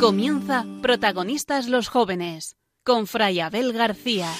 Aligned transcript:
Comienza 0.00 0.64
Protagonistas 0.82 1.68
los 1.68 1.88
Jóvenes 1.88 2.56
con 2.84 3.06
Fray 3.06 3.40
Abel 3.40 3.72
García. 3.72 4.30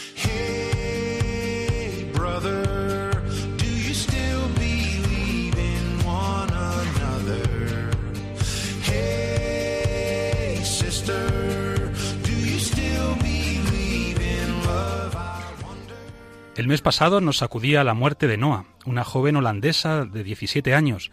El 16.57 16.69
mes 16.69 16.81
pasado 16.81 17.21
nos 17.21 17.37
sacudía 17.37 17.85
la 17.85 17.93
muerte 17.93 18.27
de 18.27 18.39
Noah, 18.39 18.65
una 18.87 19.05
joven 19.05 19.37
holandesa 19.37 20.07
de 20.07 20.25
17 20.25 20.75
años, 20.75 21.11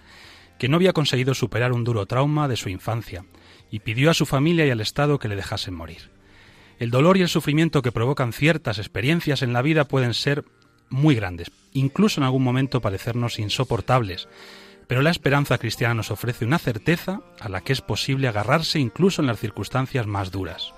que 0.57 0.69
no 0.69 0.77
había 0.77 0.93
conseguido 0.93 1.33
superar 1.33 1.71
un 1.71 1.83
duro 1.83 2.05
trauma 2.05 2.47
de 2.47 2.55
su 2.55 2.69
infancia, 2.69 3.25
y 3.69 3.79
pidió 3.79 4.11
a 4.11 4.13
su 4.13 4.25
familia 4.25 4.65
y 4.65 4.69
al 4.69 4.81
Estado 4.81 5.19
que 5.19 5.27
le 5.27 5.35
dejasen 5.35 5.73
morir. 5.73 6.11
El 6.79 6.91
dolor 6.91 7.17
y 7.17 7.21
el 7.21 7.29
sufrimiento 7.29 7.81
que 7.81 7.91
provocan 7.91 8.33
ciertas 8.33 8.77
experiencias 8.77 9.41
en 9.41 9.53
la 9.53 9.61
vida 9.61 9.85
pueden 9.85 10.13
ser 10.13 10.45
muy 10.89 11.15
grandes, 11.15 11.51
incluso 11.71 12.19
en 12.19 12.25
algún 12.25 12.43
momento 12.43 12.81
parecernos 12.81 13.39
insoportables, 13.39 14.27
pero 14.87 15.01
la 15.01 15.09
esperanza 15.09 15.57
cristiana 15.57 15.93
nos 15.95 16.11
ofrece 16.11 16.45
una 16.45 16.59
certeza 16.59 17.21
a 17.39 17.49
la 17.49 17.61
que 17.61 17.73
es 17.73 17.81
posible 17.81 18.27
agarrarse 18.27 18.79
incluso 18.79 19.21
en 19.21 19.27
las 19.27 19.39
circunstancias 19.39 20.05
más 20.07 20.31
duras. 20.31 20.73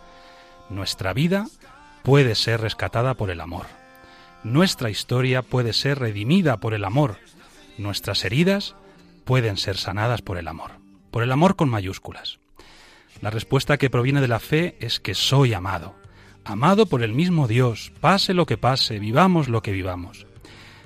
Nuestra 0.70 1.14
vida 1.14 1.48
puede 2.04 2.36
ser 2.36 2.62
rescatada 2.62 3.16
por 3.16 3.30
el 3.30 3.42
amor. 3.42 3.66
Nuestra 4.44 4.90
historia 4.90 5.42
puede 5.42 5.74
ser 5.74 6.00
redimida 6.00 6.58
por 6.58 6.74
el 6.74 6.86
amor. 6.86 7.18
Nuestras 7.78 8.24
heridas 8.26 8.76
pueden 9.26 9.58
ser 9.58 9.78
sanadas 9.78 10.22
por 10.22 10.38
el 10.38 10.48
amor. 10.48 10.72
Por 11.12 11.24
el 11.24 11.32
amor 11.32 11.56
con 11.56 11.70
mayúsculas. 11.70 12.40
La 13.22 13.30
respuesta 13.30 13.78
que 13.78 13.90
proviene 13.90 14.22
de 14.22 14.28
la 14.28 14.40
fe 14.40 14.78
es 14.80 15.00
que 15.00 15.16
soy 15.16 15.54
amado. 15.54 15.96
Amado 16.44 16.86
por 16.86 17.02
el 17.02 17.14
mismo 17.14 17.48
Dios, 17.48 17.92
pase 18.00 18.34
lo 18.34 18.46
que 18.46 18.58
pase, 18.58 19.00
vivamos 19.00 19.50
lo 19.50 19.62
que 19.62 19.72
vivamos. 19.72 20.28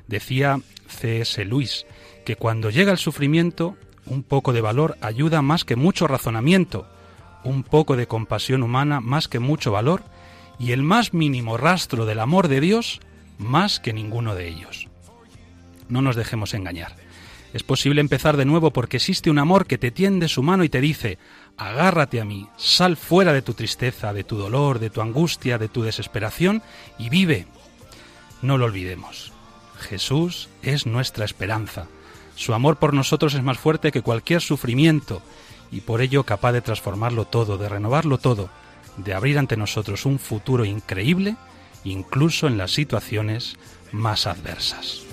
Decía 0.07 0.59
C.S. 0.87 1.43
Lewis 1.45 1.85
que 2.25 2.35
cuando 2.35 2.69
llega 2.69 2.91
el 2.91 2.97
sufrimiento, 2.97 3.75
un 4.05 4.23
poco 4.23 4.53
de 4.53 4.61
valor 4.61 4.97
ayuda 5.01 5.41
más 5.41 5.65
que 5.65 5.75
mucho 5.75 6.07
razonamiento, 6.07 6.87
un 7.43 7.63
poco 7.63 7.95
de 7.95 8.07
compasión 8.07 8.63
humana 8.63 9.01
más 9.01 9.27
que 9.27 9.39
mucho 9.39 9.71
valor, 9.71 10.03
y 10.59 10.71
el 10.71 10.83
más 10.83 11.13
mínimo 11.13 11.57
rastro 11.57 12.05
del 12.05 12.19
amor 12.19 12.47
de 12.47 12.61
Dios 12.61 12.99
más 13.37 13.79
que 13.79 13.93
ninguno 13.93 14.35
de 14.35 14.47
ellos. 14.47 14.87
No 15.87 16.01
nos 16.01 16.15
dejemos 16.15 16.53
engañar. 16.53 16.95
Es 17.53 17.63
posible 17.63 18.01
empezar 18.01 18.37
de 18.37 18.45
nuevo 18.45 18.71
porque 18.71 18.97
existe 18.97 19.31
un 19.31 19.39
amor 19.39 19.65
que 19.65 19.79
te 19.79 19.89
tiende 19.91 20.27
su 20.27 20.43
mano 20.43 20.63
y 20.63 20.69
te 20.69 20.81
dice, 20.81 21.17
agárrate 21.57 22.21
a 22.21 22.25
mí, 22.25 22.47
sal 22.57 22.95
fuera 22.95 23.33
de 23.33 23.41
tu 23.41 23.53
tristeza, 23.53 24.13
de 24.13 24.23
tu 24.23 24.37
dolor, 24.37 24.79
de 24.79 24.91
tu 24.91 25.01
angustia, 25.01 25.57
de 25.57 25.67
tu 25.67 25.81
desesperación 25.81 26.61
y 26.99 27.09
vive. 27.09 27.47
No 28.43 28.57
lo 28.57 28.65
olvidemos. 28.65 29.33
Jesús 29.79 30.49
es 30.61 30.85
nuestra 30.85 31.25
esperanza. 31.25 31.87
Su 32.35 32.53
amor 32.53 32.77
por 32.77 32.93
nosotros 32.93 33.33
es 33.33 33.43
más 33.43 33.57
fuerte 33.57 33.91
que 33.91 34.03
cualquier 34.03 34.41
sufrimiento 34.41 35.21
y 35.71 35.81
por 35.81 36.01
ello 36.01 36.23
capaz 36.23 36.51
de 36.51 36.61
transformarlo 36.61 37.25
todo, 37.25 37.57
de 37.57 37.67
renovarlo 37.67 38.17
todo, 38.17 38.49
de 38.97 39.13
abrir 39.13 39.39
ante 39.39 39.57
nosotros 39.57 40.05
un 40.05 40.19
futuro 40.19 40.65
increíble, 40.65 41.35
incluso 41.83 42.47
en 42.47 42.57
las 42.57 42.71
situaciones 42.71 43.57
más 43.91 44.27
adversas. 44.27 45.08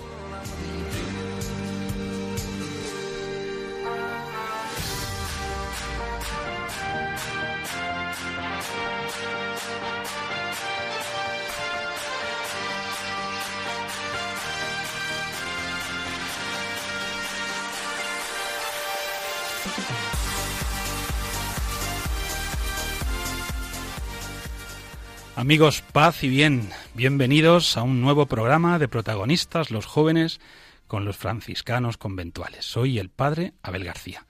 Amigos, 25.37 25.83
paz 25.93 26.25
y 26.25 26.31
bien, 26.31 26.71
bienvenidos 26.95 27.77
a 27.77 27.83
un 27.83 28.01
nuevo 28.01 28.25
programa 28.25 28.79
de 28.79 28.89
protagonistas, 28.89 29.71
los 29.71 29.85
jóvenes, 29.85 30.41
con 30.87 31.05
los 31.05 31.19
franciscanos 31.19 31.99
conventuales. 31.99 32.65
Soy 32.65 32.99
el 32.99 33.11
padre 33.11 33.53
Abel 33.63 33.85
García. 33.85 34.25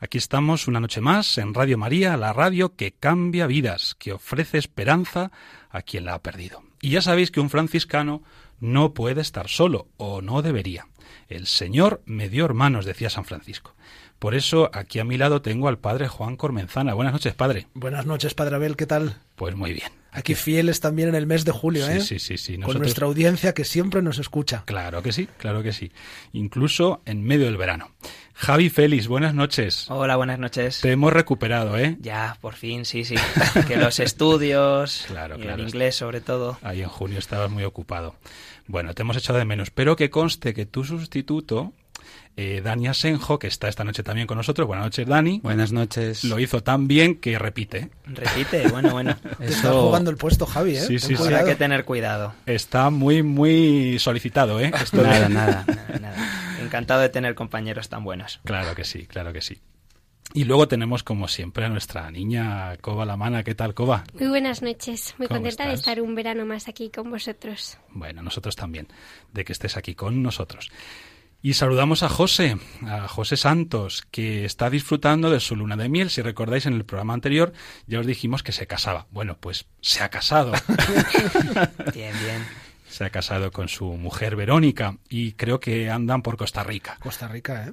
Aquí 0.00 0.18
estamos 0.18 0.68
una 0.68 0.78
noche 0.78 1.00
más 1.00 1.38
en 1.38 1.54
Radio 1.54 1.78
María, 1.78 2.14
la 2.18 2.34
radio 2.34 2.76
que 2.76 2.92
cambia 2.92 3.46
vidas, 3.46 3.96
que 3.98 4.12
ofrece 4.12 4.58
esperanza 4.58 5.32
a 5.70 5.80
quien 5.80 6.04
la 6.04 6.12
ha 6.12 6.22
perdido. 6.22 6.62
Y 6.82 6.90
ya 6.90 7.00
sabéis 7.00 7.30
que 7.30 7.40
un 7.40 7.48
franciscano 7.48 8.22
no 8.60 8.92
puede 8.92 9.22
estar 9.22 9.48
solo, 9.48 9.88
o 9.96 10.20
no 10.20 10.42
debería. 10.42 10.88
El 11.28 11.46
Señor 11.46 12.02
me 12.04 12.28
dio 12.28 12.44
hermanos, 12.44 12.84
decía 12.84 13.08
San 13.08 13.24
Francisco. 13.24 13.74
Por 14.20 14.34
eso 14.34 14.70
aquí 14.74 14.98
a 14.98 15.04
mi 15.04 15.16
lado 15.16 15.40
tengo 15.40 15.66
al 15.68 15.78
padre 15.78 16.06
Juan 16.06 16.36
Cormenzana. 16.36 16.92
Buenas 16.92 17.14
noches, 17.14 17.32
padre. 17.32 17.66
Buenas 17.72 18.04
noches, 18.04 18.34
Padre 18.34 18.56
Abel, 18.56 18.76
¿qué 18.76 18.84
tal? 18.86 19.16
Pues 19.34 19.56
muy 19.56 19.72
bien. 19.72 19.90
Aquí 20.12 20.34
fieles 20.34 20.80
también 20.80 21.08
en 21.08 21.14
el 21.14 21.26
mes 21.26 21.46
de 21.46 21.52
julio, 21.52 21.86
Sí, 21.86 21.92
¿eh? 21.92 22.00
sí, 22.02 22.18
sí, 22.18 22.36
sí. 22.36 22.58
Con 22.58 22.76
nuestra 22.78 23.06
audiencia 23.06 23.54
que 23.54 23.64
siempre 23.64 24.02
nos 24.02 24.18
escucha. 24.18 24.64
Claro 24.66 25.02
que 25.02 25.12
sí, 25.12 25.26
claro 25.38 25.62
que 25.62 25.72
sí. 25.72 25.90
Incluso 26.34 27.00
en 27.06 27.22
medio 27.24 27.46
del 27.46 27.56
verano. 27.56 27.92
Javi 28.34 28.68
Félix, 28.68 29.08
buenas 29.08 29.32
noches. 29.34 29.86
Hola, 29.88 30.16
buenas 30.16 30.38
noches. 30.38 30.82
Te 30.82 30.92
hemos 30.92 31.14
recuperado, 31.14 31.78
¿eh? 31.78 31.96
Ya, 32.00 32.36
por 32.42 32.56
fin, 32.56 32.84
sí, 32.84 33.06
sí. 33.06 33.14
que 33.68 33.76
los 33.78 34.00
estudios 34.00 35.04
Claro, 35.06 35.38
y 35.38 35.42
claro. 35.42 35.62
el 35.62 35.68
inglés 35.68 35.96
sobre 35.96 36.20
todo. 36.20 36.58
Ahí 36.60 36.82
en 36.82 36.88
junio 36.90 37.18
estabas 37.18 37.50
muy 37.50 37.64
ocupado. 37.64 38.16
Bueno, 38.66 38.94
te 38.94 39.00
hemos 39.00 39.16
echado 39.16 39.38
de 39.38 39.46
menos. 39.46 39.70
Pero 39.70 39.96
que 39.96 40.10
conste 40.10 40.52
que 40.52 40.66
tu 40.66 40.84
sustituto, 40.84 41.72
eh, 42.36 42.60
Dani 42.64 42.88
Asenjo, 42.88 43.38
que 43.38 43.46
está 43.48 43.68
esta 43.68 43.84
noche 43.84 44.02
también 44.02 44.26
con 44.26 44.36
nosotros, 44.36 44.66
buenas 44.66 44.86
noches, 44.86 45.06
Dani, 45.06 45.40
Buenas 45.42 45.72
noches. 45.72 46.24
lo 46.24 46.38
hizo 46.38 46.62
tan 46.62 46.88
bien 46.88 47.16
que 47.16 47.38
repite. 47.38 47.90
Repite, 48.06 48.68
bueno, 48.68 48.90
bueno. 48.92 49.16
Te 49.38 49.46
estás 49.46 49.72
jugando 49.72 50.10
el 50.10 50.16
puesto, 50.16 50.46
Javi, 50.46 50.76
¿eh? 50.76 50.80
Sí, 50.80 50.98
sí, 50.98 51.08
sí. 51.08 51.14
Habrá 51.14 51.26
cuidado. 51.28 51.46
que 51.46 51.54
tener 51.56 51.84
cuidado. 51.84 52.34
Está 52.46 52.90
muy, 52.90 53.22
muy 53.22 53.98
solicitado, 53.98 54.60
¿eh? 54.60 54.70
Esto 54.82 54.98
de- 54.98 55.02
Nada, 55.04 55.28
nada. 55.28 55.64
Nada, 55.66 55.98
nada. 56.00 56.56
Encantado 56.62 57.00
de 57.00 57.08
tener 57.08 57.34
compañeros 57.34 57.88
tan 57.88 58.04
buenos. 58.04 58.40
Claro 58.44 58.74
que 58.74 58.84
sí, 58.84 59.06
claro 59.06 59.32
que 59.32 59.40
sí. 59.40 59.58
Y 60.32 60.44
luego 60.44 60.68
tenemos, 60.68 61.02
como 61.02 61.26
siempre, 61.26 61.64
a 61.64 61.68
nuestra 61.68 62.08
niña 62.12 62.76
Coba 62.76 63.04
Lamana. 63.04 63.42
¿Qué 63.42 63.56
tal, 63.56 63.74
Coba? 63.74 64.04
Muy 64.14 64.28
buenas 64.28 64.62
noches, 64.62 65.16
muy 65.18 65.26
¿Cómo 65.26 65.40
contenta 65.40 65.66
de 65.66 65.74
estar 65.74 66.00
un 66.00 66.14
verano 66.14 66.46
más 66.46 66.68
aquí 66.68 66.88
con 66.88 67.10
vosotros. 67.10 67.78
Bueno, 67.90 68.22
nosotros 68.22 68.54
también, 68.54 68.86
de 69.32 69.44
que 69.44 69.52
estés 69.52 69.76
aquí 69.76 69.96
con 69.96 70.22
nosotros. 70.22 70.70
Y 71.42 71.54
saludamos 71.54 72.02
a 72.02 72.10
José, 72.10 72.58
a 72.86 73.08
José 73.08 73.36
Santos, 73.38 74.02
que 74.10 74.44
está 74.44 74.68
disfrutando 74.68 75.30
de 75.30 75.40
su 75.40 75.56
luna 75.56 75.76
de 75.76 75.88
miel. 75.88 76.10
Si 76.10 76.20
recordáis, 76.20 76.66
en 76.66 76.74
el 76.74 76.84
programa 76.84 77.14
anterior 77.14 77.52
ya 77.86 77.98
os 78.00 78.06
dijimos 78.06 78.42
que 78.42 78.52
se 78.52 78.66
casaba. 78.66 79.06
Bueno, 79.10 79.38
pues 79.40 79.66
se 79.80 80.02
ha 80.02 80.10
casado. 80.10 80.52
Bien, 81.94 82.12
bien. 82.22 82.46
se 82.88 83.04
ha 83.04 83.10
casado 83.10 83.50
con 83.52 83.68
su 83.68 83.86
mujer 83.86 84.36
Verónica 84.36 84.98
y 85.08 85.32
creo 85.32 85.60
que 85.60 85.88
andan 85.90 86.20
por 86.22 86.36
Costa 86.36 86.62
Rica. 86.62 86.98
Costa 87.00 87.26
Rica, 87.28 87.68
¿eh? 87.68 87.72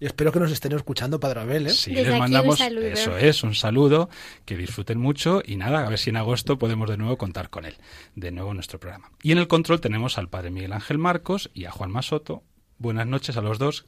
Y 0.00 0.06
espero 0.06 0.32
que 0.32 0.40
nos 0.40 0.50
estén 0.50 0.72
escuchando, 0.72 1.20
Padre 1.20 1.40
Abel, 1.42 1.66
¿eh? 1.66 1.70
Sí, 1.70 1.90
Desde 1.94 2.04
les 2.04 2.08
aquí 2.08 2.14
un 2.14 2.20
mandamos 2.20 2.58
saludo. 2.58 2.86
eso 2.86 3.18
es, 3.18 3.42
un 3.42 3.54
saludo, 3.54 4.08
que 4.46 4.56
disfruten 4.56 4.98
mucho 4.98 5.42
y 5.44 5.56
nada, 5.56 5.86
a 5.86 5.90
ver 5.90 5.98
si 5.98 6.08
en 6.08 6.16
agosto 6.16 6.58
podemos 6.58 6.88
de 6.88 6.96
nuevo 6.96 7.18
contar 7.18 7.50
con 7.50 7.66
él, 7.66 7.76
de 8.14 8.32
nuevo 8.32 8.50
en 8.52 8.56
nuestro 8.56 8.80
programa. 8.80 9.10
Y 9.22 9.30
en 9.32 9.36
el 9.38 9.48
control 9.48 9.82
tenemos 9.82 10.16
al 10.16 10.28
padre 10.30 10.50
Miguel 10.50 10.72
Ángel 10.72 10.96
Marcos 10.96 11.50
y 11.52 11.66
a 11.66 11.70
Juan 11.70 11.90
Masoto. 11.90 12.42
Buenas 12.82 13.06
noches 13.06 13.36
a 13.36 13.42
los 13.42 13.60
dos. 13.60 13.86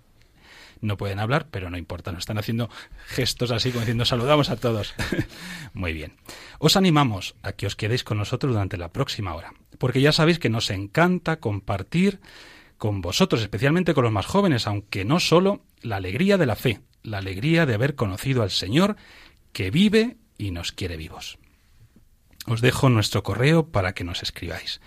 No 0.80 0.96
pueden 0.96 1.18
hablar, 1.18 1.48
pero 1.50 1.68
no 1.68 1.76
importa, 1.76 2.12
nos 2.12 2.20
están 2.20 2.38
haciendo 2.38 2.70
gestos 3.06 3.50
así 3.50 3.70
como 3.70 3.80
diciendo 3.80 4.04
saludamos 4.04 4.50
a 4.50 4.56
todos. 4.56 4.94
Muy 5.74 5.92
bien. 5.92 6.14
Os 6.60 6.76
animamos 6.76 7.34
a 7.42 7.54
que 7.54 7.66
os 7.66 7.74
quedéis 7.74 8.04
con 8.04 8.18
nosotros 8.18 8.52
durante 8.52 8.76
la 8.76 8.92
próxima 8.92 9.34
hora, 9.34 9.52
porque 9.78 10.00
ya 10.00 10.12
sabéis 10.12 10.38
que 10.38 10.48
nos 10.48 10.70
encanta 10.70 11.40
compartir 11.40 12.20
con 12.78 13.00
vosotros, 13.00 13.42
especialmente 13.42 13.94
con 13.94 14.04
los 14.04 14.12
más 14.12 14.26
jóvenes, 14.26 14.68
aunque 14.68 15.04
no 15.04 15.18
solo 15.18 15.64
la 15.82 15.96
alegría 15.96 16.38
de 16.38 16.46
la 16.46 16.54
fe, 16.54 16.80
la 17.02 17.18
alegría 17.18 17.66
de 17.66 17.74
haber 17.74 17.96
conocido 17.96 18.44
al 18.44 18.52
Señor 18.52 18.94
que 19.52 19.72
vive 19.72 20.18
y 20.38 20.52
nos 20.52 20.70
quiere 20.70 20.96
vivos. 20.96 21.36
Os 22.46 22.60
dejo 22.60 22.90
nuestro 22.90 23.24
correo 23.24 23.72
para 23.72 23.92
que 23.92 24.04
nos 24.04 24.22
escribáis. 24.22 24.80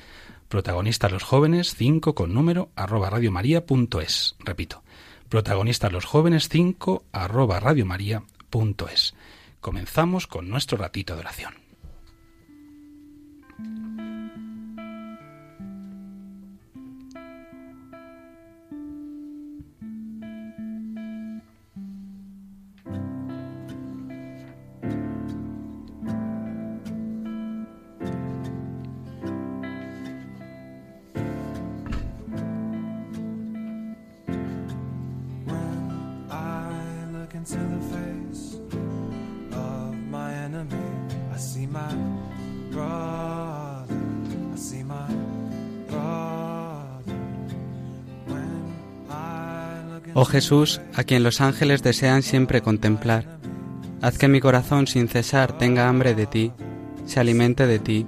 Protagonistas 0.48 1.12
los 1.12 1.24
jóvenes 1.24 1.76
5 1.76 2.16
con 2.16 2.34
número 2.34 2.70
arroba 2.76 3.10
radiomaria.es. 3.10 4.36
Repito, 4.40 4.84
protagonistas 5.30 5.92
los 5.92 6.06
jóvenes 6.06 6.48
5 6.50 7.04
arroba 7.12 7.60
radiomaria.es. 7.60 9.14
Comenzamos 9.60 10.28
con 10.28 10.50
nuestro 10.50 10.78
ratito 10.78 11.16
de 11.16 11.20
oración. 11.20 11.54
Oh 50.20 50.26
Jesús, 50.26 50.82
a 50.96 51.04
quien 51.04 51.22
los 51.22 51.42
ángeles 51.42 51.84
desean 51.84 52.24
siempre 52.24 52.64
contemplar, 52.64 53.38
haz 54.02 54.18
que 54.18 54.28
mi 54.28 54.40
corazón 54.40 54.88
sin 54.88 55.08
cesar 55.08 55.60
tenga 55.60 55.88
hambre 55.88 56.16
de 56.16 56.26
ti, 56.26 56.52
se 57.06 57.20
alimente 57.20 57.68
de 57.68 57.78
ti, 57.78 58.08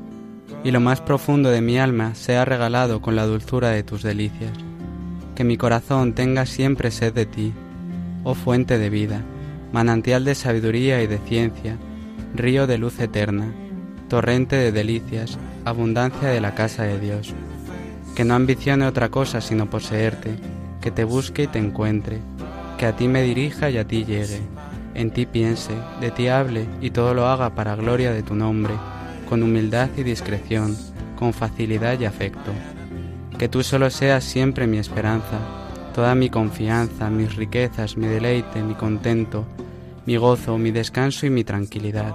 y 0.64 0.72
lo 0.72 0.80
más 0.80 1.02
profundo 1.02 1.52
de 1.52 1.62
mi 1.62 1.78
alma 1.78 2.16
sea 2.16 2.46
regalado 2.46 3.00
con 3.00 3.16
la 3.16 3.28
dulzura 3.28 3.70
de 3.70 3.84
tus 3.84 4.02
delicias. 4.02 4.54
Que 5.36 5.44
mi 5.44 5.56
corazón 5.56 6.14
tenga 6.14 6.48
siempre 6.48 6.90
sed 6.90 7.14
de 7.14 7.28
ti, 7.28 7.54
oh 8.24 8.34
fuente 8.34 8.80
de 8.80 8.90
vida, 8.90 9.22
manantial 9.72 10.26
de 10.26 10.34
sabiduría 10.34 11.04
y 11.04 11.06
de 11.06 11.20
ciencia, 11.20 11.78
río 12.34 12.66
de 12.66 12.80
luz 12.80 13.00
eterna, 13.00 13.54
torrente 14.08 14.56
de 14.56 14.72
delicias, 14.72 15.38
abundancia 15.64 16.30
de 16.30 16.42
la 16.42 16.56
casa 16.56 16.86
de 16.86 17.00
Dios. 17.00 17.36
Que 18.16 18.24
no 18.24 18.34
ambicione 18.34 18.88
otra 18.88 19.10
cosa 19.10 19.42
sino 19.42 19.70
poseerte, 19.70 20.40
que 20.82 20.92
te 20.92 21.04
busque 21.04 21.44
y 21.44 21.48
te 21.48 21.60
encuentre, 21.60 22.20
que 22.78 22.86
a 22.86 22.96
ti 22.96 23.08
me 23.08 23.22
dirija 23.22 23.70
y 23.70 23.78
a 23.78 23.86
ti 23.86 24.06
llegue, 24.06 24.40
en 24.96 25.12
ti 25.12 25.26
piense, 25.26 25.74
de 26.02 26.12
ti 26.12 26.28
hable 26.28 26.66
y 26.82 26.92
todo 26.92 27.14
lo 27.14 27.28
haga 27.28 27.56
para 27.56 27.76
gloria 27.76 28.12
de 28.12 28.24
tu 28.24 28.36
nombre, 28.36 28.74
con 29.28 29.44
humildad 29.44 29.90
y 29.98 30.04
discreción, 30.04 30.76
con 31.18 31.34
facilidad 31.34 32.00
y 32.00 32.06
afecto. 32.06 32.52
Que 33.38 33.48
tú 33.48 33.64
solo 33.64 33.90
seas 33.90 34.24
siempre 34.24 34.68
mi 34.68 34.78
esperanza, 34.78 35.40
toda 35.94 36.16
mi 36.16 36.30
confianza, 36.30 37.10
mis 37.10 37.36
riquezas, 37.36 37.98
mi 37.98 38.08
deleite, 38.08 38.62
mi 38.62 38.74
contento, 38.74 39.46
mi 40.06 40.18
gozo, 40.18 40.58
mi 40.58 40.72
descanso 40.72 41.26
y 41.26 41.30
mi 41.30 41.44
tranquilidad, 41.44 42.14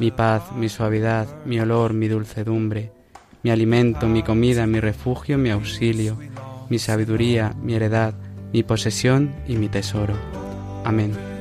mi 0.00 0.10
paz, 0.10 0.52
mi 0.56 0.68
suavidad, 0.68 1.26
mi 1.44 1.60
olor, 1.60 1.92
mi 1.92 2.08
dulcedumbre, 2.08 2.92
mi 3.42 3.50
alimento, 3.50 4.06
mi 4.06 4.22
comida, 4.22 4.66
mi 4.66 4.80
refugio, 4.80 5.38
mi 5.38 5.50
auxilio, 5.50 6.16
mi 6.68 6.78
sabiduría, 6.78 7.54
mi 7.62 7.74
heredad, 7.74 8.14
mi 8.52 8.62
posesión 8.62 9.34
y 9.46 9.56
mi 9.56 9.68
tesoro. 9.68 10.14
Amén. 10.84 11.37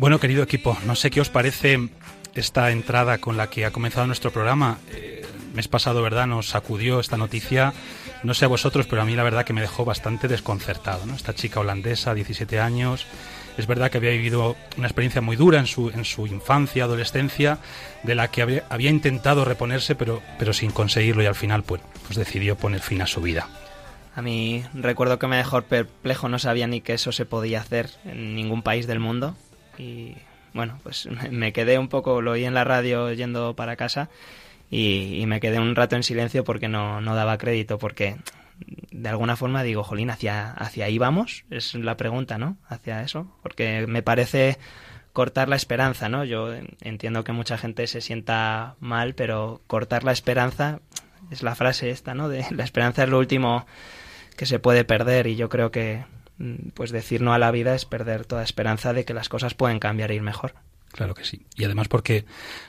Bueno, 0.00 0.18
querido 0.18 0.42
equipo, 0.42 0.78
no 0.86 0.94
sé 0.94 1.10
qué 1.10 1.20
os 1.20 1.28
parece 1.28 1.90
esta 2.34 2.70
entrada 2.70 3.18
con 3.18 3.36
la 3.36 3.50
que 3.50 3.66
ha 3.66 3.70
comenzado 3.70 4.06
nuestro 4.06 4.30
programa. 4.30 4.78
Eh, 4.94 5.26
mes 5.52 5.68
pasado, 5.68 6.00
¿verdad? 6.00 6.26
Nos 6.26 6.48
sacudió 6.48 7.00
esta 7.00 7.18
noticia. 7.18 7.74
No 8.22 8.32
sé 8.32 8.46
a 8.46 8.48
vosotros, 8.48 8.86
pero 8.86 9.02
a 9.02 9.04
mí 9.04 9.14
la 9.14 9.24
verdad 9.24 9.44
que 9.44 9.52
me 9.52 9.60
dejó 9.60 9.84
bastante 9.84 10.26
desconcertado. 10.26 11.02
Esta 11.14 11.34
chica 11.34 11.60
holandesa, 11.60 12.14
17 12.14 12.58
años, 12.60 13.06
es 13.58 13.66
verdad 13.66 13.90
que 13.90 13.98
había 13.98 14.12
vivido 14.12 14.56
una 14.78 14.86
experiencia 14.86 15.20
muy 15.20 15.36
dura 15.36 15.58
en 15.58 15.66
su, 15.66 15.90
en 15.90 16.06
su 16.06 16.26
infancia, 16.26 16.84
adolescencia, 16.84 17.58
de 18.02 18.14
la 18.14 18.28
que 18.28 18.40
había, 18.40 18.64
había 18.70 18.88
intentado 18.88 19.44
reponerse, 19.44 19.96
pero, 19.96 20.22
pero 20.38 20.54
sin 20.54 20.70
conseguirlo 20.70 21.22
y 21.22 21.26
al 21.26 21.34
final 21.34 21.62
pues, 21.62 21.82
pues 22.06 22.16
decidió 22.16 22.56
poner 22.56 22.80
fin 22.80 23.02
a 23.02 23.06
su 23.06 23.20
vida. 23.20 23.48
A 24.16 24.22
mí 24.22 24.64
recuerdo 24.72 25.18
que 25.18 25.26
me 25.26 25.36
dejó 25.36 25.60
perplejo, 25.60 26.30
no 26.30 26.38
sabía 26.38 26.66
ni 26.66 26.80
que 26.80 26.94
eso 26.94 27.12
se 27.12 27.26
podía 27.26 27.60
hacer 27.60 27.90
en 28.06 28.34
ningún 28.34 28.62
país 28.62 28.86
del 28.86 28.98
mundo. 28.98 29.36
Y 29.80 30.16
bueno, 30.52 30.78
pues 30.82 31.08
me 31.30 31.52
quedé 31.52 31.78
un 31.78 31.88
poco, 31.88 32.20
lo 32.20 32.32
oí 32.32 32.44
en 32.44 32.54
la 32.54 32.64
radio 32.64 33.12
yendo 33.12 33.56
para 33.56 33.76
casa 33.76 34.10
y, 34.70 35.20
y 35.20 35.26
me 35.26 35.40
quedé 35.40 35.58
un 35.58 35.74
rato 35.74 35.96
en 35.96 36.02
silencio 36.02 36.44
porque 36.44 36.68
no, 36.68 37.00
no 37.00 37.14
daba 37.14 37.38
crédito, 37.38 37.78
porque 37.78 38.16
de 38.90 39.08
alguna 39.08 39.36
forma 39.36 39.62
digo, 39.62 39.82
jolín, 39.82 40.10
¿hacia, 40.10 40.50
¿hacia 40.52 40.84
ahí 40.84 40.98
vamos? 40.98 41.44
Es 41.50 41.74
la 41.74 41.96
pregunta, 41.96 42.38
¿no? 42.38 42.56
Hacia 42.68 43.02
eso, 43.02 43.26
porque 43.42 43.86
me 43.86 44.02
parece 44.02 44.58
cortar 45.12 45.48
la 45.48 45.56
esperanza, 45.56 46.08
¿no? 46.08 46.24
Yo 46.24 46.52
entiendo 46.80 47.24
que 47.24 47.32
mucha 47.32 47.58
gente 47.58 47.86
se 47.86 48.00
sienta 48.00 48.76
mal, 48.80 49.14
pero 49.14 49.62
cortar 49.66 50.04
la 50.04 50.12
esperanza 50.12 50.80
es 51.30 51.42
la 51.42 51.54
frase 51.54 51.90
esta, 51.90 52.14
¿no? 52.14 52.28
De 52.28 52.44
la 52.50 52.64
esperanza 52.64 53.04
es 53.04 53.08
lo 53.08 53.18
último 53.18 53.66
que 54.36 54.46
se 54.46 54.58
puede 54.58 54.84
perder 54.84 55.26
y 55.26 55.36
yo 55.36 55.48
creo 55.48 55.70
que 55.70 56.04
pues 56.74 56.90
decir 56.90 57.20
no 57.20 57.32
a 57.32 57.38
la 57.38 57.50
vida 57.50 57.74
es 57.74 57.84
perder 57.84 58.24
toda 58.24 58.42
esperanza 58.42 58.92
de 58.92 59.04
que 59.04 59.14
las 59.14 59.28
cosas 59.28 59.54
pueden 59.54 59.78
cambiar 59.78 60.10
e 60.10 60.14
ir 60.14 60.22
mejor. 60.22 60.54
Claro 60.92 61.14
que 61.14 61.24
sí. 61.24 61.46
Y 61.54 61.64
además 61.64 61.88
porque 61.88 62.24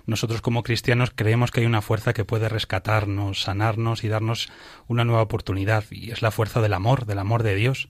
nosotros 0.06 0.42
como 0.42 0.62
cristianos 0.62 1.12
creemos 1.14 1.52
que 1.52 1.62
hay 1.62 1.66
una 1.66 1.82
fuerza 1.82 2.14
que 2.14 2.26
puede 2.26 2.50
rescatarnos, 2.50 3.42
sanarnos 3.42 4.04
y 4.04 4.10
darnos 4.10 4.50
una 4.88 5.06
nueva 5.06 5.24
oportunidad. 5.24 5.86
Y 5.90 6.12
es 6.12 6.22
la 6.22 6.32
fuerza 6.32 6.62
del 6.62 6.74
amor, 6.74 7.06
del 7.06 7.20
amor 7.20 7.42
de 7.42 7.56
Dios. 7.56 7.90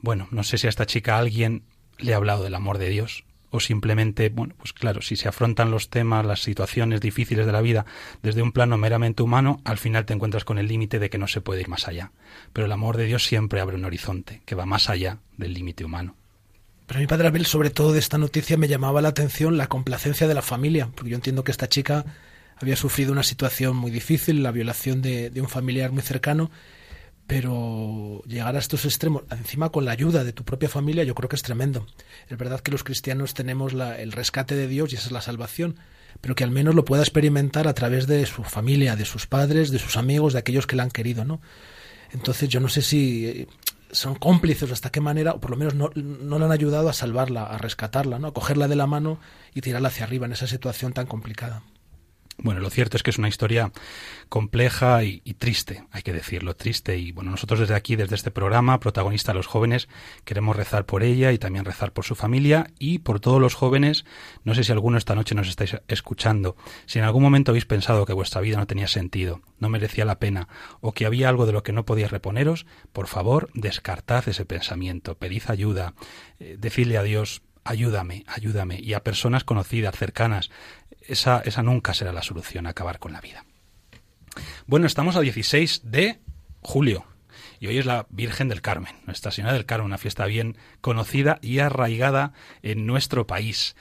Bueno, 0.00 0.28
no 0.30 0.44
sé 0.44 0.58
si 0.58 0.66
a 0.68 0.70
esta 0.70 0.86
chica 0.86 1.18
alguien 1.18 1.64
le 1.98 2.14
ha 2.14 2.16
hablado 2.16 2.44
del 2.44 2.54
amor 2.54 2.78
de 2.78 2.88
Dios 2.88 3.24
o 3.50 3.60
simplemente, 3.60 4.28
bueno, 4.28 4.54
pues 4.58 4.72
claro, 4.72 5.00
si 5.02 5.16
se 5.16 5.28
afrontan 5.28 5.70
los 5.70 5.88
temas, 5.88 6.24
las 6.24 6.42
situaciones 6.42 7.00
difíciles 7.00 7.46
de 7.46 7.52
la 7.52 7.60
vida 7.60 7.86
desde 8.22 8.42
un 8.42 8.52
plano 8.52 8.76
meramente 8.76 9.22
humano, 9.22 9.60
al 9.64 9.78
final 9.78 10.04
te 10.04 10.14
encuentras 10.14 10.44
con 10.44 10.58
el 10.58 10.68
límite 10.68 10.98
de 10.98 11.10
que 11.10 11.18
no 11.18 11.28
se 11.28 11.40
puede 11.40 11.60
ir 11.60 11.68
más 11.68 11.88
allá. 11.88 12.12
Pero 12.52 12.66
el 12.66 12.72
amor 12.72 12.96
de 12.96 13.06
Dios 13.06 13.24
siempre 13.24 13.60
abre 13.60 13.76
un 13.76 13.84
horizonte 13.84 14.42
que 14.44 14.54
va 14.54 14.66
más 14.66 14.90
allá 14.90 15.18
del 15.36 15.54
límite 15.54 15.84
humano. 15.84 16.14
Pero 16.86 17.00
mi 17.00 17.06
padre 17.06 17.28
Abel, 17.28 17.44
sobre 17.44 17.70
todo 17.70 17.92
de 17.92 17.98
esta 17.98 18.16
noticia, 18.16 18.56
me 18.56 18.68
llamaba 18.68 19.02
la 19.02 19.10
atención 19.10 19.58
la 19.58 19.66
complacencia 19.66 20.26
de 20.26 20.34
la 20.34 20.42
familia, 20.42 20.88
porque 20.94 21.10
yo 21.10 21.16
entiendo 21.16 21.44
que 21.44 21.52
esta 21.52 21.68
chica 21.68 22.04
había 22.56 22.76
sufrido 22.76 23.12
una 23.12 23.22
situación 23.22 23.76
muy 23.76 23.90
difícil, 23.90 24.42
la 24.42 24.52
violación 24.52 25.02
de, 25.02 25.30
de 25.30 25.40
un 25.40 25.48
familiar 25.48 25.92
muy 25.92 26.02
cercano, 26.02 26.50
pero 27.28 28.22
llegar 28.26 28.56
a 28.56 28.58
estos 28.58 28.86
extremos, 28.86 29.22
encima 29.30 29.68
con 29.68 29.84
la 29.84 29.92
ayuda 29.92 30.24
de 30.24 30.32
tu 30.32 30.44
propia 30.44 30.70
familia, 30.70 31.04
yo 31.04 31.14
creo 31.14 31.28
que 31.28 31.36
es 31.36 31.42
tremendo. 31.42 31.86
Es 32.26 32.38
verdad 32.38 32.60
que 32.60 32.70
los 32.70 32.84
cristianos 32.84 33.34
tenemos 33.34 33.74
la, 33.74 34.00
el 34.00 34.12
rescate 34.12 34.56
de 34.56 34.66
Dios 34.66 34.90
y 34.90 34.96
esa 34.96 35.08
es 35.08 35.12
la 35.12 35.20
salvación, 35.20 35.76
pero 36.22 36.34
que 36.34 36.42
al 36.42 36.50
menos 36.50 36.74
lo 36.74 36.86
pueda 36.86 37.02
experimentar 37.02 37.68
a 37.68 37.74
través 37.74 38.06
de 38.06 38.24
su 38.24 38.44
familia, 38.44 38.96
de 38.96 39.04
sus 39.04 39.26
padres, 39.26 39.70
de 39.70 39.78
sus 39.78 39.98
amigos, 39.98 40.32
de 40.32 40.38
aquellos 40.38 40.66
que 40.66 40.74
la 40.74 40.84
han 40.84 40.90
querido, 40.90 41.26
¿no? 41.26 41.42
Entonces 42.12 42.48
yo 42.48 42.60
no 42.60 42.70
sé 42.70 42.80
si 42.80 43.46
son 43.90 44.14
cómplices, 44.14 44.72
hasta 44.72 44.88
qué 44.88 45.02
manera, 45.02 45.32
o 45.32 45.40
por 45.40 45.50
lo 45.50 45.58
menos 45.58 45.74
no, 45.74 45.90
no 45.94 46.38
le 46.38 46.44
han 46.46 46.52
ayudado 46.52 46.88
a 46.88 46.94
salvarla, 46.94 47.44
a 47.44 47.58
rescatarla, 47.58 48.18
¿no? 48.18 48.28
a 48.28 48.32
cogerla 48.32 48.68
de 48.68 48.76
la 48.76 48.86
mano 48.86 49.18
y 49.54 49.60
tirarla 49.60 49.88
hacia 49.88 50.04
arriba 50.04 50.24
en 50.24 50.32
esa 50.32 50.46
situación 50.46 50.94
tan 50.94 51.04
complicada. 51.04 51.62
Bueno, 52.40 52.60
lo 52.60 52.70
cierto 52.70 52.96
es 52.96 53.02
que 53.02 53.10
es 53.10 53.18
una 53.18 53.26
historia 53.26 53.72
compleja 54.28 55.02
y, 55.02 55.18
triste, 55.38 55.84
hay 55.90 56.02
que 56.02 56.12
decirlo, 56.12 56.54
triste. 56.54 56.96
Y 56.96 57.10
bueno, 57.10 57.32
nosotros 57.32 57.58
desde 57.58 57.74
aquí, 57.74 57.96
desde 57.96 58.14
este 58.14 58.30
programa, 58.30 58.78
protagonista 58.78 59.32
a 59.32 59.34
los 59.34 59.48
jóvenes, 59.48 59.88
queremos 60.24 60.54
rezar 60.54 60.86
por 60.86 61.02
ella 61.02 61.32
y 61.32 61.38
también 61.38 61.64
rezar 61.64 61.92
por 61.92 62.04
su 62.04 62.14
familia 62.14 62.70
y 62.78 63.00
por 63.00 63.18
todos 63.18 63.40
los 63.40 63.54
jóvenes. 63.54 64.04
No 64.44 64.54
sé 64.54 64.62
si 64.62 64.70
alguno 64.70 64.98
esta 64.98 65.16
noche 65.16 65.34
nos 65.34 65.48
estáis 65.48 65.78
escuchando. 65.88 66.56
Si 66.86 67.00
en 67.00 67.04
algún 67.04 67.24
momento 67.24 67.50
habéis 67.50 67.66
pensado 67.66 68.06
que 68.06 68.12
vuestra 68.12 68.40
vida 68.40 68.56
no 68.56 68.68
tenía 68.68 68.86
sentido, 68.86 69.40
no 69.58 69.68
merecía 69.68 70.04
la 70.04 70.20
pena, 70.20 70.46
o 70.80 70.92
que 70.92 71.06
había 71.06 71.28
algo 71.28 71.44
de 71.44 71.52
lo 71.52 71.64
que 71.64 71.72
no 71.72 71.84
podía 71.84 72.06
reponeros, 72.06 72.66
por 72.92 73.08
favor, 73.08 73.50
descartad 73.54 74.28
ese 74.28 74.44
pensamiento, 74.44 75.16
pedid 75.16 75.42
ayuda, 75.48 75.94
eh, 76.38 76.56
decidle 76.56 76.98
a 76.98 77.02
Dios, 77.02 77.42
ayúdame, 77.68 78.24
ayúdame, 78.26 78.80
y 78.80 78.94
a 78.94 79.04
personas 79.04 79.44
conocidas, 79.44 79.94
cercanas, 79.94 80.50
esa, 81.08 81.40
esa 81.40 81.62
nunca 81.62 81.94
será 81.94 82.12
la 82.12 82.22
solución, 82.22 82.66
acabar 82.66 82.98
con 82.98 83.12
la 83.12 83.20
vida. 83.20 83.44
Bueno, 84.66 84.86
estamos 84.86 85.16
a 85.16 85.20
16 85.20 85.82
de 85.84 86.20
julio 86.60 87.04
y 87.60 87.66
hoy 87.66 87.78
es 87.78 87.86
la 87.86 88.06
Virgen 88.10 88.48
del 88.48 88.62
Carmen, 88.62 88.94
Nuestra 89.06 89.32
Señora 89.32 89.54
del 89.54 89.66
Carmen, 89.66 89.86
una 89.86 89.98
fiesta 89.98 90.26
bien 90.26 90.56
conocida 90.80 91.38
y 91.42 91.58
arraigada 91.58 92.32
en 92.62 92.86
nuestro 92.86 93.26
país. 93.26 93.74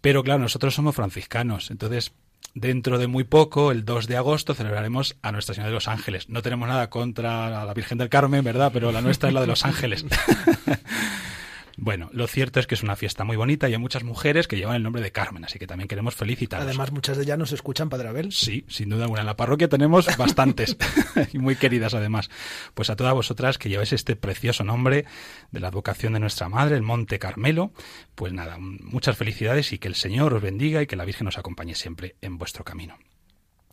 Pero 0.00 0.22
claro, 0.22 0.40
nosotros 0.40 0.74
somos 0.74 0.94
franciscanos, 0.94 1.70
entonces 1.70 2.12
dentro 2.54 2.98
de 2.98 3.06
muy 3.06 3.24
poco, 3.24 3.72
el 3.72 3.84
2 3.84 4.06
de 4.06 4.16
agosto, 4.16 4.54
celebraremos 4.54 5.16
a 5.22 5.32
Nuestra 5.32 5.54
Señora 5.54 5.68
de 5.68 5.74
los 5.74 5.88
Ángeles. 5.88 6.28
No 6.28 6.42
tenemos 6.42 6.68
nada 6.68 6.90
contra 6.90 7.64
la 7.64 7.74
Virgen 7.74 7.98
del 7.98 8.08
Carmen, 8.08 8.42
¿verdad? 8.44 8.70
Pero 8.72 8.92
la 8.92 9.00
nuestra 9.00 9.28
es 9.28 9.34
la 9.34 9.40
de 9.40 9.46
los 9.46 9.64
Ángeles. 9.64 10.04
Bueno, 11.80 12.10
lo 12.12 12.26
cierto 12.26 12.58
es 12.58 12.66
que 12.66 12.74
es 12.74 12.82
una 12.82 12.96
fiesta 12.96 13.22
muy 13.22 13.36
bonita 13.36 13.68
y 13.68 13.72
hay 13.72 13.78
muchas 13.78 14.02
mujeres 14.02 14.48
que 14.48 14.56
llevan 14.56 14.74
el 14.74 14.82
nombre 14.82 15.00
de 15.00 15.12
Carmen, 15.12 15.44
así 15.44 15.60
que 15.60 15.68
también 15.68 15.86
queremos 15.86 16.16
felicitarlas. 16.16 16.66
Además, 16.66 16.90
muchas 16.90 17.16
de 17.16 17.22
ellas 17.22 17.38
nos 17.38 17.52
escuchan, 17.52 17.88
Padre 17.88 18.08
Abel. 18.08 18.32
Sí, 18.32 18.64
sin 18.66 18.88
duda 18.88 19.04
alguna. 19.04 19.20
En 19.20 19.26
la 19.26 19.36
parroquia 19.36 19.68
tenemos 19.68 20.08
bastantes 20.16 20.76
y 21.32 21.38
muy 21.38 21.54
queridas 21.54 21.94
además. 21.94 22.30
Pues 22.74 22.90
a 22.90 22.96
todas 22.96 23.14
vosotras 23.14 23.58
que 23.58 23.68
lleváis 23.68 23.92
este 23.92 24.16
precioso 24.16 24.64
nombre 24.64 25.04
de 25.52 25.60
la 25.60 25.68
advocación 25.68 26.14
de 26.14 26.18
nuestra 26.18 26.48
Madre, 26.48 26.74
el 26.74 26.82
Monte 26.82 27.20
Carmelo, 27.20 27.70
pues 28.16 28.32
nada, 28.32 28.56
muchas 28.58 29.16
felicidades 29.16 29.72
y 29.72 29.78
que 29.78 29.86
el 29.86 29.94
Señor 29.94 30.34
os 30.34 30.42
bendiga 30.42 30.82
y 30.82 30.88
que 30.88 30.96
la 30.96 31.04
Virgen 31.04 31.28
os 31.28 31.38
acompañe 31.38 31.76
siempre 31.76 32.16
en 32.20 32.38
vuestro 32.38 32.64
camino. 32.64 32.98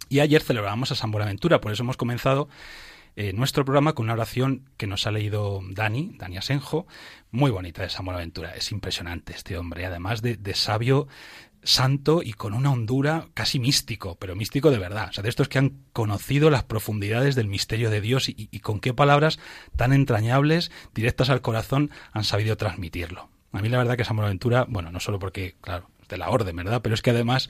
Y 0.10 0.20
ayer 0.20 0.44
celebrábamos 0.44 0.92
a 0.92 0.96
San 0.96 1.10
Buenaventura, 1.10 1.60
por 1.60 1.72
eso 1.72 1.82
hemos 1.82 1.98
comenzado 1.98 2.50
eh, 3.16 3.34
nuestro 3.34 3.64
programa 3.64 3.94
con 3.94 4.06
una 4.06 4.14
oración 4.14 4.70
que 4.78 4.88
nos 4.88 5.08
ha 5.08 5.12
leído 5.12 5.62
Dani, 5.70 6.16
Dani 6.18 6.38
Asenjo, 6.38 6.86
muy 7.32 7.50
bonita 7.52 7.82
de 7.82 7.90
San 7.90 8.06
Buenaventura. 8.06 8.56
Es 8.56 8.72
impresionante 8.72 9.34
este 9.34 9.58
hombre, 9.58 9.86
además 9.86 10.22
de, 10.22 10.54
sabio, 10.54 11.08
santo 11.64 12.22
y 12.22 12.34
con 12.34 12.54
una 12.54 12.72
hondura 12.72 13.28
casi 13.34 13.60
místico, 13.60 14.18
pero 14.20 14.36
místico 14.36 14.70
de 14.70 14.80
verdad. 14.80 15.10
O 15.10 15.14
sea, 15.14 15.24
de 15.24 15.30
estos 15.30 15.48
que 15.48 15.60
han 15.60 15.80
conocido 15.94 16.50
las 16.50 16.64
profundidades 16.64 17.36
del 17.36 17.48
misterio 17.48 17.90
de 17.90 18.02
Dios 18.02 18.30
y, 18.30 18.50
y 18.52 18.60
con 18.60 18.80
qué 18.80 18.94
palabras 18.94 19.40
tan 19.76 19.94
entrañables, 19.94 20.72
directas 20.94 21.30
al 21.30 21.42
corazón, 21.42 21.92
han 22.12 22.24
sabido 22.24 22.58
transmitirlo. 22.58 23.30
A 23.54 23.62
mí 23.62 23.70
la 23.70 23.78
verdad 23.78 23.96
que 23.96 24.04
San 24.04 24.18
Buenaventura, 24.18 24.66
bueno, 24.68 24.92
no 24.92 25.00
solo 25.00 25.18
porque, 25.18 25.56
claro, 25.62 25.90
de 26.08 26.18
la 26.18 26.30
orden, 26.30 26.56
¿verdad? 26.56 26.82
Pero 26.82 26.96
es 26.96 27.02
que 27.02 27.12
además 27.12 27.50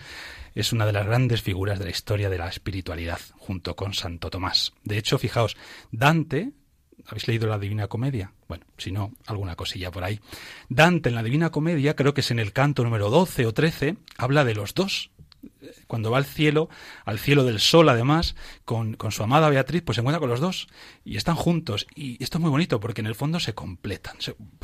es 0.53 0.73
una 0.73 0.85
de 0.85 0.93
las 0.93 1.05
grandes 1.05 1.41
figuras 1.41 1.79
de 1.79 1.85
la 1.85 1.91
historia 1.91 2.29
de 2.29 2.37
la 2.37 2.47
espiritualidad, 2.47 3.19
junto 3.37 3.75
con 3.75 3.93
Santo 3.93 4.29
Tomás. 4.29 4.73
De 4.83 4.97
hecho, 4.97 5.17
fijaos, 5.17 5.57
Dante, 5.91 6.51
¿habéis 7.05 7.27
leído 7.27 7.47
la 7.47 7.59
Divina 7.59 7.87
Comedia? 7.87 8.33
Bueno, 8.47 8.65
si 8.77 8.91
no, 8.91 9.11
alguna 9.25 9.55
cosilla 9.55 9.91
por 9.91 10.03
ahí. 10.03 10.19
Dante 10.69 11.09
en 11.09 11.15
la 11.15 11.23
Divina 11.23 11.51
Comedia, 11.51 11.95
creo 11.95 12.13
que 12.13 12.21
es 12.21 12.31
en 12.31 12.39
el 12.39 12.53
canto 12.53 12.83
número 12.83 13.09
12 13.09 13.45
o 13.45 13.53
13, 13.53 13.97
habla 14.17 14.45
de 14.45 14.55
los 14.55 14.73
dos. 14.73 15.11
Cuando 15.87 16.11
va 16.11 16.17
al 16.17 16.25
cielo, 16.25 16.69
al 17.05 17.19
cielo 17.19 17.43
del 17.43 17.59
sol 17.59 17.89
además, 17.89 18.35
con, 18.65 18.95
con 18.95 19.11
su 19.11 19.23
amada 19.23 19.49
Beatriz, 19.49 19.81
pues 19.83 19.95
se 19.95 20.01
encuentra 20.01 20.19
con 20.19 20.29
los 20.29 20.39
dos 20.39 20.67
y 21.03 21.17
están 21.17 21.35
juntos. 21.35 21.87
Y 21.95 22.21
esto 22.23 22.37
es 22.37 22.41
muy 22.41 22.51
bonito 22.51 22.79
porque 22.79 23.01
en 23.01 23.07
el 23.07 23.15
fondo 23.15 23.39
se 23.39 23.53
completan, 23.53 24.17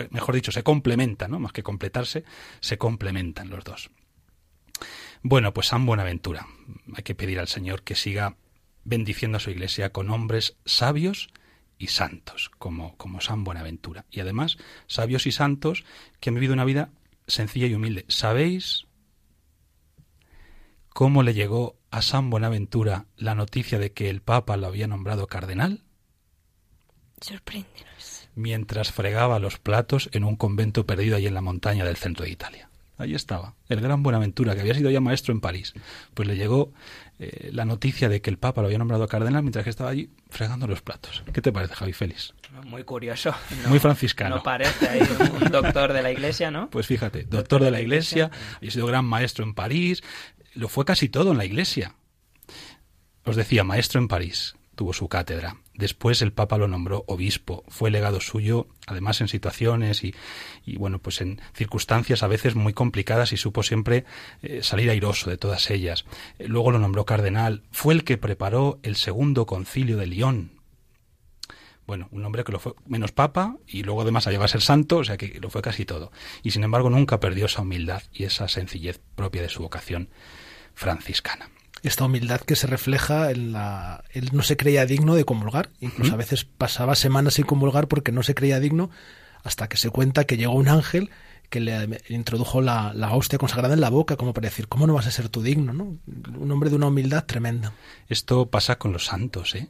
mejor 0.10 0.36
dicho, 0.36 0.52
se 0.52 0.64
complementan, 0.64 1.32
¿no? 1.32 1.40
Más 1.40 1.54
que 1.54 1.64
completarse, 1.64 2.24
se 2.60 2.78
complementan 2.78 3.50
los 3.50 3.64
dos. 3.64 3.92
Bueno, 5.24 5.54
pues 5.54 5.68
San 5.68 5.86
Buenaventura. 5.86 6.48
Hay 6.96 7.04
que 7.04 7.16
pedir 7.16 7.40
al 7.40 7.48
Señor 7.48 7.84
que 7.84 7.96
siga 7.96 8.38
bendiciendo 8.84 9.38
a 9.38 9.40
su 9.42 9.52
iglesia 9.52 9.92
con 9.92 10.10
hombres 10.10 10.58
sabios 10.66 11.30
y 11.78 11.88
santos, 11.88 12.52
como, 12.58 12.98
como 12.98 13.22
San 13.22 13.44
Buenaventura. 13.44 14.06
Y 14.10 14.20
además, 14.20 14.58
sabios 14.88 15.28
y 15.28 15.32
santos 15.32 15.84
que 16.20 16.30
han 16.30 16.36
vivido 16.36 16.54
una 16.54 16.66
vida 16.66 16.90
sencilla 17.28 17.68
y 17.68 17.76
humilde. 17.76 18.06
¿Sabéis 18.08 18.88
cómo 20.94 21.24
le 21.24 21.34
llegó 21.34 21.78
a 21.90 22.02
San 22.02 22.30
Buenaventura 22.30 23.06
la 23.18 23.36
noticia 23.36 23.80
de 23.80 23.92
que 23.92 24.10
el 24.10 24.22
Papa 24.22 24.58
lo 24.58 24.68
había 24.68 24.88
nombrado 24.88 25.28
cardenal? 25.28 25.84
Sorpréndenos. 27.20 28.30
Mientras 28.36 28.92
fregaba 28.92 29.40
los 29.40 29.60
platos 29.60 30.10
en 30.14 30.24
un 30.24 30.36
convento 30.36 30.86
perdido 30.86 31.18
allí 31.18 31.28
en 31.28 31.34
la 31.34 31.42
montaña 31.42 31.86
del 31.86 31.98
centro 31.98 32.26
de 32.26 32.32
Italia. 32.32 32.70
Ahí 32.98 33.16
estaba, 33.16 33.56
el 33.68 33.82
gran 33.82 34.04
Buenaventura, 34.04 34.54
que 34.54 34.62
había 34.62 34.76
sido 34.76 34.92
ya 34.92 35.02
maestro 35.02 35.34
en 35.34 35.42
París. 35.42 35.74
Pues 36.14 36.28
le 36.28 36.38
llegó 36.38 36.72
eh, 37.18 37.50
la 37.52 37.66
noticia 37.66 38.10
de 38.10 38.22
que 38.22 38.30
el 38.30 38.38
Papa 38.38 38.62
lo 38.62 38.68
había 38.68 38.78
nombrado 38.78 39.08
cardenal 39.08 39.42
mientras 39.42 39.64
que 39.64 39.72
estaba 39.72 39.90
allí 39.90 40.12
fregando 40.30 40.68
los 40.68 40.84
platos. 40.84 41.24
¿Qué 41.34 41.42
te 41.42 41.52
parece, 41.52 41.74
Javi 41.74 41.94
Félix? 41.94 42.36
Muy 42.64 42.84
curioso. 42.84 43.34
Muy 43.68 43.80
franciscano. 43.80 44.36
No 44.36 44.44
parece 44.44 44.88
ahí 44.88 45.02
un 45.42 45.52
doctor 45.52 45.94
de 45.94 46.04
la 46.04 46.12
Iglesia, 46.12 46.52
¿no? 46.52 46.70
Pues 46.70 46.86
fíjate, 46.86 47.24
doctor 47.24 47.64
de 47.64 47.72
la 47.72 47.82
Iglesia, 47.82 48.30
había 48.58 48.70
sido 48.70 48.86
gran 48.86 49.06
maestro 49.06 49.46
en 49.46 49.56
París, 49.56 50.04
lo 50.54 50.68
fue 50.68 50.86
casi 50.86 51.10
todo 51.10 51.32
en 51.32 51.38
la 51.38 51.46
Iglesia. 51.46 51.96
Os 53.24 53.36
decía, 53.36 53.64
maestro 53.64 54.00
en 54.00 54.08
París, 54.08 54.56
tuvo 54.76 54.94
su 54.94 55.08
cátedra. 55.08 55.58
Después 55.74 56.22
el 56.22 56.34
Papa 56.34 56.58
lo 56.58 56.68
nombró 56.68 57.04
obispo, 57.08 57.64
fue 57.68 57.92
legado 57.92 58.20
suyo, 58.20 58.68
además 58.88 59.22
en 59.22 59.28
situaciones 59.28 60.04
y, 60.04 60.14
bueno, 60.78 61.00
pues 61.00 61.22
en 61.22 61.42
circunstancias 61.54 62.24
a 62.24 62.28
veces 62.28 62.56
muy 62.56 62.74
complicadas 62.74 63.32
y 63.32 63.38
supo 63.38 63.64
siempre 63.64 64.06
eh, 64.42 64.62
salir 64.64 64.90
airoso 64.90 65.30
de 65.30 65.38
todas 65.38 65.70
ellas. 65.70 66.06
Eh, 66.40 66.48
luego 66.48 66.72
lo 66.72 66.80
nombró 66.80 67.06
cardenal, 67.06 67.64
fue 67.72 67.94
el 67.94 68.04
que 68.04 68.18
preparó 68.18 68.80
el 68.84 68.96
segundo 68.96 69.46
concilio 69.46 69.98
de 69.98 70.08
Lyon. 70.08 70.62
Bueno, 71.88 72.08
un 72.12 72.24
hombre 72.26 72.44
que 72.44 72.52
lo 72.52 72.60
fue 72.60 72.74
menos 72.86 73.12
papa 73.12 73.58
y 73.68 73.84
luego 73.84 74.02
además 74.02 74.26
llegado 74.28 74.46
a 74.46 74.48
ser 74.48 74.62
santo, 74.62 74.98
o 74.98 75.04
sea 75.04 75.18
que 75.18 75.40
lo 75.42 75.50
fue 75.50 75.62
casi 75.62 75.86
todo. 75.86 76.12
Y 76.42 76.52
sin 76.52 76.64
embargo 76.64 76.90
nunca 76.90 77.20
perdió 77.20 77.48
esa 77.48 77.64
humildad 77.64 78.04
y 78.14 78.24
esa 78.24 78.48
sencillez 78.48 79.00
propia 79.16 79.42
de 79.42 79.50
su 79.50 79.62
vocación 79.62 80.10
franciscana 80.74 81.50
esta 81.84 82.06
humildad 82.06 82.42
que 82.42 82.56
se 82.56 82.68
refleja 82.68 83.32
en 83.32 83.54
la... 83.54 84.04
Él 84.12 84.30
no 84.34 84.44
se 84.44 84.56
creía 84.56 84.86
digno 84.86 85.16
de 85.16 85.26
comulgar, 85.26 85.72
incluso 85.80 86.14
a 86.14 86.18
veces 86.18 86.46
pasaba 86.46 86.96
semanas 86.96 87.36
sin 87.36 87.46
comulgar 87.46 87.88
porque 87.88 88.12
no 88.12 88.24
se 88.24 88.36
creía 88.36 88.60
digno 88.60 88.92
hasta 89.44 89.68
que 89.68 89.78
se 89.78 89.90
cuenta 89.90 90.26
que 90.26 90.38
llegó 90.38 90.54
un 90.54 90.68
ángel 90.68 91.10
que 91.50 91.60
le 91.60 92.00
introdujo 92.08 92.62
la, 92.62 92.94
la, 92.94 93.14
hostia 93.14 93.38
consagrada 93.38 93.74
en 93.74 93.82
la 93.82 93.90
boca, 93.90 94.16
como 94.16 94.34
para 94.34 94.48
decir, 94.48 94.68
¿cómo 94.68 94.88
no 94.88 94.94
vas 94.94 95.08
a 95.08 95.12
ser 95.12 95.28
tú 95.28 95.42
digno? 95.42 95.74
¿no? 95.74 95.98
Un 96.38 96.52
hombre 96.52 96.70
de 96.70 96.78
una 96.78 96.88
humildad 96.88 97.26
tremenda. 97.26 97.74
Esto 98.08 98.50
pasa 98.50 98.78
con 98.78 98.94
los 98.94 99.06
santos, 99.06 99.56
¿eh? 99.56 99.68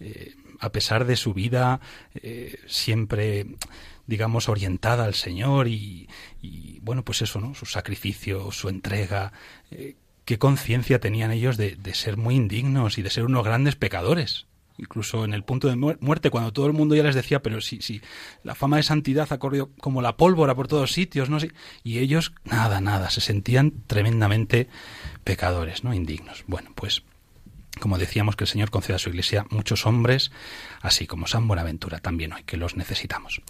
eh 0.00 0.34
a 0.60 0.72
pesar 0.72 1.04
de 1.04 1.14
su 1.14 1.34
vida 1.34 1.80
eh, 2.16 2.58
siempre, 2.66 3.46
digamos, 4.08 4.48
orientada 4.48 5.04
al 5.04 5.14
Señor 5.14 5.68
y, 5.68 6.08
y, 6.42 6.80
bueno, 6.80 7.04
pues 7.04 7.22
eso, 7.22 7.40
¿no? 7.40 7.54
Su 7.54 7.64
sacrificio, 7.64 8.50
su 8.50 8.68
entrega, 8.68 9.32
eh, 9.70 9.94
qué 10.28 10.38
conciencia 10.38 11.00
tenían 11.00 11.30
ellos 11.30 11.56
de, 11.56 11.78
ser 11.94 12.18
muy 12.18 12.34
indignos 12.34 12.98
y 12.98 13.02
de 13.02 13.08
ser 13.08 13.24
unos 13.24 13.46
grandes 13.46 13.76
pecadores. 13.76 14.44
Incluso 14.76 15.24
en 15.24 15.32
el 15.32 15.42
punto 15.42 15.68
de 15.68 15.76
muerte, 15.76 16.28
cuando 16.28 16.52
todo 16.52 16.66
el 16.66 16.74
mundo 16.74 16.94
ya 16.94 17.02
les 17.02 17.14
decía, 17.14 17.40
pero 17.40 17.62
si, 17.62 17.80
si 17.80 18.02
la 18.42 18.54
fama 18.54 18.76
de 18.76 18.82
santidad 18.82 19.32
ha 19.32 19.38
corrido 19.38 19.70
como 19.80 20.02
la 20.02 20.18
pólvora 20.18 20.54
por 20.54 20.68
todos 20.68 20.92
sitios, 20.92 21.30
¿no? 21.30 21.38
Y 21.82 22.00
ellos, 22.00 22.34
nada, 22.44 22.82
nada, 22.82 23.08
se 23.08 23.22
sentían 23.22 23.72
tremendamente 23.86 24.68
pecadores, 25.24 25.82
¿no? 25.82 25.94
Indignos. 25.94 26.44
Bueno, 26.46 26.72
pues 26.74 27.04
como 27.80 27.96
decíamos, 27.96 28.36
que 28.36 28.44
el 28.44 28.48
Señor 28.48 28.68
conceda 28.68 28.96
a 28.96 28.98
su 28.98 29.08
iglesia 29.08 29.46
muchos 29.48 29.86
hombres, 29.86 30.30
así 30.82 31.06
como 31.06 31.26
San 31.26 31.48
Buenaventura 31.48 32.00
también 32.00 32.34
hoy, 32.34 32.42
que 32.42 32.58
los 32.58 32.76
necesitamos. 32.76 33.40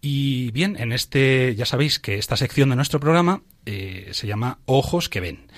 Y 0.00 0.52
bien, 0.52 0.76
en 0.78 0.92
este, 0.92 1.56
ya 1.56 1.66
sabéis 1.66 1.98
que 1.98 2.18
esta 2.18 2.36
sección 2.36 2.70
de 2.70 2.76
nuestro 2.76 3.00
programa 3.00 3.42
eh, 3.66 4.10
se 4.12 4.28
llama 4.28 4.60
Ojos 4.64 5.08
que 5.08 5.18
ven 5.18 5.48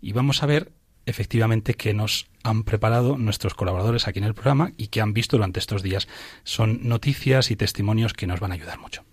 y 0.00 0.12
vamos 0.12 0.42
a 0.42 0.46
ver 0.46 0.72
efectivamente 1.06 1.74
qué 1.74 1.94
nos 1.94 2.28
han 2.42 2.64
preparado 2.64 3.18
nuestros 3.18 3.54
colaboradores 3.54 4.06
aquí 4.06 4.18
en 4.18 4.24
el 4.24 4.34
programa 4.34 4.72
y 4.76 4.88
qué 4.88 5.00
han 5.00 5.12
visto 5.12 5.36
durante 5.36 5.60
estos 5.60 5.82
días. 5.82 6.08
Son 6.44 6.80
noticias 6.88 7.50
y 7.50 7.56
testimonios 7.56 8.12
que 8.12 8.26
nos 8.26 8.40
van 8.40 8.52
a 8.52 8.54
ayudar 8.54 8.78
mucho. 8.78 9.04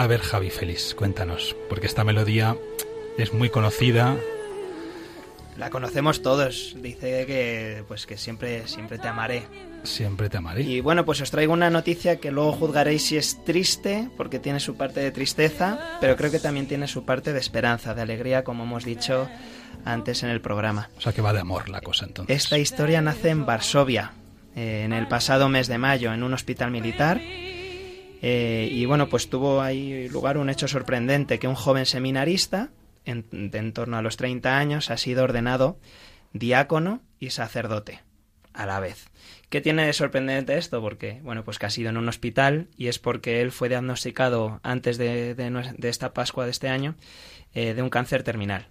A 0.00 0.06
ver, 0.06 0.22
Javi 0.22 0.48
Feliz, 0.48 0.94
cuéntanos, 0.94 1.54
porque 1.68 1.86
esta 1.86 2.04
melodía 2.04 2.56
es 3.18 3.34
muy 3.34 3.50
conocida. 3.50 4.16
La 5.58 5.68
conocemos 5.68 6.22
todos. 6.22 6.74
Dice 6.80 7.26
que 7.26 7.84
pues 7.86 8.06
que 8.06 8.16
siempre 8.16 8.66
siempre 8.66 8.96
te 8.96 9.08
amaré. 9.08 9.42
Siempre 9.82 10.30
te 10.30 10.38
amaré. 10.38 10.62
Y 10.62 10.80
bueno, 10.80 11.04
pues 11.04 11.20
os 11.20 11.30
traigo 11.30 11.52
una 11.52 11.68
noticia 11.68 12.18
que 12.18 12.30
luego 12.30 12.52
juzgaréis 12.52 13.02
si 13.02 13.18
es 13.18 13.44
triste, 13.44 14.08
porque 14.16 14.38
tiene 14.38 14.58
su 14.58 14.74
parte 14.74 15.00
de 15.00 15.10
tristeza, 15.10 15.98
pero 16.00 16.16
creo 16.16 16.30
que 16.30 16.40
también 16.40 16.66
tiene 16.66 16.88
su 16.88 17.04
parte 17.04 17.34
de 17.34 17.38
esperanza, 17.38 17.92
de 17.92 18.00
alegría, 18.00 18.42
como 18.42 18.64
hemos 18.64 18.86
dicho 18.86 19.28
antes 19.84 20.22
en 20.22 20.30
el 20.30 20.40
programa. 20.40 20.88
O 20.96 21.02
sea 21.02 21.12
que 21.12 21.20
va 21.20 21.34
de 21.34 21.40
amor 21.40 21.68
la 21.68 21.82
cosa 21.82 22.06
entonces. 22.06 22.34
Esta 22.34 22.56
historia 22.56 23.02
nace 23.02 23.28
en 23.28 23.44
Varsovia, 23.44 24.12
eh, 24.56 24.84
en 24.86 24.94
el 24.94 25.08
pasado 25.08 25.50
mes 25.50 25.68
de 25.68 25.76
mayo, 25.76 26.14
en 26.14 26.22
un 26.22 26.32
hospital 26.32 26.70
militar. 26.70 27.20
Eh, 28.22 28.68
y 28.70 28.84
bueno, 28.86 29.08
pues 29.08 29.30
tuvo 29.30 29.62
ahí 29.62 30.08
lugar 30.08 30.36
un 30.36 30.50
hecho 30.50 30.68
sorprendente, 30.68 31.38
que 31.38 31.48
un 31.48 31.54
joven 31.54 31.86
seminarista 31.86 32.70
en, 33.04 33.24
de 33.50 33.58
en 33.58 33.72
torno 33.72 33.96
a 33.96 34.02
los 34.02 34.16
30 34.16 34.58
años, 34.58 34.90
ha 34.90 34.96
sido 34.96 35.24
ordenado 35.24 35.78
diácono 36.32 37.00
y 37.18 37.30
sacerdote 37.30 38.00
a 38.52 38.66
la 38.66 38.80
vez. 38.80 39.06
¿Qué 39.48 39.60
tiene 39.60 39.86
de 39.86 39.92
sorprendente 39.92 40.56
esto? 40.56 40.80
Porque, 40.80 41.20
bueno, 41.22 41.44
pues 41.44 41.58
que 41.58 41.66
ha 41.66 41.70
sido 41.70 41.90
en 41.90 41.96
un 41.96 42.08
hospital 42.08 42.68
y 42.76 42.88
es 42.88 42.98
porque 42.98 43.40
él 43.40 43.50
fue 43.50 43.68
diagnosticado 43.68 44.60
antes 44.62 44.96
de, 44.96 45.34
esta 45.82 46.12
Pascua 46.12 46.44
de 46.44 46.50
este 46.50 46.68
año 46.68 46.94
eh, 47.54 47.74
de 47.74 47.82
un 47.82 47.90
cáncer 47.90 48.22
terminal. 48.22 48.66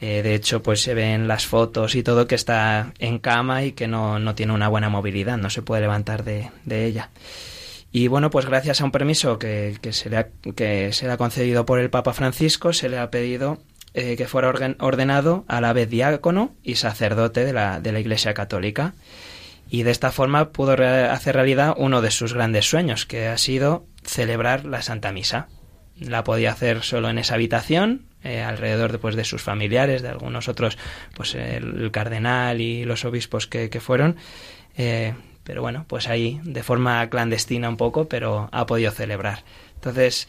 Eh, 0.00 0.22
de 0.22 0.34
hecho, 0.34 0.62
pues 0.62 0.80
se 0.80 0.94
ven 0.94 1.26
las 1.26 1.46
fotos 1.46 1.94
y 1.94 2.02
todo 2.02 2.26
que 2.26 2.36
está 2.36 2.94
en 3.00 3.18
cama 3.18 3.64
y 3.64 3.72
que 3.72 3.88
no, 3.88 4.18
no 4.18 4.34
tiene 4.34 4.52
una 4.52 4.68
buena 4.68 4.88
movilidad, 4.88 5.36
no 5.36 5.50
se 5.50 5.62
puede 5.62 5.82
levantar 5.82 6.22
de 6.22 6.50
ella. 6.86 7.10
Y 7.90 8.08
bueno, 8.08 8.30
pues 8.30 8.46
gracias 8.46 8.80
a 8.80 8.84
un 8.84 8.90
permiso 8.90 9.38
que, 9.38 9.78
que, 9.80 9.92
se, 9.92 10.10
le 10.10 10.18
ha, 10.18 10.28
que 10.54 10.92
se 10.92 11.06
le 11.06 11.12
ha 11.12 11.16
concedido 11.16 11.64
por 11.64 11.78
el 11.78 11.90
Papa 11.90 12.12
Francisco, 12.12 12.72
se 12.72 12.88
le 12.88 12.98
ha 12.98 13.10
pedido 13.10 13.58
eh, 13.94 14.16
que 14.16 14.26
fuera 14.26 14.52
ordenado 14.78 15.44
a 15.48 15.60
la 15.60 15.72
vez 15.72 15.88
diácono 15.88 16.54
y 16.62 16.74
sacerdote 16.74 17.44
de 17.44 17.52
la, 17.52 17.80
de 17.80 17.92
la 17.92 18.00
Iglesia 18.00 18.34
Católica. 18.34 18.94
Y 19.70 19.82
de 19.82 19.90
esta 19.90 20.12
forma 20.12 20.50
pudo 20.50 20.72
hacer 20.72 21.34
realidad 21.34 21.74
uno 21.76 22.00
de 22.00 22.10
sus 22.10 22.34
grandes 22.34 22.68
sueños, 22.68 23.06
que 23.06 23.26
ha 23.26 23.38
sido 23.38 23.86
celebrar 24.02 24.64
la 24.64 24.82
Santa 24.82 25.12
Misa. 25.12 25.48
La 25.98 26.24
podía 26.24 26.52
hacer 26.52 26.82
solo 26.82 27.10
en 27.10 27.18
esa 27.18 27.34
habitación, 27.34 28.06
eh, 28.22 28.42
alrededor 28.42 28.92
de, 28.92 28.98
pues, 28.98 29.16
de 29.16 29.24
sus 29.24 29.42
familiares, 29.42 30.02
de 30.02 30.08
algunos 30.08 30.48
otros, 30.48 30.78
pues 31.14 31.34
el, 31.34 31.80
el 31.80 31.90
cardenal 31.90 32.60
y 32.60 32.84
los 32.84 33.04
obispos 33.04 33.46
que, 33.46 33.68
que 33.68 33.80
fueron. 33.80 34.16
Eh, 34.76 35.14
pero 35.48 35.62
bueno, 35.62 35.86
pues 35.88 36.08
ahí 36.08 36.42
de 36.44 36.62
forma 36.62 37.08
clandestina 37.08 37.70
un 37.70 37.78
poco, 37.78 38.06
pero 38.06 38.50
ha 38.52 38.66
podido 38.66 38.90
celebrar. 38.90 39.44
Entonces, 39.76 40.28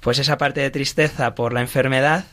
pues 0.00 0.18
esa 0.18 0.38
parte 0.38 0.60
de 0.60 0.72
tristeza 0.72 1.36
por 1.36 1.52
la 1.52 1.60
enfermedad 1.60 2.24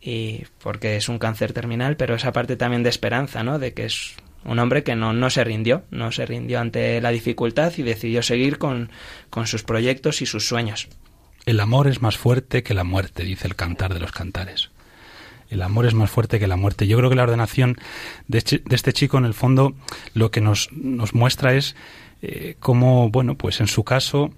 y 0.00 0.44
porque 0.62 0.94
es 0.94 1.08
un 1.08 1.18
cáncer 1.18 1.52
terminal, 1.52 1.96
pero 1.96 2.14
esa 2.14 2.30
parte 2.30 2.54
también 2.54 2.84
de 2.84 2.90
esperanza, 2.90 3.42
¿no? 3.42 3.58
De 3.58 3.74
que 3.74 3.86
es 3.86 4.14
un 4.44 4.60
hombre 4.60 4.84
que 4.84 4.94
no, 4.94 5.12
no 5.12 5.30
se 5.30 5.42
rindió, 5.42 5.82
no 5.90 6.12
se 6.12 6.26
rindió 6.26 6.60
ante 6.60 7.00
la 7.00 7.10
dificultad 7.10 7.72
y 7.76 7.82
decidió 7.82 8.22
seguir 8.22 8.58
con, 8.58 8.92
con 9.28 9.48
sus 9.48 9.64
proyectos 9.64 10.22
y 10.22 10.26
sus 10.26 10.46
sueños. 10.46 10.86
El 11.44 11.58
amor 11.58 11.88
es 11.88 12.00
más 12.00 12.16
fuerte 12.16 12.62
que 12.62 12.72
la 12.72 12.84
muerte, 12.84 13.24
dice 13.24 13.48
el 13.48 13.56
cantar 13.56 13.94
de 13.94 13.98
los 13.98 14.12
cantares. 14.12 14.70
El 15.50 15.62
amor 15.62 15.86
es 15.86 15.94
más 15.94 16.10
fuerte 16.10 16.38
que 16.38 16.46
la 16.46 16.56
muerte. 16.56 16.86
Yo 16.86 16.96
creo 16.96 17.10
que 17.10 17.16
la 17.16 17.24
ordenación 17.24 17.76
de 18.28 18.38
este, 18.38 18.62
este 18.70 18.92
chico, 18.92 19.18
en 19.18 19.24
el 19.24 19.34
fondo, 19.34 19.74
lo 20.14 20.30
que 20.30 20.40
nos, 20.40 20.70
nos 20.72 21.14
muestra 21.14 21.54
es 21.54 21.76
eh, 22.22 22.56
cómo, 22.60 23.10
bueno, 23.10 23.36
pues 23.36 23.60
en 23.60 23.66
su 23.66 23.84
caso, 23.84 24.30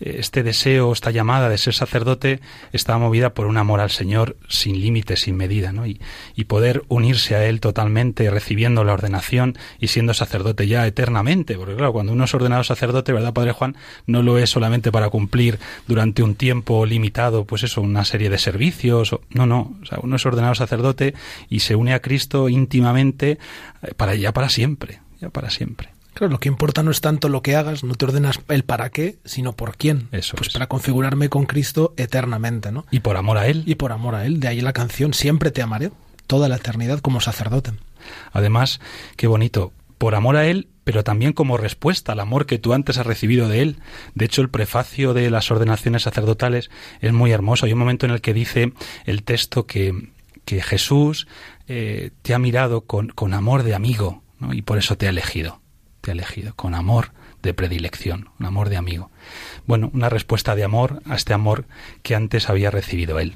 este 0.00 0.42
deseo, 0.42 0.92
esta 0.92 1.10
llamada 1.10 1.48
de 1.48 1.58
ser 1.58 1.74
sacerdote 1.74 2.40
estaba 2.72 2.98
movida 2.98 3.34
por 3.34 3.46
un 3.46 3.58
amor 3.58 3.80
al 3.80 3.90
Señor 3.90 4.36
sin 4.48 4.80
límite, 4.80 5.16
sin 5.16 5.36
medida, 5.36 5.72
¿no? 5.72 5.86
Y, 5.86 6.00
y, 6.34 6.44
poder 6.44 6.84
unirse 6.88 7.34
a 7.34 7.46
Él 7.46 7.60
totalmente, 7.60 8.30
recibiendo 8.30 8.82
la 8.82 8.94
ordenación 8.94 9.58
y 9.78 9.88
siendo 9.88 10.14
sacerdote 10.14 10.66
ya 10.66 10.86
eternamente. 10.86 11.56
Porque 11.56 11.76
claro, 11.76 11.92
cuando 11.92 12.12
uno 12.12 12.24
es 12.24 12.34
ordenado 12.34 12.64
sacerdote, 12.64 13.12
¿verdad, 13.12 13.34
Padre 13.34 13.52
Juan? 13.52 13.76
No 14.06 14.22
lo 14.22 14.38
es 14.38 14.48
solamente 14.48 14.90
para 14.90 15.10
cumplir 15.10 15.58
durante 15.86 16.22
un 16.22 16.34
tiempo 16.34 16.86
limitado, 16.86 17.44
pues 17.44 17.62
eso, 17.64 17.82
una 17.82 18.04
serie 18.04 18.30
de 18.30 18.38
servicios. 18.38 19.12
O, 19.12 19.20
no, 19.30 19.44
no. 19.44 19.76
O 19.82 19.86
sea, 19.86 19.98
uno 20.02 20.16
es 20.16 20.24
ordenado 20.24 20.54
sacerdote 20.54 21.14
y 21.50 21.60
se 21.60 21.76
une 21.76 21.92
a 21.92 22.00
Cristo 22.00 22.48
íntimamente 22.48 23.38
para 23.96 24.14
ya 24.14 24.32
para 24.32 24.48
siempre, 24.48 25.00
ya 25.20 25.28
para 25.28 25.50
siempre. 25.50 25.99
Claro, 26.20 26.32
lo 26.32 26.38
que 26.38 26.50
importa 26.50 26.82
no 26.82 26.90
es 26.90 27.00
tanto 27.00 27.30
lo 27.30 27.40
que 27.40 27.56
hagas, 27.56 27.82
no 27.82 27.94
te 27.94 28.04
ordenas 28.04 28.40
el 28.48 28.62
para 28.62 28.90
qué, 28.90 29.16
sino 29.24 29.54
por 29.54 29.78
quién. 29.78 30.10
Eso 30.12 30.36
pues 30.36 30.48
es. 30.48 30.52
para 30.52 30.66
configurarme 30.66 31.30
con 31.30 31.46
Cristo 31.46 31.94
eternamente, 31.96 32.70
¿no? 32.70 32.84
Y 32.90 33.00
por 33.00 33.16
amor 33.16 33.38
a 33.38 33.46
Él. 33.46 33.62
Y 33.64 33.76
por 33.76 33.90
amor 33.90 34.14
a 34.14 34.26
Él. 34.26 34.38
De 34.38 34.46
ahí 34.46 34.60
la 34.60 34.74
canción 34.74 35.14
Siempre 35.14 35.50
te 35.50 35.62
amaré, 35.62 35.92
toda 36.26 36.50
la 36.50 36.56
eternidad 36.56 37.00
como 37.00 37.22
sacerdote. 37.22 37.72
Además, 38.32 38.82
qué 39.16 39.28
bonito, 39.28 39.72
por 39.96 40.14
amor 40.14 40.36
a 40.36 40.46
Él, 40.46 40.68
pero 40.84 41.04
también 41.04 41.32
como 41.32 41.56
respuesta 41.56 42.12
al 42.12 42.20
amor 42.20 42.44
que 42.44 42.58
tú 42.58 42.74
antes 42.74 42.98
has 42.98 43.06
recibido 43.06 43.48
de 43.48 43.62
Él. 43.62 43.78
De 44.14 44.26
hecho, 44.26 44.42
el 44.42 44.50
prefacio 44.50 45.14
de 45.14 45.30
las 45.30 45.50
ordenaciones 45.50 46.02
sacerdotales 46.02 46.70
es 47.00 47.14
muy 47.14 47.32
hermoso. 47.32 47.64
Hay 47.64 47.72
un 47.72 47.78
momento 47.78 48.04
en 48.04 48.12
el 48.12 48.20
que 48.20 48.34
dice 48.34 48.74
el 49.06 49.22
texto 49.22 49.66
que, 49.66 50.10
que 50.44 50.60
Jesús 50.60 51.26
eh, 51.66 52.10
te 52.20 52.34
ha 52.34 52.38
mirado 52.38 52.82
con, 52.82 53.08
con 53.08 53.32
amor 53.32 53.62
de 53.62 53.74
amigo 53.74 54.22
¿no? 54.38 54.52
y 54.52 54.60
por 54.60 54.76
eso 54.76 54.98
te 54.98 55.06
ha 55.06 55.08
elegido 55.08 55.60
te 56.00 56.10
ha 56.10 56.14
elegido, 56.14 56.54
con 56.54 56.74
amor 56.74 57.12
de 57.42 57.54
predilección, 57.54 58.28
un 58.38 58.46
amor 58.46 58.68
de 58.68 58.76
amigo. 58.76 59.10
Bueno, 59.66 59.90
una 59.94 60.08
respuesta 60.08 60.54
de 60.54 60.64
amor 60.64 61.02
a 61.06 61.16
este 61.16 61.34
amor 61.34 61.64
que 62.02 62.14
antes 62.14 62.48
había 62.48 62.70
recibido 62.70 63.18
él. 63.18 63.34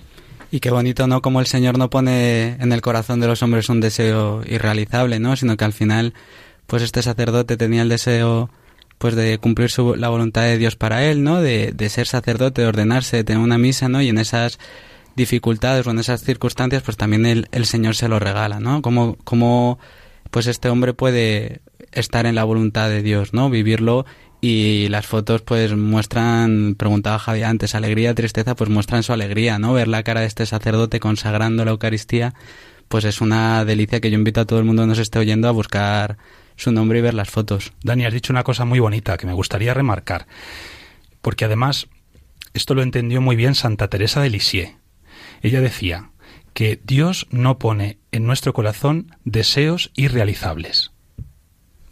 Y 0.50 0.60
qué 0.60 0.70
bonito, 0.70 1.06
¿no? 1.06 1.22
Como 1.22 1.40
el 1.40 1.46
Señor 1.46 1.78
no 1.78 1.90
pone 1.90 2.56
en 2.60 2.72
el 2.72 2.80
corazón 2.80 3.20
de 3.20 3.26
los 3.26 3.42
hombres 3.42 3.68
un 3.68 3.80
deseo 3.80 4.42
irrealizable, 4.46 5.18
¿no? 5.18 5.36
Sino 5.36 5.56
que 5.56 5.64
al 5.64 5.72
final, 5.72 6.14
pues 6.66 6.82
este 6.82 7.02
sacerdote 7.02 7.56
tenía 7.56 7.82
el 7.82 7.88
deseo, 7.88 8.50
pues 8.98 9.16
de 9.16 9.38
cumplir 9.38 9.70
su, 9.70 9.96
la 9.96 10.10
voluntad 10.10 10.42
de 10.42 10.58
Dios 10.58 10.76
para 10.76 11.04
él, 11.04 11.24
¿no? 11.24 11.40
De, 11.40 11.72
de 11.72 11.88
ser 11.88 12.06
sacerdote, 12.06 12.62
de 12.62 12.68
ordenarse, 12.68 13.16
de 13.16 13.24
tener 13.24 13.42
una 13.42 13.58
misa, 13.58 13.88
¿no? 13.88 14.00
Y 14.00 14.10
en 14.10 14.18
esas 14.18 14.58
dificultades 15.16 15.86
o 15.86 15.90
en 15.90 15.98
esas 15.98 16.22
circunstancias, 16.22 16.82
pues 16.82 16.96
también 16.96 17.26
el, 17.26 17.48
el 17.52 17.66
Señor 17.66 17.96
se 17.96 18.08
lo 18.08 18.18
regala, 18.18 18.60
¿no? 18.60 18.82
Como, 18.82 19.16
como 19.24 19.78
pues 20.30 20.46
este 20.46 20.68
hombre 20.68 20.94
puede 20.94 21.62
estar 21.94 22.26
en 22.26 22.34
la 22.34 22.44
voluntad 22.44 22.88
de 22.88 23.02
Dios, 23.02 23.32
¿no? 23.32 23.50
Vivirlo 23.50 24.04
y 24.40 24.88
las 24.88 25.06
fotos 25.06 25.40
pues 25.40 25.74
muestran, 25.74 26.74
preguntaba 26.74 27.18
Javier 27.18 27.46
antes, 27.46 27.74
alegría, 27.74 28.14
tristeza, 28.14 28.54
pues 28.54 28.68
muestran 28.68 29.02
su 29.02 29.12
alegría, 29.12 29.58
¿no? 29.58 29.72
Ver 29.72 29.88
la 29.88 30.02
cara 30.02 30.20
de 30.20 30.26
este 30.26 30.44
sacerdote 30.44 31.00
consagrando 31.00 31.64
la 31.64 31.70
Eucaristía, 31.70 32.34
pues 32.88 33.04
es 33.04 33.20
una 33.22 33.64
delicia 33.64 34.00
que 34.00 34.10
yo 34.10 34.18
invito 34.18 34.42
a 34.42 34.44
todo 34.44 34.58
el 34.58 34.66
mundo 34.66 34.82
que 34.82 34.88
nos 34.88 34.98
esté 34.98 35.18
oyendo 35.18 35.48
a 35.48 35.52
buscar 35.52 36.18
su 36.56 36.72
nombre 36.72 36.98
y 36.98 37.02
ver 37.02 37.14
las 37.14 37.30
fotos. 37.30 37.72
Dani, 37.82 38.04
has 38.04 38.12
dicho 38.12 38.32
una 38.32 38.44
cosa 38.44 38.64
muy 38.64 38.80
bonita 38.80 39.16
que 39.16 39.26
me 39.26 39.32
gustaría 39.32 39.72
remarcar, 39.72 40.26
porque 41.22 41.46
además 41.46 41.88
esto 42.52 42.74
lo 42.74 42.82
entendió 42.82 43.20
muy 43.20 43.36
bien 43.36 43.54
Santa 43.54 43.88
Teresa 43.88 44.20
de 44.20 44.30
Lisieux. 44.30 44.76
Ella 45.42 45.60
decía 45.60 46.10
que 46.52 46.80
Dios 46.84 47.26
no 47.30 47.58
pone 47.58 47.98
en 48.12 48.26
nuestro 48.26 48.52
corazón 48.52 49.16
deseos 49.24 49.90
irrealizables 49.94 50.93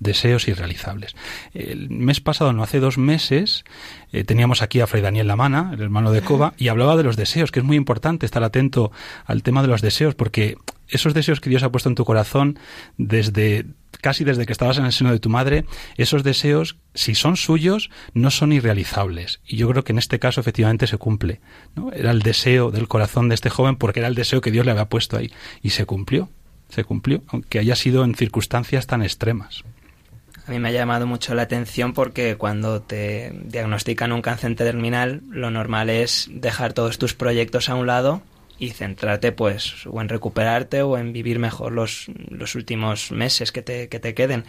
deseos 0.02 0.48
irrealizables. 0.48 1.14
El 1.54 1.90
mes 1.90 2.20
pasado, 2.20 2.52
no 2.52 2.62
hace 2.62 2.80
dos 2.80 2.98
meses, 2.98 3.64
eh, 4.12 4.24
teníamos 4.24 4.62
aquí 4.62 4.80
a 4.80 4.86
Fray 4.86 5.02
Daniel 5.02 5.28
Lamana, 5.28 5.70
el 5.72 5.80
hermano 5.80 6.12
de 6.12 6.22
Cova, 6.22 6.54
y 6.58 6.68
hablaba 6.68 6.96
de 6.96 7.02
los 7.02 7.16
deseos, 7.16 7.50
que 7.50 7.60
es 7.60 7.64
muy 7.64 7.76
importante 7.76 8.26
estar 8.26 8.42
atento 8.42 8.92
al 9.24 9.42
tema 9.42 9.62
de 9.62 9.68
los 9.68 9.80
deseos, 9.80 10.14
porque 10.14 10.56
esos 10.88 11.14
deseos 11.14 11.40
que 11.40 11.50
Dios 11.50 11.62
ha 11.62 11.72
puesto 11.72 11.88
en 11.88 11.94
tu 11.94 12.04
corazón 12.04 12.58
desde 12.98 13.66
casi 14.00 14.24
desde 14.24 14.46
que 14.46 14.52
estabas 14.52 14.78
en 14.78 14.84
el 14.84 14.92
seno 14.92 15.12
de 15.12 15.20
tu 15.20 15.30
madre, 15.30 15.64
esos 15.96 16.24
deseos, 16.24 16.76
si 16.94 17.14
son 17.14 17.36
suyos, 17.36 17.88
no 18.14 18.30
son 18.30 18.52
irrealizables. 18.52 19.40
Y 19.46 19.56
yo 19.56 19.68
creo 19.68 19.84
que 19.84 19.92
en 19.92 19.98
este 19.98 20.18
caso 20.18 20.40
efectivamente 20.40 20.86
se 20.86 20.98
cumple. 20.98 21.40
¿no? 21.76 21.92
Era 21.92 22.10
el 22.10 22.20
deseo 22.20 22.70
del 22.70 22.88
corazón 22.88 23.28
de 23.28 23.36
este 23.36 23.48
joven 23.48 23.76
porque 23.76 24.00
era 24.00 24.08
el 24.08 24.14
deseo 24.14 24.40
que 24.40 24.50
Dios 24.50 24.66
le 24.66 24.72
había 24.72 24.88
puesto 24.88 25.16
ahí. 25.16 25.30
Y 25.62 25.70
se 25.70 25.86
cumplió, 25.86 26.28
se 26.68 26.84
cumplió, 26.84 27.22
aunque 27.28 27.60
haya 27.60 27.76
sido 27.76 28.04
en 28.04 28.14
circunstancias 28.14 28.86
tan 28.86 29.02
extremas. 29.02 29.62
A 30.46 30.50
mí 30.50 30.58
me 30.58 30.68
ha 30.68 30.72
llamado 30.72 31.06
mucho 31.06 31.34
la 31.34 31.42
atención 31.42 31.92
porque 31.92 32.36
cuando 32.36 32.82
te 32.82 33.32
diagnostican 33.44 34.10
un 34.12 34.22
cáncer 34.22 34.56
terminal, 34.56 35.22
lo 35.30 35.50
normal 35.50 35.88
es 35.88 36.28
dejar 36.32 36.72
todos 36.72 36.98
tus 36.98 37.14
proyectos 37.14 37.68
a 37.68 37.76
un 37.76 37.86
lado 37.86 38.22
y 38.58 38.70
centrarte 38.70 39.30
pues 39.32 39.86
o 39.86 40.00
en 40.00 40.08
recuperarte 40.08 40.82
o 40.82 40.98
en 40.98 41.12
vivir 41.12 41.38
mejor 41.38 41.72
los, 41.72 42.06
los 42.28 42.54
últimos 42.56 43.12
meses 43.12 43.52
que 43.52 43.62
te, 43.62 43.88
que 43.88 44.00
te 44.00 44.14
queden. 44.14 44.44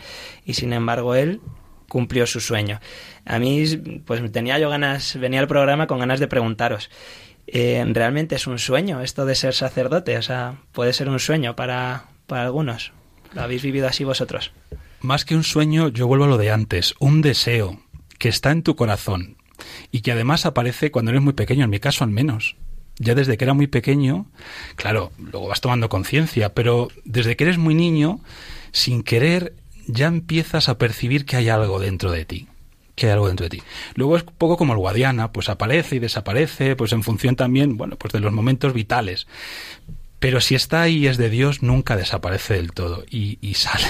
Y 0.46 0.56
sin 0.56 0.74
embargo 0.74 1.14
él 1.14 1.42
cumplió 1.90 2.26
su 2.26 2.40
sueño. 2.40 2.80
A 3.24 3.38
mí 3.38 3.64
pues 4.06 4.32
tenía 4.32 4.58
yo 4.58 4.70
ganas, 4.70 5.16
venía 5.20 5.40
al 5.40 5.48
programa 5.48 5.86
con 5.86 6.00
ganas 6.00 6.20
de 6.20 6.28
preguntaros. 6.28 6.90
Eh, 7.46 7.84
¿Realmente 7.88 8.36
es 8.36 8.48
un 8.48 8.58
sueño 8.58 9.02
esto 9.02 9.28
de 9.28 9.36
ser 9.36 9.54
sacerdote? 9.54 10.18
O 10.18 10.24
sea, 10.24 10.56
puede 10.72 10.94
ser 10.94 11.08
un 11.08 11.20
sueño 11.20 11.56
para, 11.56 12.06
para 12.26 12.44
algunos. 12.44 12.94
¿Lo 13.34 13.42
habéis 13.42 13.62
vivido 13.62 13.88
así 13.88 14.04
vosotros? 14.04 14.52
Más 15.04 15.26
que 15.26 15.36
un 15.36 15.44
sueño, 15.44 15.90
yo 15.90 16.08
vuelvo 16.08 16.24
a 16.24 16.30
lo 16.30 16.38
de 16.38 16.50
antes, 16.50 16.96
un 16.98 17.22
deseo 17.22 17.78
que 18.20 18.30
está 18.30 18.52
en 18.52 18.64
tu 18.64 18.78
corazón 18.78 19.36
y 19.92 20.00
que 20.00 20.14
además 20.14 20.46
aparece 20.46 20.92
cuando 20.92 21.12
eres 21.12 21.22
muy 21.22 21.34
pequeño, 21.34 21.66
en 21.66 21.70
mi 21.70 21.82
caso 21.82 22.06
al 22.06 22.10
menos. 22.10 22.56
ya 23.00 23.14
desde 23.14 23.36
que 23.36 23.44
era 23.44 23.54
muy 23.54 23.68
pequeño, 23.68 24.28
claro, 24.78 25.12
luego 25.18 25.50
vas 25.50 25.60
tomando 25.60 25.90
conciencia, 25.90 26.54
pero 26.54 26.88
desde 27.04 27.36
que 27.36 27.44
eres 27.44 27.58
muy 27.58 27.76
niño, 27.76 28.22
sin 28.72 29.04
querer, 29.04 29.56
ya 29.88 30.08
empiezas 30.08 30.70
a 30.70 30.78
percibir 30.78 31.26
que 31.26 31.36
hay 31.36 31.50
algo 31.50 31.80
dentro 31.80 32.10
de 32.10 32.24
ti 32.24 32.48
que 32.96 33.08
hay 33.08 33.12
algo 33.12 33.28
dentro 33.28 33.46
de 33.46 33.50
ti. 33.50 33.64
Luego 33.96 34.16
es 34.16 34.24
un 34.24 34.36
poco 34.38 34.56
como 34.56 34.72
el 34.72 34.80
Guadiana, 34.80 35.34
pues 35.34 35.50
aparece 35.50 35.96
y 35.96 36.00
desaparece, 36.00 36.76
pues 36.76 36.94
en 36.94 37.04
función 37.04 37.36
también, 37.36 37.76
bueno, 37.76 37.98
pues 37.98 38.14
de 38.14 38.20
los 38.20 38.32
momentos 38.32 38.72
vitales. 38.72 39.26
Pero 40.20 40.40
si 40.40 40.54
está 40.54 40.84
ahí 40.84 40.98
y 40.98 41.08
es 41.08 41.18
de 41.18 41.32
Dios, 41.32 41.64
nunca 41.64 41.98
desaparece 41.98 42.54
del 42.54 42.72
todo 42.72 43.04
y, 43.10 43.40
y 43.42 43.56
sale 43.56 43.88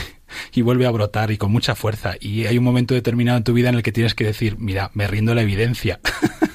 y 0.53 0.61
vuelve 0.61 0.85
a 0.85 0.91
brotar 0.91 1.31
y 1.31 1.37
con 1.37 1.51
mucha 1.51 1.75
fuerza. 1.75 2.15
Y 2.19 2.45
hay 2.45 2.57
un 2.57 2.63
momento 2.63 2.93
determinado 2.93 3.37
en 3.37 3.43
tu 3.43 3.53
vida 3.53 3.69
en 3.69 3.75
el 3.75 3.83
que 3.83 3.91
tienes 3.91 4.15
que 4.15 4.23
decir, 4.23 4.57
mira, 4.57 4.91
me 4.93 5.07
rindo 5.07 5.33
la 5.35 5.41
evidencia. 5.41 5.99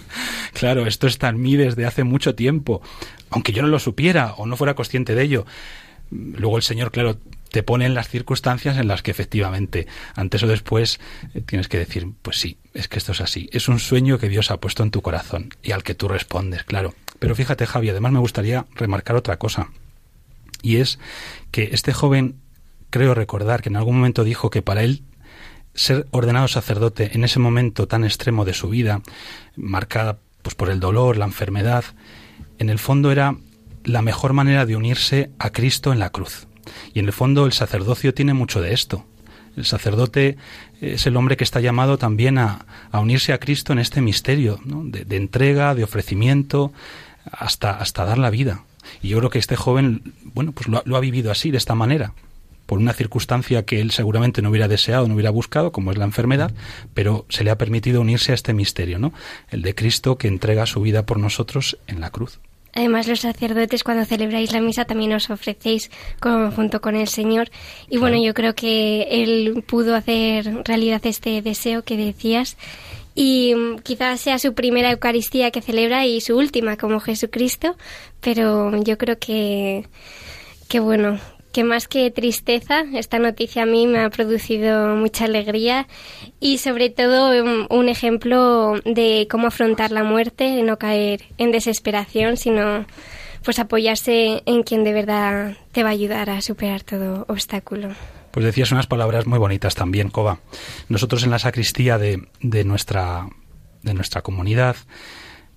claro, 0.53 0.87
esto 0.87 1.07
está 1.07 1.29
en 1.29 1.41
mí 1.41 1.57
desde 1.57 1.87
hace 1.87 2.05
mucho 2.05 2.35
tiempo, 2.35 2.83
aunque 3.31 3.53
yo 3.53 3.63
no 3.63 3.69
lo 3.69 3.79
supiera 3.79 4.35
o 4.35 4.47
no 4.47 4.57
fuera 4.57 4.75
consciente 4.75 5.15
de 5.15 5.23
ello. 5.23 5.47
Luego 6.11 6.57
el 6.57 6.63
Señor, 6.63 6.91
claro, 6.91 7.19
te 7.51 7.63
pone 7.63 7.87
en 7.87 7.95
las 7.95 8.09
circunstancias 8.09 8.77
en 8.79 8.89
las 8.89 9.03
que 9.03 9.11
efectivamente, 9.11 9.87
antes 10.15 10.43
o 10.43 10.47
después, 10.47 11.01
eh, 11.35 11.41
tienes 11.41 11.69
que 11.69 11.79
decir, 11.79 12.09
pues 12.23 12.39
sí, 12.39 12.59
es 12.75 12.89
que 12.89 12.99
esto 12.99 13.13
es 13.13 13.21
así. 13.21 13.49
Es 13.53 13.69
un 13.69 13.79
sueño 13.79 14.19
que 14.19 14.29
Dios 14.29 14.51
ha 14.51 14.59
puesto 14.59 14.83
en 14.83 14.91
tu 14.91 15.03
corazón 15.03 15.51
y 15.63 15.73
al 15.73 15.83
que 15.83 15.95
tú 15.95 16.09
respondes, 16.09 16.65
claro. 16.65 16.95
Pero 17.19 17.35
fíjate, 17.35 17.67
Javi, 17.67 17.91
además 17.91 18.13
me 18.13 18.21
gustaría 18.21 18.67
remarcar 18.75 19.17
otra 19.17 19.39
cosa. 19.39 19.69
Y 20.63 20.77
es 20.77 20.99
que 21.51 21.71
este 21.73 21.93
joven, 21.93 22.37
creo 22.91 23.15
recordar 23.15 23.63
que 23.63 23.69
en 23.69 23.77
algún 23.77 23.97
momento 23.97 24.25
dijo 24.25 24.51
que 24.51 24.63
para 24.63 24.83
él 24.83 25.03
ser 25.75 26.07
ordenado 26.11 26.49
sacerdote 26.49 27.11
en 27.15 27.25
ese 27.25 27.39
momento 27.39 27.87
tan 27.87 28.05
extremo 28.05 28.45
de 28.45 28.55
su 28.55 28.69
vida, 28.69 29.03
marcada 29.57 30.19
pues 30.43 30.55
por 30.55 30.71
el 30.71 30.81
dolor, 30.81 31.17
la 31.17 31.25
enfermedad, 31.25 31.85
en 32.59 32.71
el 32.71 32.79
fondo 32.79 33.13
era 33.13 33.37
la 33.85 34.03
mejor 34.03 34.33
manera 34.33 34.67
de 34.67 34.77
unirse 34.77 35.31
a 35.39 35.51
Cristo 35.51 35.93
en 35.93 35.99
la 35.99 36.11
cruz. 36.11 36.49
Y 36.93 36.99
en 36.99 37.07
el 37.07 37.13
fondo 37.13 37.47
el 37.47 37.53
sacerdocio 37.53 38.13
tiene 38.13 38.35
mucho 38.35 38.61
de 38.61 38.75
esto. 38.75 39.07
El 39.57 39.65
sacerdote 39.65 40.37
es 40.81 41.07
el 41.07 41.17
hombre 41.17 41.37
que 41.37 41.45
está 41.45 41.61
llamado 41.61 41.99
también 41.99 42.39
a, 42.39 42.67
a 42.91 43.01
unirse 43.01 43.33
a 43.33 43.39
Cristo 43.39 43.73
en 43.73 43.79
este 43.79 44.01
misterio 44.01 44.61
de, 44.65 45.17
entrega, 45.17 45.75
de 45.75 45.85
ofrecimiento, 45.85 46.73
hasta, 47.31 47.73
hasta 47.73 48.05
dar 48.05 48.19
la 48.19 48.31
vida. 48.31 48.65
Y 49.03 49.09
yo 49.09 49.19
creo 49.19 49.31
que 49.31 49.39
este 49.39 49.57
joven, 49.57 50.15
bueno, 50.23 50.53
pues 50.53 50.69
lo 50.69 50.97
ha 50.97 51.01
vivido 51.01 51.31
así, 51.31 51.51
de 51.51 51.59
esta 51.59 51.75
manera 51.75 52.13
por 52.69 52.79
una 52.79 52.93
circunstancia 52.93 53.65
que 53.65 53.81
él 53.81 53.93
seguramente 53.93 54.43
no 54.43 54.51
hubiera 54.51 54.69
deseado, 54.69 55.09
no 55.09 55.15
hubiera 55.15 55.31
buscado, 55.31 55.73
como 55.73 55.91
es 55.91 55.97
la 55.97 56.05
enfermedad, 56.05 56.53
pero 56.93 57.25
se 57.31 57.43
le 57.43 57.51
ha 57.51 57.57
permitido 57.57 58.03
unirse 58.03 58.33
a 58.33 58.35
este 58.35 58.53
misterio, 58.53 58.99
¿no? 58.99 59.15
El 59.49 59.63
de 59.63 59.75
Cristo 59.75 60.19
que 60.19 60.29
entrega 60.29 60.67
su 60.67 60.83
vida 60.83 61.07
por 61.07 61.19
nosotros 61.19 61.79
en 61.87 62.03
la 62.03 62.11
cruz. 62.11 62.41
Además, 62.75 63.09
los 63.09 63.21
sacerdotes 63.21 63.85
cuando 63.85 64.05
celebráis 64.05 64.53
la 64.53 64.61
misa 64.61 64.85
también 64.85 65.15
os 65.15 65.31
ofrecéis 65.31 65.91
junto 66.55 66.83
con 66.83 66.95
el 66.95 67.09
Señor. 67.09 67.49
Y 67.87 67.93
claro. 67.97 68.01
bueno, 68.03 68.23
yo 68.23 68.35
creo 68.35 68.55
que 68.55 69.23
Él 69.23 69.65
pudo 69.67 69.95
hacer 69.95 70.63
realidad 70.67 71.01
este 71.07 71.41
deseo 71.41 71.85
que 71.85 71.97
decías. 71.97 72.59
Y 73.15 73.55
quizás 73.83 74.21
sea 74.21 74.39
su 74.39 74.53
primera 74.53 74.91
Eucaristía 74.91 75.51
que 75.51 75.63
celebra 75.63 76.05
y 76.05 76.21
su 76.21 76.37
última 76.37 76.77
como 76.77 77.01
Jesucristo. 77.01 77.77
Pero 78.21 78.83
yo 78.83 78.99
creo 78.99 79.19
que, 79.19 79.89
que 80.69 80.81
bueno, 80.81 81.19
que 81.59 81.65
más 81.65 81.89
que 81.89 82.09
tristeza, 82.13 82.85
esta 82.95 83.19
noticia 83.19 83.65
a 83.65 83.67
mí 83.67 83.89
me 83.89 83.99
ha 83.99 84.11
producido 84.11 84.95
mucha 84.95 85.25
alegría 85.25 85.89
y 86.39 86.59
sobre 86.59 86.89
todo 86.89 87.33
un, 87.69 87.89
ejemplo 87.89 88.75
de 88.85 89.27
cómo 89.29 89.49
afrontar 89.49 89.91
la 89.91 90.05
muerte, 90.05 90.63
no 90.63 90.79
caer 90.79 91.25
en 91.37 91.51
desesperación, 91.51 92.37
sino 92.37 92.87
pues 93.43 93.59
apoyarse 93.59 94.45
en 94.47 94.63
quien 94.63 94.85
de 94.85 94.93
verdad 94.93 95.57
te 95.73 95.83
va 95.83 95.89
a 95.89 95.93
ayudar 95.95 96.31
a 96.31 96.41
superar 96.43 96.85
todo 96.85 97.25
obstáculo. 97.29 97.89
Pues 98.31 98.47
decías 98.47 98.71
unas 98.71 98.87
palabras 98.87 99.27
muy 99.27 99.41
bonitas 99.41 99.75
también, 99.75 100.11
Coba. 100.11 100.39
Nosotros 100.89 101.25
en 101.25 101.33
la 101.33 101.41
sacristía 101.41 101.99
de, 101.99 102.29
de 102.41 102.63
nuestra, 102.63 103.27
de 103.83 103.95
nuestra 103.95 104.23
comunidad 104.23 104.77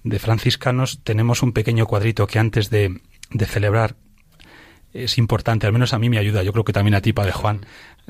de 0.03 0.17
franciscanos 0.17 1.01
tenemos 1.03 1.43
un 1.43 1.51
pequeño 1.51 1.85
cuadrito 1.85 2.25
que 2.25 2.39
antes 2.39 2.71
de, 2.71 3.01
de 3.29 3.45
celebrar 3.45 3.97
es 4.93 5.17
importante, 5.17 5.67
al 5.67 5.73
menos 5.73 5.93
a 5.93 5.99
mí 5.99 6.10
me 6.10 6.17
ayuda, 6.17 6.43
yo 6.43 6.51
creo 6.51 6.65
que 6.65 6.73
también 6.73 6.95
a 6.95 7.01
ti, 7.01 7.13
Padre 7.13 7.32
Juan, 7.32 7.65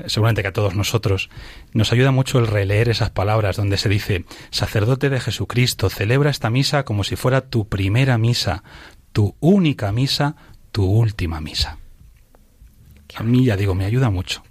seguramente 0.06 0.42
que 0.42 0.48
a 0.48 0.52
todos 0.52 0.74
nosotros, 0.74 1.30
nos 1.72 1.92
ayuda 1.92 2.10
mucho 2.10 2.38
el 2.38 2.46
releer 2.46 2.88
esas 2.88 3.10
palabras 3.10 3.56
donde 3.56 3.76
se 3.76 3.88
dice, 3.88 4.24
sacerdote 4.50 5.10
de 5.10 5.20
Jesucristo, 5.20 5.90
celebra 5.90 6.30
esta 6.30 6.50
misa 6.50 6.84
como 6.84 7.04
si 7.04 7.16
fuera 7.16 7.42
tu 7.42 7.68
primera 7.68 8.18
misa, 8.18 8.64
tu 9.12 9.36
única 9.40 9.92
misa, 9.92 10.36
tu 10.72 10.84
última 10.84 11.40
misa. 11.40 11.78
A 13.14 13.22
mí, 13.22 13.44
ya 13.44 13.56
digo, 13.56 13.74
me 13.74 13.84
ayuda 13.84 14.10
mucho. 14.10 14.42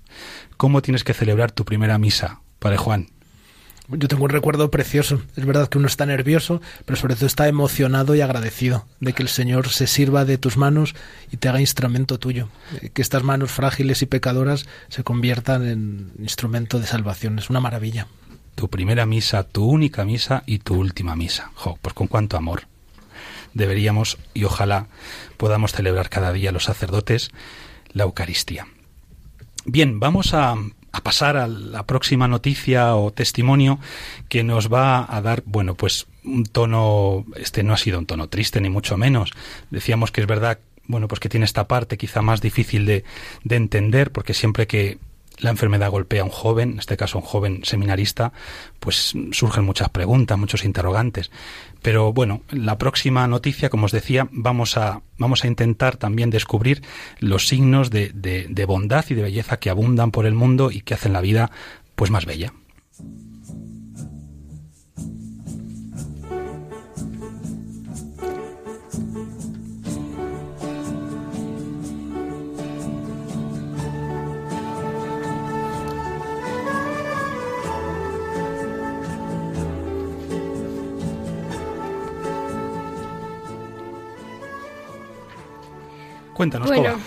¿Cómo 0.57 0.81
tienes 0.81 1.03
que 1.03 1.13
celebrar 1.13 1.51
tu 1.51 1.65
primera 1.65 1.97
misa, 1.97 2.41
Padre 2.59 2.77
Juan? 2.77 3.07
Yo 3.87 4.07
tengo 4.07 4.23
un 4.23 4.29
recuerdo 4.29 4.71
precioso. 4.71 5.21
Es 5.35 5.45
verdad 5.45 5.67
que 5.67 5.77
uno 5.77 5.87
está 5.87 6.05
nervioso, 6.05 6.61
pero 6.85 6.97
sobre 6.97 7.15
todo 7.15 7.25
está 7.25 7.47
emocionado 7.47 8.15
y 8.15 8.21
agradecido 8.21 8.85
de 8.99 9.13
que 9.13 9.23
el 9.23 9.29
Señor 9.29 9.69
se 9.69 9.87
sirva 9.87 10.23
de 10.23 10.37
tus 10.37 10.57
manos 10.57 10.95
y 11.31 11.37
te 11.37 11.49
haga 11.49 11.59
instrumento 11.59 12.17
tuyo. 12.17 12.49
Que 12.93 13.01
estas 13.01 13.23
manos 13.23 13.51
frágiles 13.51 14.01
y 14.01 14.05
pecadoras 14.05 14.65
se 14.89 15.03
conviertan 15.03 15.67
en 15.67 16.11
instrumento 16.19 16.79
de 16.79 16.87
salvación. 16.87 17.39
Es 17.39 17.49
una 17.49 17.59
maravilla. 17.59 18.07
Tu 18.55 18.69
primera 18.69 19.05
misa, 19.05 19.43
tu 19.43 19.65
única 19.65 20.05
misa 20.05 20.43
y 20.45 20.59
tu 20.59 20.75
última 20.75 21.15
misa. 21.15 21.51
Jo, 21.55 21.77
pues 21.81 21.93
con 21.93 22.07
cuánto 22.07 22.37
amor. 22.37 22.67
Deberíamos 23.53 24.17
y 24.33 24.45
ojalá 24.45 24.87
podamos 25.37 25.73
celebrar 25.73 26.09
cada 26.09 26.31
día 26.31 26.51
los 26.51 26.65
sacerdotes 26.65 27.31
la 27.93 28.03
Eucaristía. 28.03 28.67
Bien, 29.65 29.99
vamos 29.99 30.33
a 30.33 30.55
a 30.91 31.01
pasar 31.01 31.37
a 31.37 31.47
la 31.47 31.83
próxima 31.83 32.27
noticia 32.27 32.95
o 32.95 33.11
testimonio 33.11 33.79
que 34.29 34.43
nos 34.43 34.71
va 34.71 35.05
a 35.07 35.21
dar, 35.21 35.43
bueno, 35.45 35.75
pues 35.75 36.07
un 36.23 36.43
tono, 36.45 37.25
este 37.35 37.63
no 37.63 37.73
ha 37.73 37.77
sido 37.77 37.99
un 37.99 38.05
tono 38.05 38.27
triste 38.27 38.61
ni 38.61 38.69
mucho 38.69 38.97
menos. 38.97 39.31
Decíamos 39.69 40.11
que 40.11 40.21
es 40.21 40.27
verdad, 40.27 40.59
bueno, 40.87 41.07
pues 41.07 41.19
que 41.19 41.29
tiene 41.29 41.45
esta 41.45 41.67
parte 41.67 41.97
quizá 41.97 42.21
más 42.21 42.41
difícil 42.41 42.85
de, 42.85 43.03
de 43.43 43.55
entender, 43.55 44.11
porque 44.11 44.33
siempre 44.33 44.67
que 44.67 44.97
la 45.41 45.49
enfermedad 45.49 45.89
golpea 45.89 46.21
a 46.21 46.25
un 46.25 46.29
joven, 46.29 46.73
en 46.73 46.79
este 46.79 46.97
caso 46.97 47.17
un 47.17 47.23
joven 47.23 47.61
seminarista, 47.63 48.31
pues 48.79 49.13
surgen 49.31 49.65
muchas 49.65 49.89
preguntas, 49.89 50.37
muchos 50.37 50.63
interrogantes. 50.63 51.31
Pero 51.81 52.13
bueno, 52.13 52.41
la 52.49 52.77
próxima 52.77 53.27
noticia, 53.27 53.69
como 53.69 53.85
os 53.85 53.91
decía, 53.91 54.27
vamos 54.31 54.77
a, 54.77 55.01
vamos 55.17 55.43
a 55.43 55.47
intentar 55.47 55.97
también 55.97 56.29
descubrir 56.29 56.83
los 57.19 57.47
signos 57.47 57.89
de, 57.89 58.11
de, 58.13 58.45
de 58.49 58.65
bondad 58.65 59.05
y 59.09 59.15
de 59.15 59.23
belleza 59.23 59.57
que 59.57 59.69
abundan 59.69 60.11
por 60.11 60.25
el 60.25 60.35
mundo 60.35 60.71
y 60.71 60.81
que 60.81 60.93
hacen 60.93 61.13
la 61.13 61.21
vida 61.21 61.51
pues 61.95 62.11
más 62.11 62.25
bella. 62.25 62.53
Cuéntanos, 86.41 86.69
bueno, 86.69 86.93
Coba. 86.93 86.99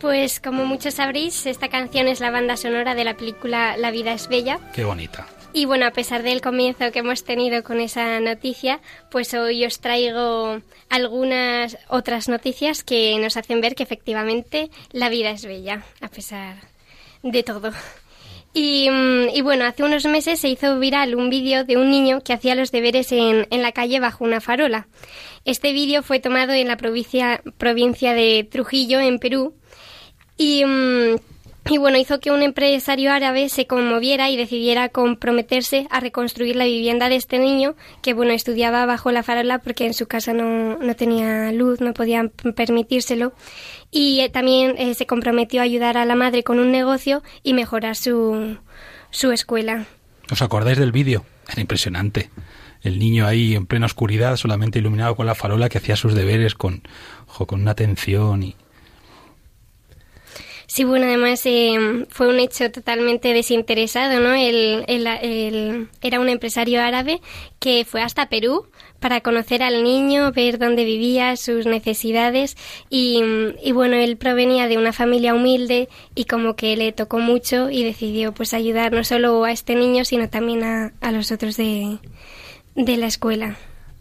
pues 0.00 0.40
como 0.40 0.64
muchos 0.64 0.94
sabréis, 0.94 1.46
esta 1.46 1.68
canción 1.68 2.08
es 2.08 2.18
la 2.18 2.32
banda 2.32 2.56
sonora 2.56 2.96
de 2.96 3.04
la 3.04 3.14
película 3.16 3.76
La 3.76 3.92
vida 3.92 4.12
es 4.12 4.26
bella. 4.26 4.58
Qué 4.74 4.82
bonita. 4.82 5.28
Y 5.52 5.66
bueno, 5.66 5.86
a 5.86 5.92
pesar 5.92 6.24
del 6.24 6.40
comienzo 6.40 6.90
que 6.90 6.98
hemos 6.98 7.22
tenido 7.22 7.62
con 7.62 7.78
esa 7.78 8.18
noticia, 8.18 8.80
pues 9.12 9.32
hoy 9.34 9.64
os 9.64 9.78
traigo 9.78 10.60
algunas 10.90 11.78
otras 11.86 12.28
noticias 12.28 12.82
que 12.82 13.16
nos 13.20 13.36
hacen 13.36 13.60
ver 13.60 13.76
que 13.76 13.84
efectivamente 13.84 14.70
la 14.90 15.08
vida 15.08 15.30
es 15.30 15.44
bella, 15.44 15.84
a 16.00 16.08
pesar 16.08 16.56
de 17.22 17.44
todo. 17.44 17.70
Y, 18.56 18.88
y, 19.32 19.40
bueno, 19.42 19.64
hace 19.64 19.82
unos 19.82 20.04
meses 20.06 20.38
se 20.40 20.48
hizo 20.48 20.78
viral 20.78 21.16
un 21.16 21.28
vídeo 21.28 21.64
de 21.64 21.76
un 21.76 21.90
niño 21.90 22.20
que 22.22 22.32
hacía 22.32 22.54
los 22.54 22.70
deberes 22.70 23.10
en, 23.10 23.48
en 23.50 23.62
la 23.62 23.72
calle 23.72 23.98
bajo 23.98 24.22
una 24.24 24.40
farola. 24.40 24.86
Este 25.44 25.72
vídeo 25.72 26.02
fue 26.02 26.20
tomado 26.20 26.52
en 26.52 26.68
la 26.68 26.76
provincia, 26.76 27.42
provincia 27.58 28.14
de 28.14 28.48
Trujillo, 28.50 29.00
en 29.00 29.18
Perú, 29.18 29.54
y, 30.38 30.64
y, 31.68 31.78
bueno, 31.78 31.98
hizo 31.98 32.18
que 32.18 32.30
un 32.30 32.42
empresario 32.42 33.12
árabe 33.12 33.48
se 33.48 33.66
conmoviera 33.66 34.30
y 34.30 34.36
decidiera 34.36 34.88
comprometerse 34.88 35.86
a 35.90 36.00
reconstruir 36.00 36.56
la 36.56 36.64
vivienda 36.64 37.08
de 37.08 37.16
este 37.16 37.38
niño, 37.38 37.76
que 38.02 38.14
bueno, 38.14 38.32
estudiaba 38.32 38.86
bajo 38.86 39.12
la 39.12 39.22
farola 39.22 39.58
porque 39.58 39.86
en 39.86 39.94
su 39.94 40.06
casa 40.06 40.32
no, 40.32 40.78
no 40.78 40.96
tenía 40.96 41.52
luz, 41.52 41.80
no 41.80 41.92
podían 41.92 42.30
permitírselo. 42.30 43.34
Y 43.90 44.20
eh, 44.20 44.30
también 44.30 44.74
eh, 44.78 44.94
se 44.94 45.06
comprometió 45.06 45.60
a 45.60 45.64
ayudar 45.64 45.98
a 45.98 46.04
la 46.04 46.16
madre 46.16 46.42
con 46.42 46.58
un 46.58 46.72
negocio 46.72 47.22
y 47.42 47.52
mejorar 47.52 47.96
su, 47.96 48.56
su 49.10 49.30
escuela. 49.30 49.86
¿Os 50.30 50.42
acordáis 50.42 50.78
del 50.78 50.90
vídeo? 50.90 51.24
Era 51.52 51.60
impresionante 51.60 52.30
el 52.84 52.98
niño 52.98 53.26
ahí 53.26 53.54
en 53.54 53.66
plena 53.66 53.86
oscuridad, 53.86 54.36
solamente 54.36 54.78
iluminado 54.78 55.16
con 55.16 55.26
la 55.26 55.34
farola, 55.34 55.68
que 55.68 55.78
hacía 55.78 55.96
sus 55.96 56.14
deberes 56.14 56.54
con, 56.54 56.82
con 57.46 57.62
una 57.62 57.72
atención 57.72 58.42
y, 58.42 58.56
Sí, 60.66 60.82
bueno, 60.82 61.06
además 61.06 61.40
eh, 61.44 62.06
fue 62.08 62.26
un 62.26 62.40
hecho 62.40 62.68
totalmente 62.72 63.32
desinteresado, 63.32 64.18
¿no? 64.18 64.32
era 64.34 66.20
un 66.20 66.28
empresario 66.28 66.82
árabe 66.82 67.20
que 67.60 67.84
fue 67.84 68.02
hasta 68.02 68.28
Perú 68.28 68.66
para 68.98 69.20
conocer 69.20 69.62
al 69.62 69.84
niño, 69.84 70.32
ver 70.32 70.58
dónde 70.58 70.84
vivía, 70.84 71.36
sus 71.36 71.66
necesidades 71.66 72.56
y, 72.90 73.22
bueno, 73.72 73.94
él 73.94 74.16
provenía 74.16 74.66
de 74.66 74.76
una 74.76 74.92
familia 74.92 75.34
humilde 75.34 75.88
y 76.16 76.24
como 76.24 76.56
que 76.56 76.76
le 76.76 76.90
tocó 76.90 77.20
mucho 77.20 77.70
y 77.70 77.84
decidió 77.84 78.32
pues 78.32 78.52
ayudar 78.52 78.92
no 78.92 79.04
solo 79.04 79.44
a 79.44 79.52
este 79.52 79.76
niño 79.76 80.04
sino 80.04 80.28
también 80.28 80.64
a, 80.64 81.12
los 81.12 81.30
otros 81.30 81.56
de, 81.56 81.98
de 82.74 82.96
la 82.96 83.06
escuela. 83.06 83.56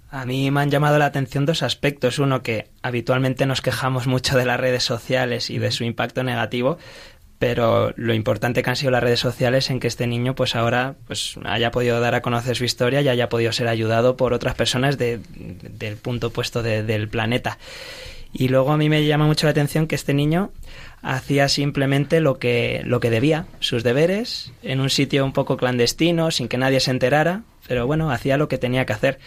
A 0.10 0.26
mí 0.26 0.52
me 0.52 0.62
han 0.62 0.70
llamado 0.70 1.00
la 1.00 1.08
atención 1.08 1.46
dos 1.46 1.64
aspectos. 1.64 2.20
Uno, 2.20 2.44
que 2.44 2.68
habitualmente 2.84 3.48
nos 3.48 3.62
quejamos 3.62 4.06
mucho 4.06 4.38
de 4.38 4.46
las 4.46 4.60
redes 4.60 4.84
sociales 4.84 5.50
y 5.50 5.58
de 5.58 5.72
su 5.72 5.84
impacto 5.84 6.24
negativo, 6.24 6.78
pero 7.40 7.94
lo 7.96 8.14
importante 8.14 8.62
que 8.62 8.70
han 8.70 8.76
sido 8.76 8.92
las 8.92 9.04
redes 9.04 9.20
sociales 9.20 9.70
en 9.70 9.80
que 9.80 9.88
este 9.88 10.08
niño 10.08 10.36
pues 10.36 10.56
ahora 10.56 10.96
pues 11.08 11.36
haya 11.44 11.72
podido 11.72 12.00
dar 12.00 12.16
a 12.16 12.22
conocer 12.22 12.56
su 12.56 12.64
historia 12.64 13.02
y 13.02 13.10
haya 13.10 13.28
podido 13.28 13.52
ser 13.52 13.68
ayudado 13.68 14.16
por 14.16 14.34
otras 14.34 14.56
personas 14.56 14.98
del 14.98 15.98
punto 16.02 16.28
opuesto 16.28 16.62
del 16.62 17.10
planeta. 17.10 17.58
Y 18.32 18.48
luego 18.48 18.72
a 18.72 18.78
mí 18.78 18.88
me 18.90 19.06
llama 19.06 19.26
mucho 19.26 19.46
la 19.46 19.52
atención 19.52 19.88
que 19.88 19.96
este 19.96 20.14
niño 20.14 20.52
hacía 21.02 21.50
simplemente 21.50 22.22
lo 22.22 22.40
que, 22.40 22.82
lo 22.86 23.00
que 23.00 23.10
debía, 23.10 23.46
sus 23.60 23.84
deberes, 23.84 24.54
en 24.64 24.80
un 24.80 24.90
sitio 24.90 25.26
un 25.26 25.34
poco 25.34 25.58
clandestino, 25.58 26.32
sin 26.32 26.48
que 26.48 26.58
nadie 26.58 26.80
se 26.80 26.92
enterara, 26.92 27.44
pero 27.68 27.88
bueno, 27.88 28.12
hacía 28.12 28.38
lo 28.38 28.48
que 28.48 28.58
tenía 28.58 28.86
que 28.86 28.94
hacer. 28.94 29.20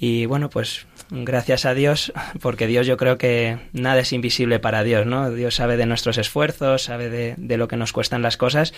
Y 0.00 0.26
bueno, 0.26 0.48
pues 0.48 0.86
gracias 1.10 1.64
a 1.64 1.74
Dios, 1.74 2.12
porque 2.40 2.66
Dios 2.68 2.86
yo 2.86 2.96
creo 2.96 3.18
que 3.18 3.58
nada 3.72 4.00
es 4.00 4.12
invisible 4.12 4.60
para 4.60 4.84
Dios, 4.84 5.06
¿no? 5.06 5.30
Dios 5.30 5.56
sabe 5.56 5.76
de 5.76 5.86
nuestros 5.86 6.18
esfuerzos, 6.18 6.84
sabe 6.84 7.10
de, 7.10 7.34
de 7.36 7.56
lo 7.56 7.66
que 7.66 7.76
nos 7.76 7.92
cuestan 7.92 8.22
las 8.22 8.36
cosas, 8.36 8.72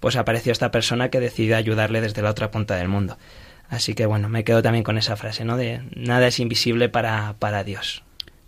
pues 0.00 0.16
apareció 0.16 0.52
esta 0.52 0.70
persona 0.70 1.08
que 1.08 1.20
decidió 1.20 1.56
ayudarle 1.56 2.02
desde 2.02 2.20
la 2.20 2.30
otra 2.30 2.50
punta 2.50 2.76
del 2.76 2.88
mundo. 2.88 3.16
Así 3.68 3.94
que 3.94 4.06
bueno, 4.06 4.28
me 4.28 4.44
quedo 4.44 4.62
también 4.62 4.84
con 4.84 4.98
esa 4.98 5.16
frase, 5.16 5.44
¿no? 5.44 5.56
De 5.56 5.80
nada 5.94 6.26
es 6.26 6.38
invisible 6.40 6.88
para, 6.88 7.36
para 7.38 7.64
Dios. 7.64 8.02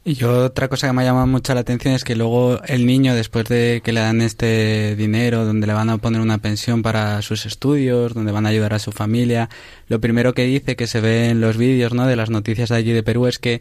Y 0.04 0.14
yo 0.14 0.44
otra 0.44 0.68
cosa 0.68 0.86
que 0.86 0.92
me 0.94 1.02
ha 1.02 1.04
llamado 1.04 1.26
mucho 1.26 1.52
la 1.52 1.60
atención 1.60 1.92
es 1.92 2.02
que 2.02 2.16
luego 2.16 2.62
el 2.64 2.86
niño, 2.86 3.14
después 3.14 3.44
de 3.46 3.82
que 3.84 3.92
le 3.92 4.00
dan 4.00 4.22
este 4.22 4.96
dinero, 4.96 5.44
donde 5.44 5.66
le 5.66 5.74
van 5.74 5.90
a 5.90 5.98
poner 5.98 6.20
una 6.20 6.38
pensión 6.38 6.82
para 6.82 7.20
sus 7.20 7.44
estudios, 7.44 8.14
donde 8.14 8.32
van 8.32 8.46
a 8.46 8.48
ayudar 8.48 8.72
a 8.72 8.78
su 8.78 8.90
familia, 8.90 9.50
lo 9.88 10.00
primero 10.00 10.32
que 10.32 10.44
dice, 10.44 10.76
que 10.76 10.86
se 10.86 11.00
ve 11.00 11.28
en 11.28 11.40
los 11.42 11.58
vídeos, 11.58 11.92
¿no? 11.92 12.06
De 12.06 12.16
las 12.16 12.30
noticias 12.30 12.70
de 12.70 12.76
allí 12.76 12.92
de 12.92 13.02
Perú, 13.02 13.26
es 13.26 13.38
que 13.38 13.60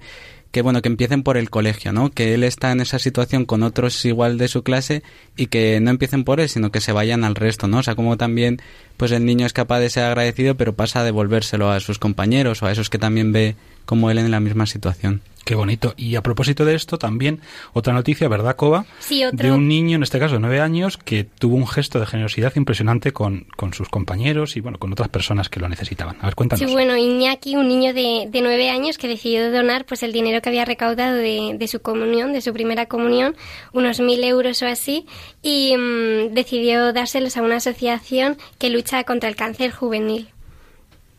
que 0.52 0.62
bueno, 0.62 0.82
que 0.82 0.88
empiecen 0.88 1.24
por 1.24 1.38
el 1.38 1.50
colegio, 1.50 1.92
¿no? 1.92 2.10
Que 2.10 2.34
él 2.34 2.44
está 2.44 2.72
en 2.72 2.80
esa 2.80 3.00
situación 3.00 3.46
con 3.46 3.64
otros 3.64 4.06
igual 4.06 4.38
de 4.38 4.48
su 4.48 4.64
clase 4.64 5.04
y 5.36 5.48
que 5.48 5.80
no 5.80 5.92
empiecen 5.92 6.24
por 6.24 6.40
él, 6.40 6.50
sino 6.50 6.72
que 6.72 6.82
se 6.82 6.92
vayan 6.92 7.24
al 7.24 7.36
resto, 7.36 7.68
¿no? 7.68 7.80
O 7.80 7.84
sea, 7.84 7.96
como 7.96 8.18
también 8.18 8.60
pues 8.96 9.12
el 9.12 9.26
niño 9.26 9.46
es 9.46 9.54
capaz 9.54 9.80
de 9.80 9.90
ser 9.90 10.06
agradecido, 10.06 10.56
pero 10.56 10.76
pasa 10.76 11.02
a 11.02 11.04
devolvérselo 11.04 11.70
a 11.70 11.80
sus 11.80 12.00
compañeros 12.00 12.64
o 12.64 12.66
a 12.66 12.72
esos 12.72 12.90
que 12.90 12.98
también 12.98 13.32
ve 13.32 13.56
como 13.88 14.12
él 14.12 14.20
en 14.20 14.30
la 14.30 14.40
misma 14.40 14.68
situación. 14.68 15.22
Qué 15.48 15.56
bonito. 15.56 15.94
Y 15.96 16.18
a 16.18 16.22
propósito 16.22 16.66
de 16.66 16.76
esto, 16.76 16.98
también 16.98 17.40
otra 17.72 17.94
noticia, 17.94 18.28
¿verdad, 18.28 18.58
Coba? 18.58 18.86
Sí, 19.00 19.24
De 19.32 19.50
un 19.50 19.70
niño, 19.70 19.96
en 19.96 20.04
este 20.04 20.20
caso 20.20 20.34
de 20.34 20.42
nueve 20.42 20.60
años, 20.60 20.98
que 20.98 21.24
tuvo 21.24 21.56
un 21.56 21.66
gesto 21.66 22.02
de 22.02 22.06
generosidad 22.06 22.54
impresionante 22.58 23.14
con, 23.14 23.48
con, 23.56 23.74
sus 23.74 23.88
compañeros 23.88 24.58
y, 24.58 24.60
bueno, 24.60 24.78
con 24.78 24.92
otras 24.92 25.08
personas 25.08 25.48
que 25.48 25.62
lo 25.62 25.70
necesitaban. 25.70 26.18
A 26.20 26.26
ver, 26.26 26.36
cuéntanos. 26.36 26.68
Sí, 26.68 26.74
bueno, 26.74 26.98
Iñaki, 26.98 27.56
un 27.56 27.70
niño 27.70 27.94
de, 27.94 28.28
de 28.30 28.42
nueve 28.42 28.70
años 28.70 28.98
que 28.98 29.08
decidió 29.08 29.50
donar 29.50 29.86
pues 29.86 30.04
el 30.04 30.12
dinero 30.12 30.42
que 30.42 30.50
había 30.50 30.66
recaudado 30.66 31.16
de, 31.16 31.56
de 31.58 31.68
su 31.70 31.80
comunión, 31.80 32.34
de 32.34 32.42
su 32.42 32.52
primera 32.52 32.88
comunión, 32.88 33.38
unos 33.72 34.02
mil 34.02 34.22
euros 34.26 34.62
o 34.64 34.68
así, 34.68 35.06
y 35.42 35.78
mm, 35.78 36.34
decidió 36.34 36.92
dárselos 36.92 37.38
a 37.38 37.42
una 37.42 37.56
asociación 37.56 38.36
que 38.58 38.70
lucha 38.70 39.06
contra 39.06 39.30
el 39.30 39.38
cáncer 39.38 39.72
juvenil. 39.72 40.28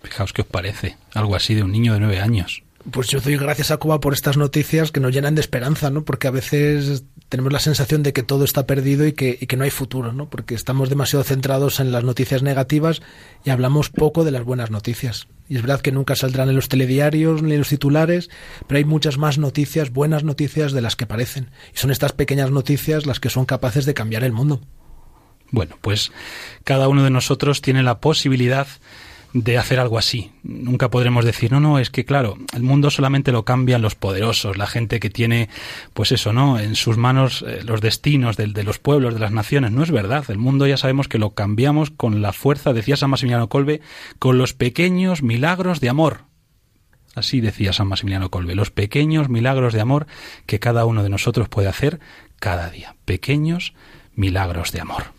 Fijaos 0.09 0.33
qué 0.33 0.41
os 0.43 0.49
parece, 0.49 0.97
algo 1.13 1.37
así 1.37 1.55
de 1.55 1.63
un 1.63 1.71
niño 1.71 1.93
de 1.93 2.01
nueve 2.01 2.21
años. 2.21 2.63
Pues 2.91 3.09
yo 3.09 3.21
doy 3.21 3.37
gracias 3.37 3.71
a 3.71 3.77
Cuba 3.77 4.01
por 4.01 4.15
estas 4.15 4.39
noticias 4.39 4.91
que 4.91 5.01
nos 5.01 5.13
llenan 5.13 5.35
de 5.35 5.43
esperanza, 5.43 5.91
¿no? 5.91 6.05
Porque 6.05 6.29
a 6.29 6.31
veces 6.31 7.05
tenemos 7.29 7.53
la 7.53 7.59
sensación 7.59 8.03
de 8.03 8.15
que 8.15 8.23
todo 8.23 8.45
está 8.45 8.67
perdido 8.67 9.07
y 9.07 9.13
que, 9.13 9.37
y 9.39 9.47
que 9.47 9.59
no 9.59 9.65
hay 9.65 9.71
futuro, 9.71 10.15
¿no? 10.15 10.31
Porque 10.31 10.55
estamos 10.55 10.89
demasiado 10.89 11.25
centrados 11.25 11.81
en 11.81 11.93
las 11.93 12.05
noticias 12.05 12.43
negativas 12.43 13.03
y 13.45 13.51
hablamos 13.51 13.91
poco 13.91 14.25
de 14.25 14.31
las 14.31 14.45
buenas 14.45 14.71
noticias. 14.71 15.29
Y 15.47 15.57
es 15.57 15.63
verdad 15.63 15.83
que 15.83 15.93
nunca 15.93 16.17
saldrán 16.17 16.49
en 16.49 16.57
los 16.57 16.69
telediarios 16.71 17.43
ni 17.43 17.53
en 17.53 17.59
los 17.59 17.69
titulares, 17.69 18.31
pero 18.67 18.79
hay 18.79 18.85
muchas 18.87 19.19
más 19.19 19.37
noticias, 19.37 19.91
buenas 19.91 20.25
noticias 20.25 20.73
de 20.73 20.81
las 20.81 20.97
que 20.97 21.07
parecen. 21.07 21.51
Y 21.75 21.79
son 21.79 21.91
estas 21.91 22.13
pequeñas 22.13 22.51
noticias 22.51 23.05
las 23.05 23.21
que 23.21 23.29
son 23.29 23.45
capaces 23.45 23.85
de 23.85 23.93
cambiar 23.93 24.25
el 24.25 24.33
mundo. 24.33 24.63
Bueno, 25.51 25.77
pues 25.83 26.13
cada 26.65 26.89
uno 26.89 27.05
de 27.05 27.11
nosotros 27.11 27.61
tiene 27.61 27.83
la 27.83 28.01
posibilidad 28.01 28.67
de 29.33 29.59
hacer 29.59 29.79
algo 29.79 29.99
así. 29.99 30.33
Nunca 30.43 30.91
podremos 30.91 31.25
decir, 31.25 31.53
no, 31.53 31.61
no, 31.61 31.79
es 31.79 31.91
que 31.91 32.05
claro, 32.05 32.39
el 32.55 32.63
mundo 32.63 32.91
solamente 32.91 33.33
lo 33.33 33.45
cambian 33.45 33.83
los 33.83 33.95
poderosos, 33.95 34.57
la 34.57 34.67
gente 34.67 35.01
que 35.01 35.11
tiene, 35.11 35.49
pues 35.93 36.13
eso, 36.13 36.33
¿no? 36.33 36.59
En 36.59 36.75
sus 36.75 36.97
manos 36.97 37.45
eh, 37.47 37.61
los 37.65 37.81
destinos 37.81 38.37
de, 38.37 38.47
de, 38.47 38.63
los 38.65 38.79
pueblos, 38.79 39.15
de 39.15 39.21
las 39.21 39.33
naciones. 39.33 39.73
No 39.73 39.83
es 39.83 39.91
verdad. 39.91 40.25
El 40.29 40.39
mundo 40.39 40.67
ya 40.67 40.77
sabemos 40.77 41.09
que 41.09 41.19
lo 41.19 41.31
cambiamos 41.31 41.91
con 41.91 42.23
la 42.23 42.33
fuerza, 42.33 42.73
decía 42.73 42.97
San 42.97 43.11
Maximiliano 43.11 43.49
Colbe, 43.49 43.81
con 44.19 44.39
los 44.39 44.55
pequeños 44.55 45.23
milagros 45.23 45.81
de 45.81 45.89
amor. 45.89 46.23
Así 47.15 47.41
decía 47.41 47.73
San 47.73 47.89
Maximiliano 47.89 48.31
Colbe, 48.31 48.55
los 48.55 48.71
pequeños 48.71 49.29
milagros 49.29 49.73
de 49.73 49.81
amor 49.81 50.07
que 50.47 50.61
cada 50.61 50.85
uno 50.85 51.03
de 51.03 51.09
nosotros 51.09 51.49
puede 51.49 51.69
hacer 51.69 52.01
cada 52.39 52.71
día. 52.71 52.95
Pequeños 53.05 53.75
milagros 54.15 54.73
de 54.73 54.81
amor. 54.81 55.19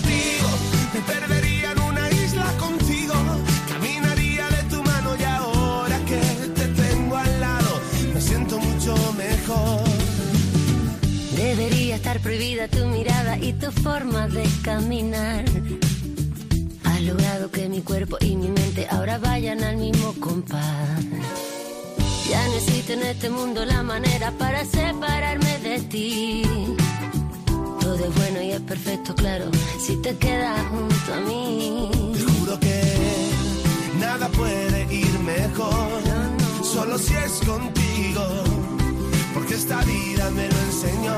prohibida 12.61 12.67
tu 12.67 12.85
mirada 12.87 13.37
y 13.37 13.53
tu 13.53 13.71
forma 13.71 14.27
de 14.27 14.43
caminar 14.63 15.45
logrado 17.01 17.49
que 17.49 17.67
mi 17.67 17.81
cuerpo 17.81 18.15
y 18.19 18.35
mi 18.35 18.47
mente 18.49 18.87
ahora 18.91 19.17
vayan 19.17 19.63
al 19.63 19.77
mismo 19.77 20.13
compás. 20.19 21.03
Ya 22.29 22.47
no 22.47 22.53
existe 22.53 22.93
en 22.93 23.01
este 23.01 23.29
mundo 23.31 23.65
la 23.65 23.81
manera 23.81 24.31
para 24.37 24.63
separarme 24.63 25.57
de 25.59 25.79
ti. 25.79 26.43
Todo 27.79 28.05
es 28.05 28.15
bueno 28.15 28.41
y 28.43 28.51
es 28.51 28.61
perfecto, 28.61 29.15
claro, 29.15 29.45
si 29.79 29.95
te 29.97 30.15
quedas 30.17 30.61
junto 30.67 31.13
a 31.13 31.21
mí. 31.21 31.89
Te 32.13 32.19
juro 32.19 32.59
que 32.59 32.81
nada 33.99 34.27
puede 34.29 34.93
ir 34.93 35.19
mejor, 35.21 36.01
solo 36.63 36.99
si 36.99 37.15
es 37.15 37.31
contigo 37.47 38.80
porque 39.33 39.55
esta 39.55 39.81
vida 39.83 40.29
me 40.31 40.47
lo 40.47 40.59
enseñó. 40.59 41.17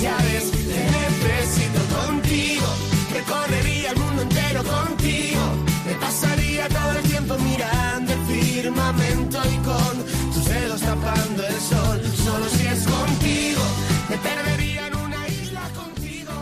Ya 0.00 0.16
ves, 0.16 0.50
te 0.50 0.80
necesito 0.98 1.80
contigo, 1.96 2.66
recorrería 3.12 3.90
el 3.90 3.98
mundo 3.98 4.22
entero 4.22 4.62
contigo, 4.64 5.40
me 5.86 5.94
pasaría 5.94 6.68
todo 6.68 6.92
el 6.98 7.02
tiempo 7.02 7.36
mirando 7.38 8.12
el 8.12 8.24
firmamento 8.26 9.38
y 9.44 9.56
con 9.58 10.32
tus 10.32 10.44
dedos 10.44 10.80
tapando 10.80 11.46
el 11.46 11.60
sol, 11.60 12.02
solo 12.24 12.48
si 12.48 12.66
es 12.66 12.84
contigo, 12.86 13.62
me 14.08 14.16
perdería 14.18 14.86
en 14.88 14.96
una 14.96 15.28
isla 15.28 15.60
contigo. 15.74 16.32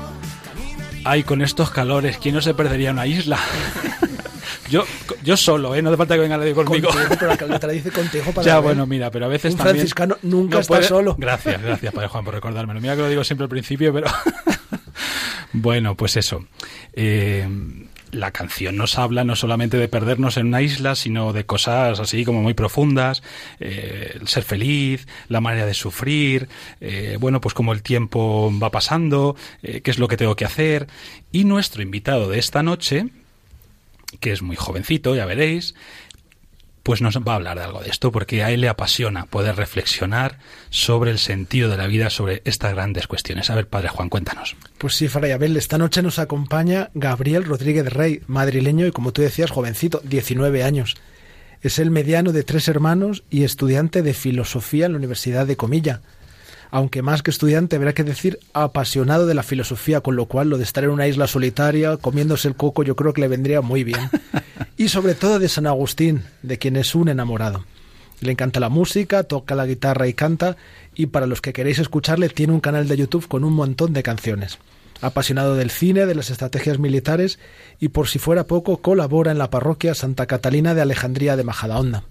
Ay, 1.05 1.23
con 1.25 1.43
estos 1.43 1.71
calores, 1.71 2.19
¿quién 2.19 2.35
no 2.35 2.41
se 2.41 2.55
perdería 2.55 2.93
una 2.93 3.07
isla? 3.07 3.39
Yo, 4.71 4.85
yo 5.25 5.37
solo, 5.37 5.75
¿eh? 5.75 5.83
No 5.83 5.89
hace 5.91 5.97
falta 5.97 6.15
que 6.15 6.21
venga 6.21 6.37
nadie 6.39 6.55
conmigo. 6.55 6.89
Pero 7.09 7.27
la 7.27 7.37
caleta 7.37 7.69
dice 7.69 7.91
contigo 7.91 8.33
para 8.33 8.47
ya, 8.47 8.55
ver. 8.57 8.63
bueno, 8.65 8.87
mira, 8.87 9.11
pero 9.11 9.27
a 9.27 9.29
veces 9.29 9.53
Un 9.53 9.59
también... 9.59 9.77
franciscano 9.77 10.17
nunca 10.23 10.55
no 10.57 10.61
está 10.61 10.75
puede- 10.75 10.85
solo. 10.89 11.17
Gracias, 11.19 11.61
gracias, 11.61 11.93
Padre 11.93 12.09
Juan, 12.09 12.25
por 12.25 12.35
recordármelo. 12.35 12.81
Mira 12.81 12.95
que 12.97 13.03
lo 13.03 13.09
digo 13.09 13.25
siempre 13.25 13.45
al 13.45 13.49
principio, 13.51 13.93
pero... 13.93 14.07
bueno, 15.53 15.97
pues 15.97 16.17
eso. 16.17 16.45
Eh, 16.93 17.47
la 18.13 18.33
canción 18.33 18.77
nos 18.77 18.99
habla 18.99 19.23
no 19.25 19.37
solamente 19.37 19.77
de 19.77 19.87
perdernos 19.89 20.37
en 20.37 20.47
una 20.49 20.63
isla, 20.63 20.95
sino 20.97 21.33
de 21.33 21.47
cosas 21.47 22.01
así 22.01 22.25
como 22.25 22.43
muy 22.43 22.55
profundas, 22.55 23.23
eh, 23.61 24.17
el 24.21 24.27
ser 24.27 24.43
feliz, 24.43 25.07
la 25.29 25.41
manera 25.41 25.65
de 25.67 25.75
sufrir, 25.75 26.49
eh, 26.81 27.19
bueno, 27.21 27.41
pues 27.41 27.55
cómo 27.55 27.73
el 27.73 27.83
tiempo 27.83 28.53
va 28.61 28.71
pasando, 28.71 29.37
eh, 29.63 29.81
qué 29.83 29.91
es 29.93 29.99
lo 30.01 30.09
que 30.09 30.17
tengo 30.17 30.35
que 30.35 30.45
hacer. 30.45 30.89
Y 31.31 31.45
nuestro 31.45 31.83
invitado 31.83 32.29
de 32.29 32.41
esta 32.41 32.63
noche, 32.65 33.07
que 34.19 34.33
es 34.33 34.43
muy 34.43 34.57
jovencito, 34.57 35.15
ya 35.15 35.25
veréis, 35.25 35.75
pues 36.83 37.03
nos 37.03 37.17
va 37.17 37.33
a 37.33 37.37
hablar 37.37 37.59
de 37.59 37.65
algo 37.65 37.83
de 37.83 37.91
esto, 37.91 38.11
porque 38.11 38.43
a 38.43 38.51
él 38.51 38.63
le 38.63 38.69
apasiona 38.69 39.27
poder 39.27 39.57
reflexionar 39.57 40.39
sobre 40.71 41.11
el 41.11 41.19
sentido 41.19 41.69
de 41.69 41.77
la 41.77 41.87
vida, 41.87 42.11
sobre 42.11 42.43
estas 42.45 42.75
grandes 42.75 43.07
cuestiones. 43.07 43.51
A 43.51 43.55
ver, 43.55 43.69
Padre 43.69 43.89
Juan, 43.89 44.09
cuéntanos. 44.09 44.57
Pues 44.79 44.95
sí, 44.95 45.09
Fray 45.09 45.33
Abel, 45.33 45.57
esta 45.57 45.79
noche 45.79 46.03
nos 46.03 46.19
acompaña 46.19 46.91
Gabriel 46.95 47.45
Rodríguez 47.45 47.93
Rey, 47.93 48.23
madrileño 48.27 48.87
y 48.87 48.93
como 48.93 49.13
tú 49.13 49.23
decías, 49.23 49.51
jovencito, 49.51 50.01
19 50.05 50.65
años. 50.65 50.97
Es 51.63 51.79
el 51.79 51.91
mediano 51.91 52.33
de 52.33 52.43
tres 52.43 52.69
hermanos 52.69 53.23
y 53.29 53.45
estudiante 53.45 54.03
de 54.03 54.15
filosofía 54.15 54.87
en 54.87 54.93
la 54.93 54.99
Universidad 54.99 55.47
de 55.47 55.57
Comilla. 55.57 56.01
Aunque 56.71 57.03
más 57.03 57.23
que 57.23 57.31
estudiante, 57.31 57.77
habrá 57.77 57.93
que 57.93 58.05
decir 58.05 58.39
apasionado 58.53 59.27
de 59.27 59.35
la 59.35 59.43
filosofía, 59.43 60.01
con 60.01 60.15
lo 60.15 60.27
cual 60.27 60.51
lo 60.51 60.59
de 60.59 60.65
estar 60.65 60.85
en 60.85 60.91
una 60.91 61.09
isla 61.09 61.27
solitaria, 61.27 61.97
comiéndose 61.97 62.47
el 62.49 62.55
coco, 62.55 62.85
yo 62.85 62.95
creo 62.95 63.13
que 63.13 63.21
le 63.21 63.29
vendría 63.29 63.61
muy 63.61 63.85
bien. 63.85 64.01
Y 64.77 64.89
sobre 64.89 65.15
todo 65.15 65.39
de 65.39 65.51
San 65.51 65.67
Agustín, 65.67 66.23
de 66.43 66.57
quien 66.57 66.77
es 66.77 66.95
un 66.95 67.11
enamorado. 67.11 67.67
Le 68.21 68.33
encanta 68.33 68.61
la 68.61 68.71
música, 68.71 69.25
toca 69.25 69.55
la 69.55 69.67
guitarra 69.67 70.07
y 70.07 70.15
canta, 70.15 70.57
y 70.95 71.07
para 71.07 71.27
los 71.27 71.43
que 71.43 71.53
queréis 71.53 71.79
escucharle, 71.79 72.31
tiene 72.31 72.55
un 72.55 72.61
canal 72.61 72.89
de 72.89 72.97
YouTube 72.97 73.29
con 73.29 73.45
un 73.45 73.53
montón 73.53 73.93
de 73.93 74.03
canciones. 74.03 74.59
Apasionado 75.03 75.55
del 75.55 75.71
cine, 75.71 76.07
de 76.07 76.15
las 76.15 76.31
estrategias 76.31 76.79
militares, 76.79 77.39
y 77.79 77.89
por 77.89 78.09
si 78.09 78.19
fuera 78.19 78.45
poco, 78.45 78.79
colabora 78.79 79.33
en 79.33 79.39
la 79.39 79.51
parroquia 79.51 79.95
Santa 79.95 80.27
Catalina 80.27 80.73
de 80.73 80.81
Alejandría 80.81 81.37
de 81.37 81.45
Majadahonda. 81.45 82.05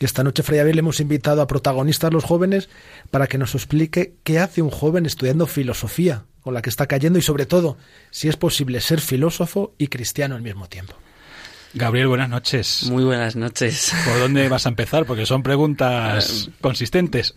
Y 0.00 0.06
esta 0.06 0.24
noche, 0.24 0.42
Fray 0.42 0.60
Abel, 0.60 0.76
le 0.76 0.80
hemos 0.80 0.98
invitado 1.00 1.42
a 1.42 1.46
protagonistas 1.46 2.10
los 2.10 2.24
jóvenes 2.24 2.70
para 3.10 3.26
que 3.26 3.36
nos 3.36 3.54
explique 3.54 4.14
qué 4.24 4.38
hace 4.38 4.62
un 4.62 4.70
joven 4.70 5.04
estudiando 5.04 5.46
filosofía, 5.46 6.24
con 6.40 6.54
la 6.54 6.62
que 6.62 6.70
está 6.70 6.86
cayendo, 6.86 7.18
y 7.18 7.22
sobre 7.22 7.44
todo, 7.44 7.76
si 8.10 8.28
es 8.28 8.36
posible 8.36 8.80
ser 8.80 9.02
filósofo 9.02 9.74
y 9.76 9.88
cristiano 9.88 10.36
al 10.36 10.42
mismo 10.42 10.68
tiempo. 10.70 10.94
Gabriel, 11.74 12.08
buenas 12.08 12.30
noches. 12.30 12.84
Muy 12.90 13.04
buenas 13.04 13.36
noches. 13.36 13.92
¿Por 14.06 14.18
dónde 14.18 14.48
vas 14.48 14.64
a 14.64 14.70
empezar? 14.70 15.04
Porque 15.04 15.26
son 15.26 15.42
preguntas 15.42 16.48
consistentes. 16.62 17.34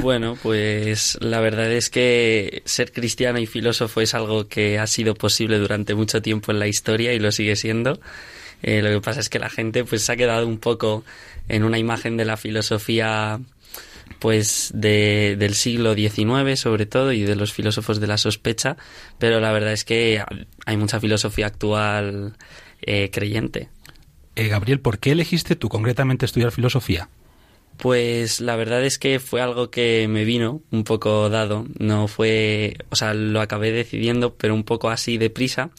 Bueno, 0.00 0.38
pues 0.42 1.18
la 1.20 1.40
verdad 1.40 1.70
es 1.70 1.90
que 1.90 2.62
ser 2.64 2.92
cristiano 2.92 3.38
y 3.38 3.46
filósofo 3.46 4.00
es 4.00 4.14
algo 4.14 4.48
que 4.48 4.78
ha 4.78 4.86
sido 4.86 5.14
posible 5.14 5.58
durante 5.58 5.94
mucho 5.94 6.22
tiempo 6.22 6.50
en 6.50 6.60
la 6.60 6.66
historia 6.66 7.12
y 7.12 7.20
lo 7.20 7.30
sigue 7.30 7.56
siendo. 7.56 8.00
Eh, 8.62 8.82
lo 8.82 8.90
que 8.90 9.00
pasa 9.00 9.20
es 9.20 9.28
que 9.28 9.38
la 9.38 9.50
gente 9.50 9.84
pues 9.84 10.02
se 10.02 10.12
ha 10.12 10.16
quedado 10.16 10.46
un 10.46 10.58
poco 10.58 11.04
en 11.48 11.64
una 11.64 11.78
imagen 11.78 12.16
de 12.16 12.24
la 12.24 12.36
filosofía 12.36 13.40
pues 14.18 14.70
de, 14.74 15.36
del 15.38 15.54
siglo 15.54 15.94
XIX 15.94 16.58
sobre 16.58 16.86
todo 16.86 17.12
y 17.12 17.22
de 17.22 17.36
los 17.36 17.52
filósofos 17.52 18.00
de 18.00 18.06
la 18.06 18.18
sospecha, 18.18 18.76
pero 19.18 19.40
la 19.40 19.52
verdad 19.52 19.72
es 19.72 19.84
que 19.84 20.22
hay 20.64 20.76
mucha 20.76 21.00
filosofía 21.00 21.46
actual 21.46 22.36
eh, 22.82 23.10
creyente. 23.12 23.68
Eh, 24.36 24.48
Gabriel, 24.48 24.80
¿por 24.80 24.98
qué 24.98 25.12
elegiste 25.12 25.56
tú 25.56 25.68
concretamente 25.68 26.26
estudiar 26.26 26.52
filosofía? 26.52 27.08
Pues 27.78 28.40
la 28.40 28.56
verdad 28.56 28.84
es 28.84 28.98
que 28.98 29.20
fue 29.20 29.42
algo 29.42 29.70
que 29.70 30.08
me 30.08 30.24
vino 30.24 30.62
un 30.70 30.84
poco 30.84 31.28
dado. 31.28 31.66
No 31.78 32.08
fue, 32.08 32.76
o 32.88 32.96
sea, 32.96 33.12
lo 33.12 33.40
acabé 33.40 33.70
decidiendo, 33.70 34.34
pero 34.34 34.54
un 34.54 34.64
poco 34.64 34.88
así 34.88 35.18
deprisa, 35.18 35.70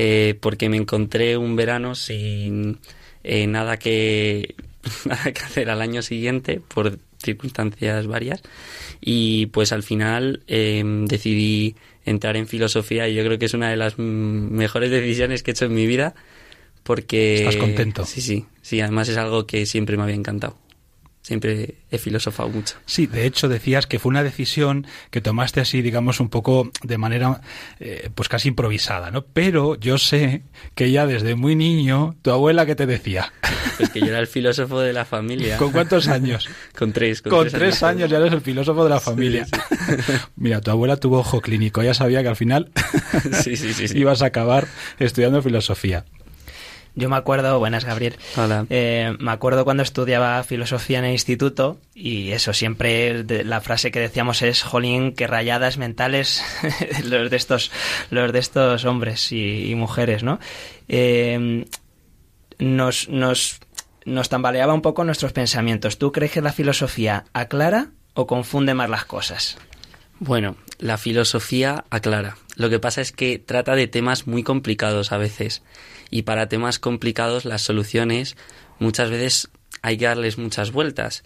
eh, 0.00 0.36
porque 0.40 0.68
me 0.68 0.76
encontré 0.76 1.36
un 1.36 1.56
verano 1.56 1.96
sin 1.96 2.78
eh, 3.24 3.48
nada 3.48 3.78
que 3.78 4.54
nada 5.04 5.32
que 5.32 5.42
hacer 5.42 5.70
al 5.70 5.82
año 5.82 6.02
siguiente 6.02 6.60
por 6.60 7.00
circunstancias 7.20 8.06
varias 8.06 8.40
y 9.00 9.46
pues 9.46 9.72
al 9.72 9.82
final 9.82 10.44
eh, 10.46 10.84
decidí 11.08 11.74
entrar 12.04 12.36
en 12.36 12.46
filosofía 12.46 13.08
y 13.08 13.16
yo 13.16 13.24
creo 13.24 13.40
que 13.40 13.46
es 13.46 13.54
una 13.54 13.70
de 13.70 13.76
las 13.76 13.98
mejores 13.98 14.92
decisiones 14.92 15.42
que 15.42 15.50
he 15.50 15.54
hecho 15.54 15.64
en 15.64 15.74
mi 15.74 15.88
vida 15.88 16.14
porque 16.84 17.38
¿Estás 17.38 17.56
contento? 17.56 18.06
Sí, 18.06 18.20
sí, 18.20 18.46
sí. 18.62 18.80
Además 18.80 19.08
es 19.08 19.16
algo 19.16 19.46
que 19.46 19.66
siempre 19.66 19.96
me 19.96 20.04
había 20.04 20.14
encantado. 20.14 20.56
Siempre 21.28 21.74
he 21.90 21.98
filosofado 21.98 22.48
mucho. 22.48 22.76
Sí, 22.86 23.06
de 23.06 23.26
hecho 23.26 23.48
decías 23.48 23.86
que 23.86 23.98
fue 23.98 24.08
una 24.08 24.22
decisión 24.22 24.86
que 25.10 25.20
tomaste 25.20 25.60
así, 25.60 25.82
digamos, 25.82 26.20
un 26.20 26.30
poco 26.30 26.70
de 26.82 26.96
manera, 26.96 27.42
eh, 27.80 28.08
pues 28.14 28.30
casi 28.30 28.48
improvisada, 28.48 29.10
¿no? 29.10 29.26
Pero 29.26 29.74
yo 29.74 29.98
sé 29.98 30.40
que 30.74 30.90
ya 30.90 31.06
desde 31.06 31.34
muy 31.34 31.54
niño, 31.54 32.16
tu 32.22 32.30
abuela, 32.30 32.64
¿qué 32.64 32.74
te 32.74 32.86
decía? 32.86 33.30
Pues 33.76 33.90
que 33.90 34.00
yo 34.00 34.06
era 34.06 34.18
el 34.18 34.26
filósofo 34.26 34.80
de 34.80 34.92
la 34.92 35.04
familia. 35.04 35.56
¿Con 35.56 35.70
cuántos 35.70 36.08
años? 36.08 36.48
con 36.76 36.92
tres. 36.92 37.22
Con, 37.22 37.46
tres, 37.46 37.84
años. 37.84 38.10
ya 38.10 38.16
eres 38.16 38.32
el 38.32 38.40
filósofo 38.40 38.82
de 38.82 38.90
la 38.90 38.98
familia. 38.98 39.44
Sí, 39.44 39.52
Mira, 40.36 40.60
tu 40.60 40.72
abuela 40.72 40.96
tuvo 40.96 41.18
ojo 41.18 41.40
clínico, 41.40 41.80
ya 41.82 41.94
sabía 41.94 42.22
que 42.22 42.28
al 42.28 42.36
final 42.36 42.72
sí, 43.44 43.56
sí, 43.56 43.74
sí, 43.74 43.86
sí. 43.86 43.98
ibas 43.98 44.22
a 44.22 44.26
acabar 44.26 44.66
estudiando 44.98 45.42
filosofía. 45.42 46.06
Yo 46.98 47.08
me 47.08 47.14
acuerdo, 47.14 47.60
buenas 47.60 47.84
Gabriel, 47.84 48.16
Hola. 48.36 48.66
Eh, 48.70 49.14
me 49.20 49.30
acuerdo 49.30 49.64
cuando 49.64 49.84
estudiaba 49.84 50.42
filosofía 50.42 50.98
en 50.98 51.04
el 51.04 51.12
instituto 51.12 51.78
y 51.94 52.32
eso, 52.32 52.52
siempre 52.52 53.22
la 53.44 53.60
frase 53.60 53.92
que 53.92 54.00
decíamos 54.00 54.42
es, 54.42 54.64
jolín, 54.64 55.14
qué 55.14 55.28
rayadas 55.28 55.78
mentales 55.78 56.42
los 57.04 57.30
de 57.30 57.36
estos, 57.36 57.70
los 58.10 58.32
de 58.32 58.40
estos 58.40 58.84
hombres 58.84 59.30
y, 59.30 59.70
y 59.70 59.76
mujeres, 59.76 60.24
¿no? 60.24 60.40
Eh, 60.88 61.66
nos, 62.58 63.08
nos, 63.08 63.60
nos 64.04 64.28
tambaleaba 64.28 64.74
un 64.74 64.82
poco 64.82 65.04
nuestros 65.04 65.32
pensamientos. 65.32 65.98
¿Tú 65.98 66.10
crees 66.10 66.32
que 66.32 66.42
la 66.42 66.52
filosofía 66.52 67.26
aclara 67.32 67.90
o 68.14 68.26
confunde 68.26 68.74
más 68.74 68.90
las 68.90 69.04
cosas? 69.04 69.56
Bueno, 70.18 70.56
la 70.80 70.98
filosofía 70.98 71.84
aclara. 71.90 72.36
Lo 72.56 72.68
que 72.70 72.80
pasa 72.80 73.00
es 73.00 73.12
que 73.12 73.38
trata 73.38 73.76
de 73.76 73.86
temas 73.86 74.26
muy 74.26 74.42
complicados 74.42 75.12
a 75.12 75.18
veces. 75.18 75.62
Y 76.10 76.22
para 76.22 76.48
temas 76.48 76.78
complicados 76.78 77.44
las 77.44 77.62
soluciones 77.62 78.36
muchas 78.78 79.10
veces 79.10 79.48
hay 79.82 79.98
que 79.98 80.06
darles 80.06 80.38
muchas 80.38 80.72
vueltas. 80.72 81.24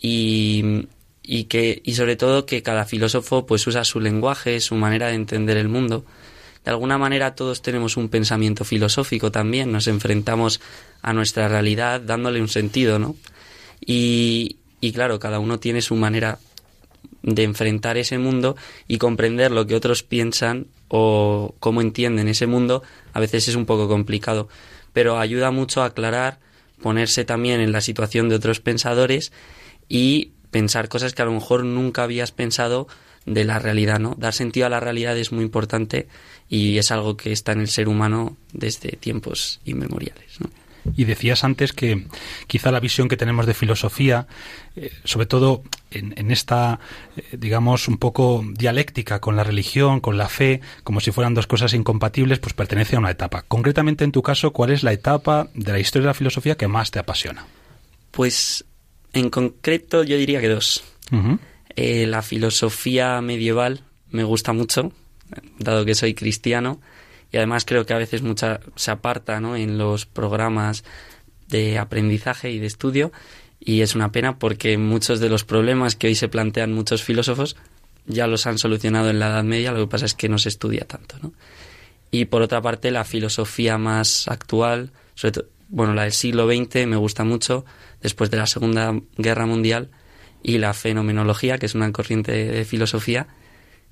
Y, 0.00 0.88
y 1.22 1.44
que, 1.44 1.80
y 1.84 1.94
sobre 1.94 2.16
todo 2.16 2.46
que 2.46 2.62
cada 2.62 2.84
filósofo 2.84 3.46
pues 3.46 3.66
usa 3.66 3.84
su 3.84 4.00
lenguaje, 4.00 4.60
su 4.60 4.74
manera 4.74 5.08
de 5.08 5.14
entender 5.14 5.56
el 5.56 5.68
mundo. 5.68 6.04
De 6.64 6.70
alguna 6.70 6.98
manera 6.98 7.34
todos 7.34 7.62
tenemos 7.62 7.96
un 7.96 8.08
pensamiento 8.08 8.64
filosófico 8.64 9.30
también, 9.30 9.70
nos 9.70 9.86
enfrentamos 9.86 10.60
a 11.02 11.12
nuestra 11.12 11.48
realidad 11.48 12.00
dándole 12.00 12.40
un 12.40 12.48
sentido, 12.48 12.98
¿no? 12.98 13.16
Y, 13.84 14.56
y 14.80 14.92
claro, 14.92 15.18
cada 15.18 15.38
uno 15.38 15.58
tiene 15.60 15.82
su 15.82 15.94
manera 15.94 16.38
de 17.24 17.42
enfrentar 17.42 17.96
ese 17.96 18.18
mundo 18.18 18.54
y 18.86 18.98
comprender 18.98 19.50
lo 19.50 19.66
que 19.66 19.74
otros 19.74 20.02
piensan 20.02 20.66
o 20.88 21.54
cómo 21.58 21.80
entienden 21.80 22.28
ese 22.28 22.46
mundo, 22.46 22.82
a 23.12 23.20
veces 23.20 23.48
es 23.48 23.56
un 23.56 23.64
poco 23.64 23.88
complicado, 23.88 24.48
pero 24.92 25.18
ayuda 25.18 25.50
mucho 25.50 25.82
a 25.82 25.86
aclarar, 25.86 26.38
ponerse 26.82 27.24
también 27.24 27.60
en 27.60 27.72
la 27.72 27.80
situación 27.80 28.28
de 28.28 28.36
otros 28.36 28.60
pensadores 28.60 29.32
y 29.88 30.32
pensar 30.50 30.88
cosas 30.88 31.14
que 31.14 31.22
a 31.22 31.24
lo 31.24 31.32
mejor 31.32 31.64
nunca 31.64 32.02
habías 32.02 32.30
pensado 32.30 32.86
de 33.24 33.44
la 33.44 33.58
realidad, 33.58 33.98
¿no? 33.98 34.14
Dar 34.18 34.34
sentido 34.34 34.66
a 34.66 34.70
la 34.70 34.80
realidad 34.80 35.16
es 35.16 35.32
muy 35.32 35.44
importante 35.44 36.08
y 36.50 36.76
es 36.76 36.90
algo 36.90 37.16
que 37.16 37.32
está 37.32 37.52
en 37.52 37.60
el 37.60 37.68
ser 37.68 37.88
humano 37.88 38.36
desde 38.52 38.90
tiempos 38.90 39.60
inmemoriales. 39.64 40.38
Y 40.96 41.04
decías 41.04 41.44
antes 41.44 41.72
que 41.72 42.06
quizá 42.46 42.70
la 42.70 42.80
visión 42.80 43.08
que 43.08 43.16
tenemos 43.16 43.46
de 43.46 43.54
filosofía, 43.54 44.26
eh, 44.76 44.92
sobre 45.04 45.26
todo 45.26 45.62
en, 45.90 46.14
en 46.16 46.30
esta, 46.30 46.78
eh, 47.16 47.36
digamos, 47.38 47.88
un 47.88 47.98
poco 47.98 48.44
dialéctica 48.52 49.20
con 49.20 49.36
la 49.36 49.44
religión, 49.44 50.00
con 50.00 50.18
la 50.18 50.28
fe, 50.28 50.60
como 50.82 51.00
si 51.00 51.10
fueran 51.10 51.34
dos 51.34 51.46
cosas 51.46 51.72
incompatibles, 51.74 52.38
pues 52.38 52.54
pertenece 52.54 52.96
a 52.96 52.98
una 52.98 53.10
etapa. 53.10 53.42
Concretamente, 53.48 54.04
en 54.04 54.12
tu 54.12 54.22
caso, 54.22 54.52
¿cuál 54.52 54.70
es 54.70 54.82
la 54.82 54.92
etapa 54.92 55.48
de 55.54 55.72
la 55.72 55.78
historia 55.78 56.04
de 56.04 56.10
la 56.10 56.14
filosofía 56.14 56.56
que 56.56 56.68
más 56.68 56.90
te 56.90 56.98
apasiona? 56.98 57.46
Pues 58.10 58.64
en 59.12 59.30
concreto 59.30 60.04
yo 60.04 60.16
diría 60.16 60.40
que 60.40 60.48
dos. 60.48 60.84
Eh, 61.76 62.06
la 62.06 62.22
filosofía 62.22 63.20
medieval 63.20 63.82
me 64.10 64.24
gusta 64.24 64.52
mucho, 64.52 64.92
dado 65.58 65.84
que 65.84 65.94
soy 65.94 66.14
cristiano, 66.14 66.80
y 67.34 67.36
además 67.36 67.64
creo 67.64 67.84
que 67.84 67.92
a 67.92 67.98
veces 67.98 68.22
mucha, 68.22 68.60
se 68.76 68.92
aparta 68.92 69.40
¿no? 69.40 69.56
en 69.56 69.76
los 69.76 70.06
programas 70.06 70.84
de 71.48 71.78
aprendizaje 71.78 72.52
y 72.52 72.60
de 72.60 72.68
estudio, 72.68 73.10
y 73.58 73.80
es 73.80 73.96
una 73.96 74.12
pena 74.12 74.38
porque 74.38 74.78
muchos 74.78 75.18
de 75.18 75.28
los 75.28 75.42
problemas 75.42 75.96
que 75.96 76.06
hoy 76.06 76.14
se 76.14 76.28
plantean 76.28 76.72
muchos 76.72 77.02
filósofos 77.02 77.56
ya 78.06 78.28
los 78.28 78.46
han 78.46 78.56
solucionado 78.58 79.10
en 79.10 79.18
la 79.18 79.30
Edad 79.30 79.42
Media, 79.42 79.72
lo 79.72 79.80
que 79.80 79.90
pasa 79.90 80.04
es 80.04 80.14
que 80.14 80.28
no 80.28 80.38
se 80.38 80.48
estudia 80.48 80.84
tanto. 80.84 81.16
¿no? 81.22 81.32
Y 82.12 82.26
por 82.26 82.40
otra 82.40 82.62
parte, 82.62 82.92
la 82.92 83.02
filosofía 83.02 83.78
más 83.78 84.28
actual, 84.28 84.92
sobre 85.16 85.32
todo, 85.32 85.46
bueno, 85.70 85.92
la 85.92 86.04
del 86.04 86.12
siglo 86.12 86.46
XX 86.46 86.86
me 86.86 86.96
gusta 86.96 87.24
mucho, 87.24 87.64
después 88.00 88.30
de 88.30 88.36
la 88.36 88.46
Segunda 88.46 88.94
Guerra 89.16 89.46
Mundial, 89.46 89.90
y 90.40 90.58
la 90.58 90.72
fenomenología, 90.72 91.58
que 91.58 91.66
es 91.66 91.74
una 91.74 91.90
corriente 91.90 92.30
de 92.30 92.64
filosofía 92.64 93.26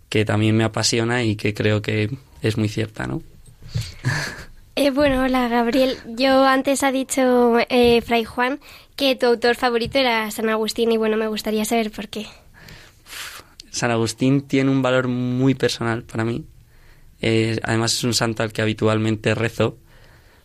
que 0.08 0.24
también 0.24 0.56
me 0.56 0.62
apasiona 0.62 1.24
y 1.24 1.34
que 1.34 1.54
creo 1.54 1.82
que 1.82 2.08
es 2.40 2.56
muy 2.56 2.68
cierta, 2.68 3.08
¿no? 3.08 3.20
Eh, 4.74 4.90
bueno, 4.90 5.22
hola 5.22 5.48
Gabriel. 5.48 5.98
Yo 6.16 6.44
antes 6.44 6.82
ha 6.82 6.90
dicho 6.92 7.58
eh, 7.68 8.00
Fray 8.00 8.24
Juan 8.24 8.58
que 8.96 9.16
tu 9.16 9.26
autor 9.26 9.54
favorito 9.54 9.98
era 9.98 10.30
San 10.30 10.48
Agustín 10.48 10.92
y 10.92 10.96
bueno, 10.96 11.16
me 11.16 11.26
gustaría 11.26 11.64
saber 11.64 11.90
por 11.90 12.08
qué. 12.08 12.26
San 13.70 13.90
Agustín 13.90 14.42
tiene 14.42 14.70
un 14.70 14.82
valor 14.82 15.08
muy 15.08 15.54
personal 15.54 16.04
para 16.04 16.24
mí. 16.24 16.44
Eh, 17.20 17.60
además 17.62 17.92
es 17.92 18.04
un 18.04 18.14
santo 18.14 18.42
al 18.42 18.52
que 18.52 18.62
habitualmente 18.62 19.34
rezo 19.34 19.76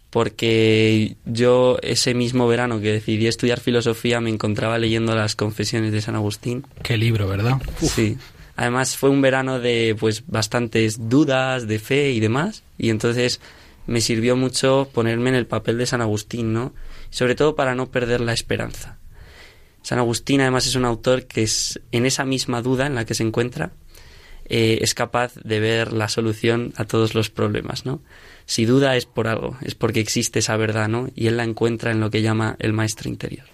porque 0.10 1.16
yo 1.26 1.78
ese 1.82 2.14
mismo 2.14 2.48
verano 2.48 2.80
que 2.80 2.94
decidí 2.94 3.28
estudiar 3.28 3.60
filosofía 3.60 4.22
me 4.22 4.30
encontraba 4.30 4.78
leyendo 4.78 5.16
las 5.16 5.36
confesiones 5.36 5.92
de 5.92 6.02
San 6.02 6.16
Agustín. 6.16 6.66
Qué 6.84 6.98
libro, 6.98 7.28
¿verdad? 7.28 7.62
Sí. 7.82 8.18
Además 8.58 8.98
fue 8.98 9.10
un 9.10 9.22
verano 9.22 9.60
de 9.60 9.96
pues 9.98 10.24
bastantes 10.28 11.10
dudas, 11.10 11.68
de 11.68 11.80
fe 11.80 12.12
y 12.12 12.20
demás, 12.20 12.64
y 12.78 12.90
entonces 12.90 13.40
me 13.86 14.02
sirvió 14.02 14.36
mucho 14.36 14.90
ponerme 14.94 15.30
en 15.30 15.36
el 15.36 15.48
papel 15.48 15.78
de 15.78 15.86
San 15.86 16.02
Agustín, 16.02 16.52
¿no? 16.52 16.74
Sobre 17.10 17.36
todo 17.36 17.56
para 17.56 17.76
no 17.76 17.90
perder 17.90 18.20
la 18.20 18.34
esperanza. 18.34 18.98
San 19.82 20.00
Agustín 20.00 20.42
además 20.42 20.68
es 20.68 20.76
un 20.76 20.84
autor 20.84 21.28
que 21.28 21.44
es 21.44 21.80
en 21.94 22.06
esa 22.06 22.26
misma 22.26 22.62
duda 22.62 22.86
en 22.88 22.96
la 22.96 23.06
que 23.06 23.14
se 23.14 23.24
encuentra 23.24 23.72
eh, 24.50 24.80
es 24.82 24.94
capaz 24.94 25.36
de 25.36 25.60
ver 25.60 25.92
la 25.92 26.08
solución 26.08 26.74
a 26.78 26.86
todos 26.86 27.16
los 27.16 27.30
problemas, 27.30 27.86
¿no? 27.86 28.02
Si 28.46 28.66
duda 28.66 28.96
es 28.96 29.06
por 29.06 29.28
algo, 29.28 29.58
es 29.62 29.76
porque 29.76 30.00
existe 30.00 30.40
esa 30.40 30.56
verdad, 30.56 30.88
¿no? 30.88 31.10
Y 31.16 31.28
él 31.28 31.36
la 31.36 31.44
encuentra 31.44 31.92
en 31.92 32.00
lo 32.00 32.10
que 32.10 32.22
llama 32.22 32.56
el 32.60 32.72
maestro 32.72 33.10
interior. 33.10 33.46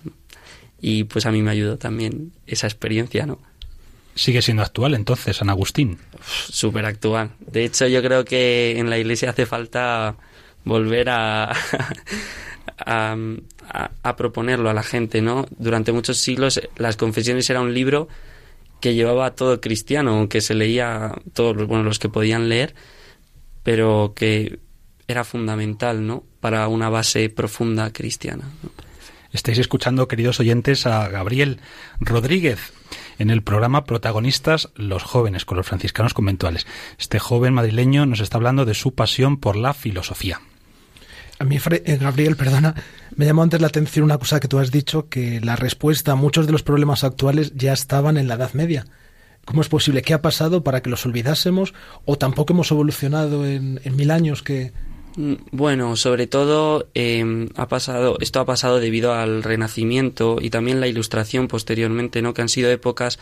Y 0.79 1.05
pues 1.05 1.25
a 1.25 1.31
mí 1.31 1.41
me 1.41 1.49
ayudó 1.49 1.77
también 1.77 2.33
esa 2.45 2.67
experiencia, 2.67 3.25
¿no? 3.25 3.39
Sigue 4.15 4.41
siendo 4.41 4.63
actual 4.63 4.93
entonces, 4.93 5.37
San 5.37 5.49
Agustín. 5.49 5.97
Súper 6.23 6.85
actual. 6.85 7.31
De 7.39 7.65
hecho, 7.65 7.87
yo 7.87 8.01
creo 8.03 8.23
que 8.23 8.77
en 8.77 8.89
la 8.89 8.97
iglesia 8.97 9.31
hace 9.31 9.45
falta 9.45 10.15
volver 10.63 11.09
a, 11.09 11.51
a, 12.77 13.17
a, 14.03 14.15
proponerlo 14.15 14.69
a 14.69 14.73
la 14.73 14.83
gente, 14.83 15.21
¿no? 15.21 15.47
Durante 15.57 15.91
muchos 15.91 16.17
siglos 16.17 16.61
las 16.77 16.95
confesiones 16.95 17.49
era 17.49 17.61
un 17.61 17.73
libro 17.73 18.07
que 18.79 18.93
llevaba 18.93 19.27
a 19.27 19.35
todo 19.35 19.61
cristiano, 19.61 20.27
que 20.29 20.41
se 20.41 20.53
leía 20.53 21.13
todos 21.33 21.55
los, 21.55 21.67
bueno, 21.67 21.83
los 21.83 21.99
que 21.99 22.09
podían 22.09 22.49
leer, 22.49 22.75
pero 23.63 24.13
que 24.15 24.59
era 25.07 25.23
fundamental, 25.23 26.05
¿no? 26.05 26.23
Para 26.39 26.67
una 26.67 26.89
base 26.89 27.29
profunda 27.29 27.91
cristiana. 27.91 28.49
Estáis 29.31 29.57
escuchando, 29.57 30.07
queridos 30.07 30.39
oyentes, 30.39 30.85
a 30.85 31.07
Gabriel 31.09 31.59
Rodríguez 31.99 32.73
en 33.19 33.29
el 33.29 33.43
programa 33.43 33.85
Protagonistas 33.85 34.69
los 34.75 35.03
jóvenes 35.03 35.45
con 35.45 35.57
los 35.57 35.67
franciscanos 35.67 36.13
conventuales. 36.13 36.67
Este 36.97 37.19
joven 37.19 37.53
madrileño 37.53 38.05
nos 38.05 38.19
está 38.19 38.37
hablando 38.37 38.65
de 38.65 38.73
su 38.73 38.93
pasión 38.93 39.37
por 39.37 39.55
la 39.55 39.73
filosofía. 39.73 40.41
A 41.39 41.45
mí, 41.45 41.57
eh, 41.57 41.97
Gabriel, 41.97 42.35
perdona, 42.35 42.75
me 43.15 43.25
llamó 43.25 43.43
antes 43.43 43.59
la 43.59 43.67
atención 43.67 44.05
una 44.05 44.17
cosa 44.17 44.39
que 44.39 44.47
tú 44.47 44.59
has 44.59 44.71
dicho, 44.71 45.09
que 45.09 45.41
la 45.41 45.55
respuesta 45.55 46.13
a 46.13 46.15
muchos 46.15 46.45
de 46.45 46.51
los 46.51 46.63
problemas 46.63 47.03
actuales 47.03 47.53
ya 47.55 47.73
estaban 47.73 48.17
en 48.17 48.27
la 48.27 48.35
Edad 48.35 48.53
Media. 48.53 48.85
¿Cómo 49.43 49.61
es 49.61 49.67
posible? 49.67 50.03
¿Qué 50.03 50.13
ha 50.13 50.21
pasado 50.21 50.63
para 50.63 50.81
que 50.81 50.89
los 50.89 51.05
olvidásemos? 51.05 51.73
¿O 52.05 52.17
tampoco 52.17 52.53
hemos 52.53 52.71
evolucionado 52.71 53.45
en, 53.45 53.81
en 53.83 53.95
mil 53.95 54.11
años 54.11 54.41
que, 54.41 54.71
bueno, 55.15 55.95
sobre 55.95 56.27
todo 56.27 56.87
em, 56.93 57.49
ha 57.55 57.67
pasado, 57.67 58.17
esto 58.19 58.39
ha 58.39 58.45
pasado 58.45 58.79
debido 58.79 59.13
al 59.13 59.43
Renacimiento 59.43 60.37
y 60.41 60.49
también 60.49 60.79
la 60.79 60.87
Ilustración 60.87 61.47
posteriormente, 61.47 62.21
¿no? 62.21 62.33
Que 62.33 62.41
han 62.41 62.49
sido 62.49 62.71
épocas 62.71 63.19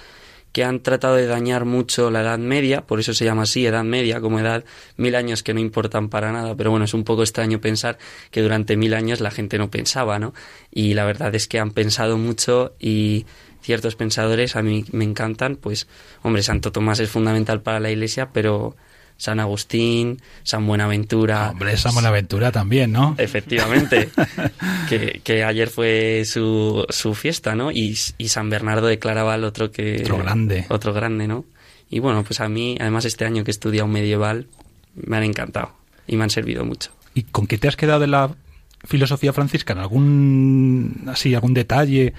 que 0.51 0.63
han 0.63 0.81
tratado 0.81 1.15
de 1.15 1.27
dañar 1.27 1.65
mucho 1.65 2.11
la 2.11 2.21
Edad 2.21 2.39
Media, 2.39 2.81
por 2.81 2.99
eso 2.99 3.13
se 3.13 3.25
llama 3.25 3.43
así, 3.43 3.65
Edad 3.65 3.83
Media, 3.83 4.19
como 4.19 4.39
edad 4.39 4.65
mil 4.97 5.15
años 5.15 5.43
que 5.43 5.53
no 5.53 5.59
importan 5.59 6.09
para 6.09 6.31
nada, 6.31 6.55
pero 6.55 6.71
bueno, 6.71 6.85
es 6.85 6.93
un 6.93 7.03
poco 7.03 7.23
extraño 7.23 7.61
pensar 7.61 7.97
que 8.31 8.41
durante 8.41 8.75
mil 8.75 8.93
años 8.93 9.21
la 9.21 9.31
gente 9.31 9.57
no 9.57 9.69
pensaba, 9.71 10.19
¿no? 10.19 10.33
Y 10.69 10.93
la 10.93 11.05
verdad 11.05 11.33
es 11.35 11.47
que 11.47 11.59
han 11.59 11.71
pensado 11.71 12.17
mucho 12.17 12.73
y 12.79 13.25
ciertos 13.61 13.95
pensadores 13.95 14.55
a 14.55 14.61
mí 14.61 14.85
me 14.91 15.05
encantan, 15.05 15.55
pues, 15.55 15.87
hombre, 16.21 16.43
Santo 16.43 16.71
Tomás 16.71 16.99
es 16.99 17.09
fundamental 17.09 17.61
para 17.61 17.79
la 17.79 17.91
Iglesia, 17.91 18.31
pero 18.33 18.75
San 19.21 19.39
Agustín, 19.39 20.19
San 20.41 20.65
Buenaventura. 20.65 21.51
Hombre, 21.51 21.77
San 21.77 21.93
Buenaventura 21.93 22.51
también, 22.51 22.91
¿no? 22.91 23.13
Efectivamente, 23.19 24.09
que, 25.23 25.43
ayer 25.43 25.69
fue 25.69 26.23
su, 26.25 26.83
su 26.89 27.13
fiesta, 27.13 27.53
¿no? 27.53 27.69
Y, 27.71 27.95
San 27.95 28.49
Bernardo 28.49 28.87
de 28.87 28.97
Claraval, 28.97 29.43
otro 29.43 29.71
que... 29.71 29.99
Otro 30.01 30.17
grande. 30.17 30.65
Otro 30.69 30.91
grande, 30.91 31.27
¿no? 31.27 31.45
Y 31.87 31.99
bueno, 31.99 32.23
pues 32.23 32.39
a 32.39 32.49
mí, 32.49 32.77
además 32.79 33.05
este 33.05 33.23
año 33.23 33.43
que 33.43 33.51
he 33.51 33.53
estudiado 33.53 33.87
medieval, 33.87 34.47
me 34.95 35.17
han 35.17 35.23
encantado 35.23 35.71
y 36.07 36.15
me 36.15 36.23
han 36.23 36.31
servido 36.31 36.65
mucho. 36.65 36.89
¿Y 37.13 37.21
con 37.21 37.45
qué 37.45 37.59
te 37.59 37.67
has 37.67 37.75
quedado 37.75 37.99
de 37.99 38.07
la 38.07 38.33
filosofía 38.85 39.33
franciscana? 39.33 39.83
¿Algún 39.83 41.03
así 41.05 41.35
algún 41.35 41.53
detalle? 41.53 42.15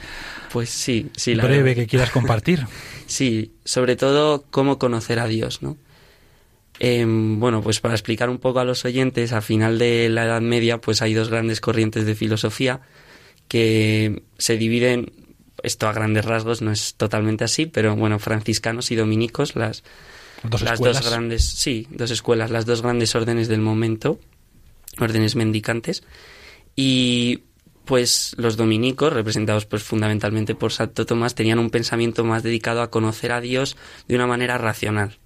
Pues 0.53 0.71
sí, 0.71 1.11
sí, 1.17 1.35
breve 1.35 1.75
que 1.75 1.89
quieras 1.89 2.11
compartir. 2.11 2.65
sí, 3.07 3.55
sobre 3.65 3.97
todo 3.97 4.45
cómo 4.53 4.79
conocer 4.79 5.19
a 5.19 5.27
Dios, 5.27 5.63
¿no? 5.63 5.77
Em, 6.79 7.39
bueno, 7.39 7.63
pues 7.63 7.81
para 7.81 7.95
explicar 7.95 8.31
un 8.31 8.39
poco 8.39 8.61
a 8.61 8.65
los 8.65 8.85
oyentes, 8.85 9.33
a 9.33 9.41
final 9.41 9.79
de 9.79 10.09
la 10.09 10.25
Edad 10.25 10.41
Media, 10.41 10.79
pues 10.79 11.03
hay 11.03 11.15
dos 11.15 11.29
grandes 11.29 11.61
corrientes 11.61 12.07
de 12.07 12.15
filosofía 12.15 12.81
que 13.49 14.23
se 14.39 14.57
dividen, 14.57 15.13
esto 15.63 15.87
a 15.87 15.93
grandes 15.93 16.25
rasgos 16.25 16.63
no 16.63 16.73
es 16.73 16.95
totalmente 16.95 17.45
así, 17.45 17.67
pero 17.67 17.95
bueno, 17.95 18.19
franciscanos 18.19 18.91
y 18.91 18.97
dominicos, 18.97 19.55
las, 19.55 19.83
dos, 20.43 20.63
las 20.63 20.81
dos 20.81 21.09
grandes, 21.09 21.45
sí, 21.45 21.87
dos 21.91 22.11
escuelas, 22.11 22.51
las 22.51 22.67
dos 22.67 22.83
grandes 22.83 23.15
órdenes 23.15 23.49
del 23.49 23.61
momento, 23.61 24.19
órdenes 24.99 25.37
mendicantes, 25.37 26.03
y 26.75 27.43
pues 27.85 28.35
los 28.39 28.57
dominicos, 28.57 29.13
representados 29.13 29.67
pues 29.67 29.83
fundamentalmente 29.83 30.55
por 30.55 30.73
Santo 30.73 31.05
Tomás, 31.05 31.35
tenían 31.35 31.59
un 31.59 31.71
pensamiento 31.71 32.25
más 32.25 32.43
dedicado 32.43 32.81
a 32.81 32.91
conocer 32.91 33.33
a 33.33 33.41
Dios 33.41 33.77
de 34.09 34.15
una 34.15 34.27
manera 34.27 34.57
racional. 34.57 35.19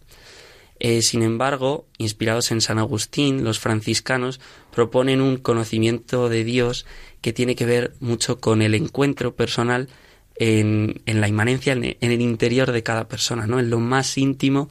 Eh, 0.79 1.03
sin 1.03 1.23
embargo, 1.23 1.87
inspirados 1.99 2.51
en 2.51 2.61
San 2.61 2.79
Agustín, 2.79 3.45
los 3.45 3.59
franciscanos 3.59 4.41
proponen 4.75 5.21
un 5.21 5.39
conocimiento 5.39 6.29
de 6.29 6.45
Dios 6.45 6.87
que 7.21 7.33
tiene 7.33 7.57
que 7.57 7.67
ver 7.67 7.95
mucho 8.01 8.41
con 8.41 8.63
el 8.63 8.75
encuentro 8.75 9.35
personal 9.35 9.89
en, 10.37 11.01
en 11.07 11.21
la 11.21 11.29
inmanencia, 11.29 11.73
en, 11.73 11.97
el 12.01 12.21
interior 12.21 12.73
de 12.73 12.83
cada 12.83 13.09
persona, 13.09 13.47
¿no? 13.47 13.59
En 13.59 13.71
lo 13.71 13.81
más 13.81 14.19
íntimo, 14.19 14.69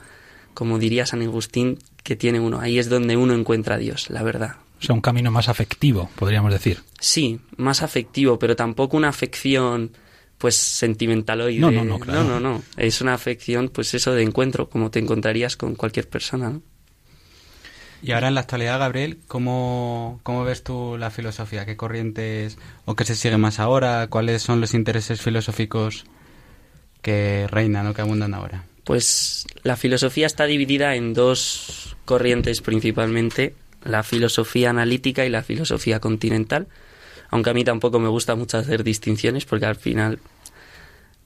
como 0.53 0.77
diría 0.77 1.05
San 1.05 1.21
Agustín, 1.23 1.79
que 2.03 2.15
tiene 2.15 2.39
uno. 2.39 2.59
Ahí 2.59 2.77
es 2.77 2.87
donde 2.87 3.17
uno 3.17 3.33
encuentra 3.33 3.75
a 3.75 3.79
Dios, 3.79 4.09
la 4.09 4.21
verdad. 4.21 4.57
O 4.79 4.83
sea, 4.85 4.93
un 4.93 5.01
camino 5.01 5.31
más 5.31 5.49
afectivo, 5.49 6.09
podríamos 6.15 6.51
decir. 6.51 6.81
Sí, 6.99 7.39
más 7.57 7.81
afectivo, 7.81 8.37
pero 8.37 8.55
tampoco 8.55 8.95
una 8.95 9.09
afección 9.09 9.91
pues 10.37 10.55
sentimental 10.55 11.41
hoy. 11.41 11.59
No, 11.59 11.71
no, 11.71 11.83
no, 11.83 11.97
No, 11.97 12.23
no, 12.23 12.39
no. 12.39 12.63
Es 12.77 13.01
una 13.01 13.13
afección, 13.13 13.69
pues 13.69 13.93
eso 13.93 14.13
de 14.13 14.23
encuentro, 14.23 14.69
como 14.69 14.91
te 14.91 14.99
encontrarías 14.99 15.55
con 15.55 15.75
cualquier 15.75 16.09
persona, 16.09 16.49
¿no? 16.49 16.61
Y 18.01 18.11
ahora 18.11 18.27
en 18.27 18.35
la 18.35 18.41
actualidad, 18.41 18.77
Gabriel, 18.77 19.17
¿cómo, 19.27 20.19
¿cómo 20.21 20.43
ves 20.43 20.63
tú 20.63 20.95
la 20.99 21.09
filosofía? 21.09 21.65
¿Qué 21.65 21.75
corrientes 21.75 22.57
o 22.85 22.95
qué 22.95 23.03
se 23.03 23.15
sigue 23.15 23.37
más 23.37 23.59
ahora? 23.59 24.07
¿Cuáles 24.07 24.43
son 24.43 24.61
los 24.61 24.75
intereses 24.75 25.21
filosóficos 25.21 26.05
que 27.01 27.47
reinan 27.49 27.87
o 27.87 27.93
que 27.95 28.01
abundan 28.01 28.35
ahora? 28.35 28.65
Pues 28.83 29.47
la 29.63 29.75
filosofía 29.75 30.27
está 30.27 30.45
dividida 30.45 30.95
en 30.95 31.15
dos 31.15 31.97
corrientes 32.05 32.61
principalmente, 32.61 33.55
la 33.83 34.03
filosofía 34.03 34.69
analítica 34.69 35.25
y 35.25 35.29
la 35.29 35.41
filosofía 35.41 35.99
continental 35.99 36.67
aunque 37.35 37.49
a 37.49 37.53
mí 37.53 37.63
tampoco 37.63 37.99
me 37.99 38.07
gusta 38.07 38.35
mucho 38.35 38.57
hacer 38.57 38.83
distinciones 38.83 39.45
porque 39.45 39.65
al 39.65 39.75
final 39.75 40.19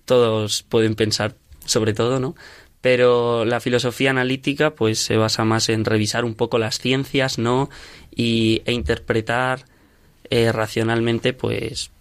todos 0.06 0.64
pueden 0.64 0.96
pensar 0.96 1.36
sobre 1.66 1.94
todo, 1.94 2.20
¿no? 2.20 2.36
Pero 2.82 3.46
la 3.46 3.60
filosofía 3.60 4.10
analítica 4.10 4.72
pues 4.72 5.00
se 5.00 5.18
basa 5.18 5.46
más 5.46 5.70
en 5.70 5.86
revisar 5.86 6.26
un 6.26 6.34
poco 6.34 6.58
las 6.58 6.80
ciencias, 6.80 7.38
¿no? 7.38 7.70
Y, 8.16 8.64
e 8.66 8.74
interpretar 8.74 9.66
eh, 10.32 10.52
racionalmente 10.52 11.34
pues 11.34 11.92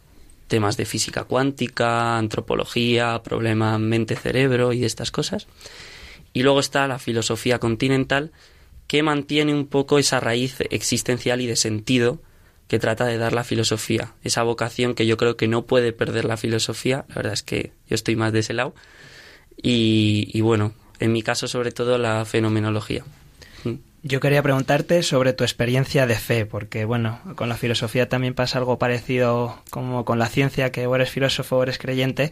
temas 0.47 0.79
de 0.79 0.87
física 0.87 1.25
cuántica, 1.25 2.17
antropología, 2.17 3.23
problema 3.23 3.79
mente-cerebro 3.79 4.73
y 4.73 4.87
estas 4.87 5.11
cosas. 5.11 5.47
Y 6.33 6.45
luego 6.45 6.61
está 6.61 6.89
la 6.89 6.99
filosofía 6.99 7.59
continental 7.59 8.33
que 8.87 9.03
mantiene 9.03 9.53
un 9.53 9.67
poco 9.67 9.99
esa 9.99 10.19
raíz 10.19 10.57
existencial 10.71 11.43
y 11.43 11.47
de 11.47 11.57
sentido 11.57 12.23
que 12.69 12.79
trata 12.79 13.07
de 13.07 13.17
dar 13.17 13.33
la 13.33 13.45
filosofía, 13.45 14.13
esa 14.23 14.43
vocación 14.43 14.95
que 14.95 15.07
yo 15.07 15.17
creo 15.17 15.37
que 15.37 15.49
no 15.49 15.65
puede 15.65 15.93
perder 15.93 16.27
la 16.27 16.37
filosofía, 16.37 17.07
la 17.09 17.15
verdad 17.17 17.33
es 17.33 17.43
que 17.43 17.73
yo 17.89 17.95
estoy 17.95 18.15
más 18.15 18.33
de 18.33 18.41
ese 18.41 18.53
lado, 18.53 18.75
y, 19.61 20.41
bueno, 20.43 20.73
en 21.01 21.13
mi 21.13 21.23
caso 21.23 21.49
sobre 21.49 21.73
todo 21.73 21.99
la 21.99 22.25
fenomenología. 22.25 23.05
Mm. 23.65 23.75
Yo 24.05 24.21
quería 24.21 24.43
preguntarte 24.43 25.03
sobre 25.03 25.33
tu 25.33 25.43
experiencia 25.43 26.07
de 26.07 26.15
fe, 26.15 26.47
porque 26.47 26.85
bueno, 26.85 27.21
con 27.35 27.49
la 27.49 27.57
filosofía 27.57 28.09
también 28.09 28.35
pasa 28.35 28.59
algo 28.59 28.79
parecido 28.79 29.61
como 29.71 30.05
con 30.05 30.21
la 30.21 30.29
ciencia, 30.29 30.71
que 30.71 30.87
o 30.87 30.95
eres 30.95 31.11
filósofo 31.11 31.57
o 31.57 31.63
eres 31.65 31.79
creyente. 31.79 32.31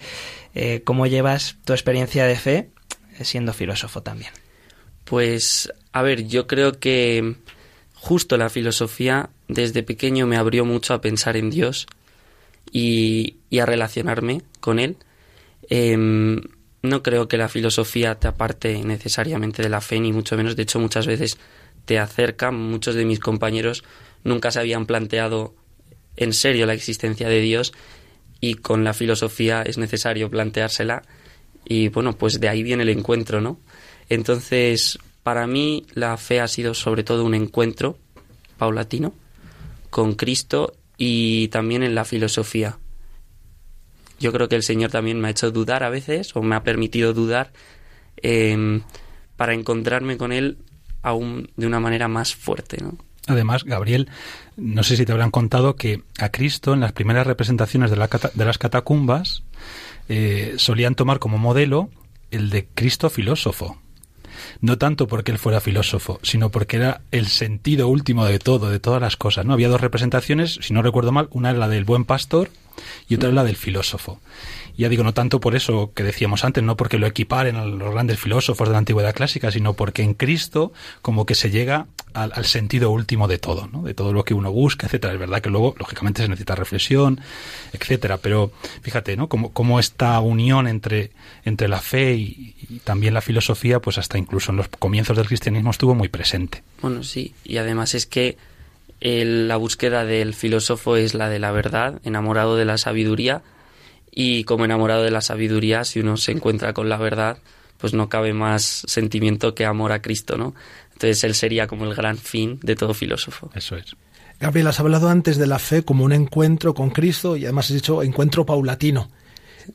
Eh, 0.54 0.82
¿Cómo 0.84 1.08
llevas 1.08 1.56
tu 1.64 1.72
experiencia 1.72 2.24
de 2.26 2.36
fe 2.36 2.70
siendo 3.22 3.52
filósofo 3.52 4.02
también? 4.02 4.30
Pues, 5.04 5.72
a 5.92 6.02
ver, 6.02 6.28
yo 6.28 6.46
creo 6.46 6.78
que 6.78 7.34
justo 7.94 8.36
la 8.36 8.48
filosofía 8.48 9.30
desde 9.48 9.82
pequeño 9.82 10.26
me 10.26 10.36
abrió 10.36 10.64
mucho 10.64 10.94
a 10.94 11.00
pensar 11.00 11.36
en 11.36 11.50
Dios 11.50 11.86
y, 12.70 13.36
a 13.60 13.66
relacionarme 13.66 14.42
con 14.60 14.78
Él. 14.78 14.96
Em, 15.68 16.40
no 16.82 17.02
creo 17.02 17.28
que 17.28 17.36
la 17.36 17.48
filosofía 17.48 18.16
te 18.16 18.28
aparte 18.28 18.82
necesariamente 18.84 19.62
de 19.62 19.68
la 19.68 19.80
fe, 19.80 19.98
ni 20.00 20.12
mucho 20.12 20.36
menos. 20.36 20.56
De 20.56 20.62
hecho, 20.62 20.78
muchas 20.78 21.06
veces 21.06 21.38
te 21.84 21.98
acerca. 21.98 22.50
Muchos 22.50 22.94
de 22.94 23.04
mis 23.04 23.20
compañeros 23.20 23.84
nunca 24.24 24.50
se 24.50 24.60
habían 24.60 24.86
planteado 24.86 25.54
en 26.16 26.32
serio 26.32 26.66
la 26.66 26.74
existencia 26.74 27.28
de 27.28 27.40
Dios 27.40 27.72
y 28.40 28.54
con 28.54 28.84
la 28.84 28.94
filosofía 28.94 29.62
es 29.62 29.78
necesario 29.78 30.30
planteársela. 30.30 31.02
Y 31.64 31.88
bueno, 31.88 32.16
pues 32.16 32.40
de 32.40 32.48
ahí 32.48 32.62
viene 32.62 32.82
el 32.82 32.90
encuentro, 32.90 33.40
¿no? 33.40 33.58
Entonces, 34.08 34.98
para 35.22 35.46
mí 35.46 35.86
la 35.94 36.16
fe 36.16 36.40
ha 36.40 36.48
sido 36.48 36.74
sobre 36.74 37.02
todo 37.02 37.24
un 37.24 37.34
encuentro 37.34 37.98
paulatino 38.58 39.12
con 39.90 40.14
Cristo 40.14 40.72
y 40.96 41.48
también 41.48 41.82
en 41.82 41.94
la 41.94 42.04
filosofía 42.04 42.78
yo 44.18 44.32
creo 44.32 44.48
que 44.48 44.56
el 44.56 44.62
Señor 44.62 44.90
también 44.90 45.20
me 45.20 45.28
ha 45.28 45.30
hecho 45.30 45.50
dudar 45.50 45.82
a 45.82 45.90
veces 45.90 46.34
o 46.34 46.42
me 46.42 46.56
ha 46.56 46.62
permitido 46.62 47.12
dudar 47.12 47.52
em, 48.16 48.82
para 49.36 49.54
encontrarme 49.54 50.16
con 50.16 50.32
Él 50.32 50.58
aún 51.02 51.50
de 51.56 51.66
una 51.66 51.80
manera 51.80 52.08
más 52.08 52.34
fuerte. 52.34 52.78
Además, 53.26 53.64
Gabriel, 53.64 54.08
no 54.56 54.82
sé 54.82 54.96
si 54.96 55.04
te 55.04 55.12
habrán 55.12 55.30
contado 55.30 55.76
que 55.76 56.02
a 56.18 56.30
Cristo 56.30 56.72
en 56.72 56.80
las 56.80 56.92
primeras 56.92 57.26
representaciones 57.26 57.90
de, 57.90 57.96
de 58.34 58.44
las 58.44 58.58
catacumbas 58.58 59.42
eh, 60.08 60.54
solían 60.56 60.94
tomar 60.94 61.18
como 61.18 61.38
modelo 61.38 61.90
el 62.30 62.50
de 62.50 62.66
Cristo 62.74 63.10
filósofo 63.10 63.80
no 64.60 64.78
tanto 64.78 65.06
porque 65.06 65.32
él 65.32 65.38
fuera 65.38 65.60
filósofo, 65.60 66.18
sino 66.22 66.50
porque 66.50 66.76
era 66.76 67.00
el 67.10 67.26
sentido 67.26 67.88
último 67.88 68.24
de 68.24 68.38
todo, 68.38 68.70
de 68.70 68.80
todas 68.80 69.00
las 69.00 69.16
cosas. 69.16 69.44
¿no? 69.46 69.52
Había 69.52 69.68
dos 69.68 69.80
representaciones, 69.80 70.58
si 70.60 70.74
no 70.74 70.82
recuerdo 70.82 71.12
mal, 71.12 71.28
una 71.30 71.50
era 71.50 71.58
la 71.58 71.68
del 71.68 71.84
buen 71.84 72.04
pastor 72.04 72.50
y 73.08 73.14
otra 73.14 73.28
es 73.28 73.34
la 73.34 73.44
del 73.44 73.56
filósofo. 73.56 74.20
Ya 74.76 74.88
digo, 74.90 75.04
no 75.04 75.14
tanto 75.14 75.40
por 75.40 75.56
eso 75.56 75.92
que 75.94 76.02
decíamos 76.02 76.44
antes, 76.44 76.62
no 76.62 76.76
porque 76.76 76.98
lo 76.98 77.06
equiparen 77.06 77.56
a 77.56 77.64
los 77.64 77.92
grandes 77.92 78.18
filósofos 78.18 78.68
de 78.68 78.72
la 78.72 78.78
antigüedad 78.78 79.14
clásica, 79.14 79.50
sino 79.50 79.72
porque 79.72 80.02
en 80.02 80.14
Cristo 80.14 80.72
como 81.00 81.24
que 81.24 81.34
se 81.34 81.50
llega 81.50 81.86
al, 82.16 82.44
sentido 82.46 82.90
último 82.90 83.28
de 83.28 83.38
todo, 83.38 83.68
¿no? 83.70 83.82
de 83.82 83.92
todo 83.92 84.12
lo 84.12 84.24
que 84.24 84.32
uno 84.32 84.50
busca, 84.50 84.86
etcétera. 84.86 85.12
Es 85.12 85.18
verdad 85.18 85.42
que 85.42 85.50
luego, 85.50 85.74
lógicamente, 85.78 86.22
se 86.22 86.28
necesita 86.28 86.54
reflexión, 86.54 87.20
etcétera. 87.72 88.16
Pero 88.18 88.52
fíjate, 88.80 89.16
¿no? 89.16 89.28
Como, 89.28 89.52
como 89.52 89.78
esta 89.78 90.18
unión 90.20 90.66
entre, 90.66 91.10
entre 91.44 91.68
la 91.68 91.80
fe 91.80 92.14
y, 92.14 92.54
también 92.84 93.14
la 93.14 93.20
filosofía, 93.20 93.80
pues 93.80 93.98
hasta 93.98 94.18
incluso 94.18 94.50
en 94.50 94.56
los 94.56 94.68
comienzos 94.68 95.16
del 95.16 95.26
cristianismo 95.26 95.70
estuvo 95.70 95.94
muy 95.94 96.08
presente. 96.08 96.62
Bueno, 96.80 97.02
sí, 97.02 97.34
y 97.44 97.58
además 97.58 97.94
es 97.94 98.06
que 98.06 98.36
la 99.00 99.56
búsqueda 99.56 100.04
del 100.04 100.34
filósofo 100.34 100.96
es 100.96 101.14
la 101.14 101.28
de 101.28 101.38
la 101.38 101.52
verdad, 101.52 102.00
enamorado 102.04 102.56
de 102.56 102.64
la 102.64 102.78
sabiduría, 102.78 103.42
y 104.10 104.44
como 104.44 104.64
enamorado 104.64 105.02
de 105.02 105.10
la 105.10 105.20
sabiduría, 105.20 105.84
si 105.84 106.00
uno 106.00 106.16
se 106.16 106.32
encuentra 106.32 106.72
con 106.72 106.88
la 106.88 106.96
verdad, 106.96 107.38
pues 107.78 107.94
no 107.94 108.08
cabe 108.08 108.32
más 108.32 108.82
sentimiento 108.86 109.54
que 109.54 109.64
amor 109.64 109.92
a 109.92 110.02
Cristo, 110.02 110.36
¿no? 110.36 110.54
Entonces 110.92 111.24
él 111.24 111.34
sería 111.34 111.66
como 111.66 111.84
el 111.84 111.94
gran 111.94 112.16
fin 112.16 112.58
de 112.62 112.74
todo 112.74 112.94
filósofo. 112.94 113.50
Eso 113.54 113.76
es. 113.76 113.96
Gabriel, 114.40 114.66
has 114.66 114.80
hablado 114.80 115.08
antes 115.08 115.38
de 115.38 115.46
la 115.46 115.58
fe 115.58 115.82
como 115.82 116.04
un 116.04 116.12
encuentro 116.12 116.74
con 116.74 116.90
Cristo 116.90 117.36
y 117.36 117.44
además 117.44 117.66
has 117.66 117.74
dicho 117.74 118.02
encuentro 118.02 118.44
paulatino. 118.44 119.10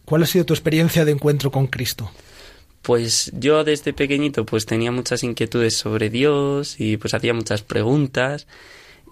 ¿Cuál 0.05 0.23
ha 0.23 0.25
sido 0.25 0.45
tu 0.45 0.53
experiencia 0.53 1.05
de 1.05 1.11
encuentro 1.11 1.51
con 1.51 1.67
Cristo? 1.67 2.11
Pues 2.81 3.31
yo 3.35 3.63
desde 3.63 3.93
pequeñito 3.93 4.45
pues 4.45 4.65
tenía 4.65 4.91
muchas 4.91 5.23
inquietudes 5.23 5.77
sobre 5.77 6.09
Dios 6.09 6.79
y 6.79 6.97
pues 6.97 7.13
hacía 7.13 7.33
muchas 7.33 7.61
preguntas 7.61 8.47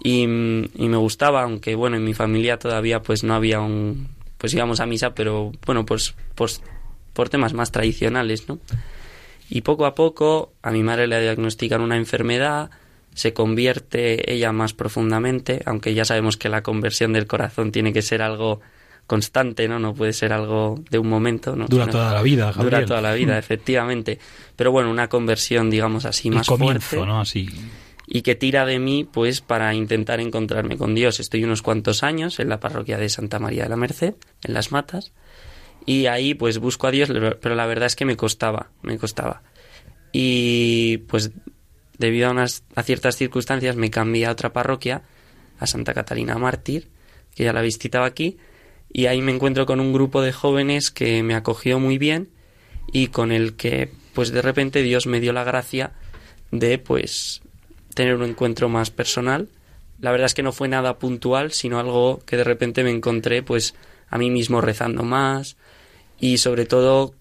y, 0.03 0.27
me 0.27 0.97
gustaba, 0.97 1.43
aunque 1.43 1.75
bueno, 1.75 1.97
en 1.97 2.03
mi 2.03 2.13
familia 2.13 2.57
todavía 2.57 3.01
pues 3.01 3.23
no 3.23 3.33
había 3.35 3.59
un... 3.59 4.07
pues 4.37 4.53
íbamos 4.53 4.79
a 4.79 4.85
misa, 4.85 5.13
pero 5.13 5.51
bueno, 5.65 5.85
pues, 5.85 6.15
pues 6.35 6.61
por 7.13 7.29
temas 7.29 7.53
más 7.53 7.71
tradicionales, 7.71 8.47
¿no? 8.47 8.59
Y 9.49 9.61
poco 9.61 9.85
a 9.85 9.95
poco 9.95 10.53
a 10.61 10.71
mi 10.71 10.83
madre 10.83 11.07
le 11.07 11.21
diagnostican 11.21 11.81
una 11.81 11.97
enfermedad, 11.97 12.69
se 13.15 13.33
convierte 13.33 14.31
ella 14.31 14.51
más 14.51 14.73
profundamente, 14.73 15.61
aunque 15.65 15.93
ya 15.93 16.05
sabemos 16.05 16.37
que 16.37 16.49
la 16.49 16.61
conversión 16.61 17.13
del 17.13 17.27
corazón 17.27 17.71
tiene 17.71 17.91
que 17.91 18.01
ser 18.01 18.21
algo 18.21 18.61
constante, 19.09 19.67
¿no? 19.67 19.79
No 19.79 19.95
puede 19.95 20.13
ser 20.13 20.31
algo 20.31 20.81
de 20.89 20.99
un 20.99 21.09
momento, 21.09 21.55
¿no? 21.55 21.65
Dura 21.67 21.87
toda 21.87 22.13
la 22.13 22.21
vida, 22.21 22.51
Gabriel. 22.51 22.69
Dura 22.69 22.85
toda 22.85 23.01
la 23.01 23.13
vida, 23.13 23.35
mm. 23.35 23.39
efectivamente. 23.39 24.19
Pero 24.55 24.71
bueno, 24.71 24.91
una 24.91 25.09
conversión, 25.09 25.69
digamos 25.69 26.05
así, 26.05 26.29
más 26.29 26.47
fuerte. 26.47 26.95
¿no? 26.95 27.19
Así. 27.19 27.49
Y 28.05 28.21
que 28.21 28.35
tira 28.35 28.65
de 28.65 28.77
mí, 28.77 29.07
pues, 29.11 29.41
para 29.41 29.73
intentar 29.73 30.19
encontrarme 30.19 30.77
con 30.77 30.93
Dios. 30.93 31.19
Estoy 31.19 31.43
unos 31.43 31.63
cuantos 31.63 32.03
años 32.03 32.39
en 32.39 32.49
la 32.49 32.59
parroquia 32.59 32.97
de 32.97 33.09
Santa 33.09 33.39
María 33.39 33.63
de 33.63 33.69
la 33.69 33.75
Merced, 33.75 34.13
en 34.43 34.53
Las 34.53 34.71
Matas, 34.71 35.11
y 35.85 36.05
ahí, 36.07 36.33
pues, 36.33 36.59
busco 36.59 36.87
a 36.87 36.91
Dios, 36.91 37.09
pero 37.41 37.55
la 37.55 37.65
verdad 37.65 37.87
es 37.87 37.95
que 37.95 38.05
me 38.05 38.17
costaba, 38.17 38.69
me 38.81 38.97
costaba. 38.97 39.41
Y, 40.11 40.97
pues, 41.09 41.31
debido 41.97 42.27
a, 42.27 42.31
unas, 42.31 42.63
a 42.75 42.83
ciertas 42.83 43.15
circunstancias, 43.15 43.75
me 43.75 43.89
cambié 43.89 44.25
a 44.25 44.31
otra 44.31 44.53
parroquia, 44.53 45.03
a 45.59 45.67
Santa 45.67 45.93
Catalina 45.93 46.37
Mártir, 46.37 46.87
que 47.35 47.43
ya 47.43 47.53
la 47.53 47.61
visitaba 47.61 48.05
aquí, 48.05 48.37
y 48.91 49.05
ahí 49.05 49.21
me 49.21 49.31
encuentro 49.31 49.65
con 49.65 49.79
un 49.79 49.93
grupo 49.93 50.21
de 50.21 50.31
jóvenes 50.31 50.91
que 50.91 51.21
me 51.23 51.35
acogió 51.35 51.79
muy 51.79 51.97
bien 51.97 52.29
y 52.91 53.07
con 53.07 53.31
el 53.31 53.55
que 53.55 53.91
pues 54.13 54.31
de 54.31 54.41
repente 54.41 54.81
Dios 54.81 55.05
me 55.05 55.19
dio 55.19 55.31
la 55.31 55.43
gracia 55.43 55.91
de 56.51 56.79
pues 56.79 57.41
tener 57.93 58.15
un 58.15 58.23
encuentro 58.23 58.67
más 58.67 58.89
personal. 58.89 59.49
La 59.99 60.11
verdad 60.11 60.25
es 60.25 60.33
que 60.33 60.43
no 60.43 60.51
fue 60.51 60.67
nada 60.67 60.97
puntual, 60.97 61.51
sino 61.51 61.79
algo 61.79 62.19
que 62.25 62.37
de 62.37 62.43
repente 62.43 62.83
me 62.83 62.89
encontré 62.89 63.43
pues 63.43 63.75
a 64.09 64.17
mí 64.17 64.29
mismo 64.29 64.61
rezando 64.61 65.03
más 65.03 65.57
y 66.19 66.37
sobre 66.39 66.65
todo 66.65 67.13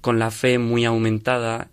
con 0.00 0.18
la 0.18 0.30
fe 0.30 0.58
muy 0.58 0.84
aumentada 0.84 1.68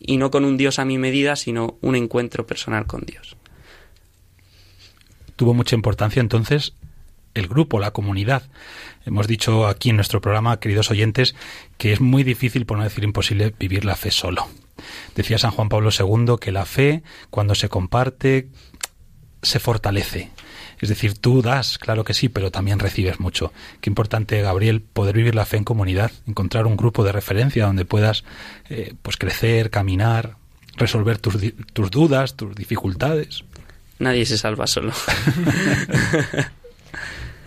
y 0.00 0.16
no 0.16 0.30
con 0.30 0.44
un 0.44 0.56
Dios 0.56 0.78
a 0.78 0.84
mi 0.84 0.98
medida, 0.98 1.36
sino 1.36 1.76
un 1.80 1.96
encuentro 1.96 2.46
personal 2.46 2.86
con 2.86 3.02
Dios. 3.02 3.36
Tuvo 5.36 5.52
mucha 5.54 5.74
importancia 5.76 6.20
entonces 6.20 6.74
el 7.34 7.48
grupo, 7.48 7.78
la 7.78 7.90
comunidad. 7.90 8.44
Hemos 9.04 9.28
dicho 9.28 9.66
aquí 9.66 9.90
en 9.90 9.96
nuestro 9.96 10.20
programa, 10.20 10.58
queridos 10.58 10.90
oyentes, 10.90 11.34
que 11.76 11.92
es 11.92 12.00
muy 12.00 12.24
difícil, 12.24 12.64
por 12.64 12.78
no 12.78 12.84
decir 12.84 13.04
imposible, 13.04 13.54
vivir 13.58 13.84
la 13.84 13.94
fe 13.94 14.10
solo. 14.10 14.48
Decía 15.14 15.38
San 15.38 15.50
Juan 15.50 15.68
Pablo 15.68 15.90
II 15.90 16.36
que 16.40 16.52
la 16.52 16.64
fe, 16.64 17.02
cuando 17.30 17.54
se 17.54 17.68
comparte, 17.68 18.48
se 19.42 19.58
fortalece. 19.60 20.30
Es 20.80 20.88
decir, 20.88 21.18
tú 21.18 21.42
das, 21.42 21.78
claro 21.78 22.04
que 22.04 22.14
sí, 22.14 22.28
pero 22.28 22.50
también 22.50 22.78
recibes 22.78 23.20
mucho. 23.20 23.52
Qué 23.80 23.90
importante, 23.90 24.40
Gabriel, 24.42 24.80
poder 24.80 25.16
vivir 25.16 25.34
la 25.34 25.46
fe 25.46 25.56
en 25.56 25.64
comunidad, 25.64 26.12
encontrar 26.26 26.66
un 26.66 26.76
grupo 26.76 27.04
de 27.04 27.12
referencia 27.12 27.66
donde 27.66 27.84
puedas 27.84 28.24
eh, 28.68 28.94
pues 29.02 29.16
crecer, 29.16 29.70
caminar, 29.70 30.36
resolver 30.76 31.18
tus, 31.18 31.36
tus 31.72 31.90
dudas, 31.90 32.36
tus 32.36 32.54
dificultades. 32.54 33.44
Nadie 33.98 34.26
se 34.26 34.36
salva 34.36 34.66
solo. 34.66 34.92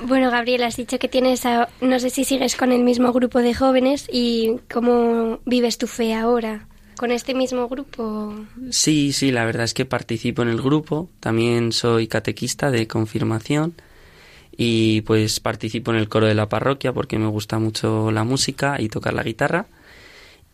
Bueno, 0.02 0.32
Gabriel, 0.32 0.64
has 0.64 0.78
dicho 0.78 0.98
que 0.98 1.10
tienes, 1.10 1.44
no 1.82 2.00
sé 2.00 2.10
si 2.10 2.24
sigues 2.24 2.56
con 2.56 2.72
el 2.72 2.84
mismo 2.84 3.12
grupo 3.12 3.40
de 3.40 3.54
jóvenes 3.54 4.08
y 4.12 4.58
cómo 4.72 5.40
vives 5.46 5.78
tu 5.78 5.88
fe 5.88 6.14
ahora. 6.14 6.68
¿Con 7.00 7.12
este 7.12 7.34
mismo 7.34 7.70
grupo? 7.70 8.36
Sí, 8.72 9.14
sí, 9.14 9.32
la 9.32 9.46
verdad 9.46 9.64
es 9.64 9.74
que 9.74 9.86
participo 9.86 10.42
en 10.42 10.50
el 10.50 10.62
grupo. 10.62 11.08
También 11.22 11.72
soy 11.72 12.08
catequista 12.10 12.72
de 12.72 12.90
confirmación 12.90 13.74
y 14.58 15.00
pues 15.04 15.40
participo 15.40 15.92
en 15.92 15.98
el 15.98 16.10
coro 16.10 16.28
de 16.28 16.36
la 16.36 16.50
parroquia 16.50 16.92
porque 16.92 17.18
me 17.18 17.28
gusta 17.28 17.58
mucho 17.58 18.12
la 18.12 18.26
música 18.26 18.82
y 18.82 18.90
tocar 18.90 19.14
la 19.14 19.24
guitarra 19.24 19.68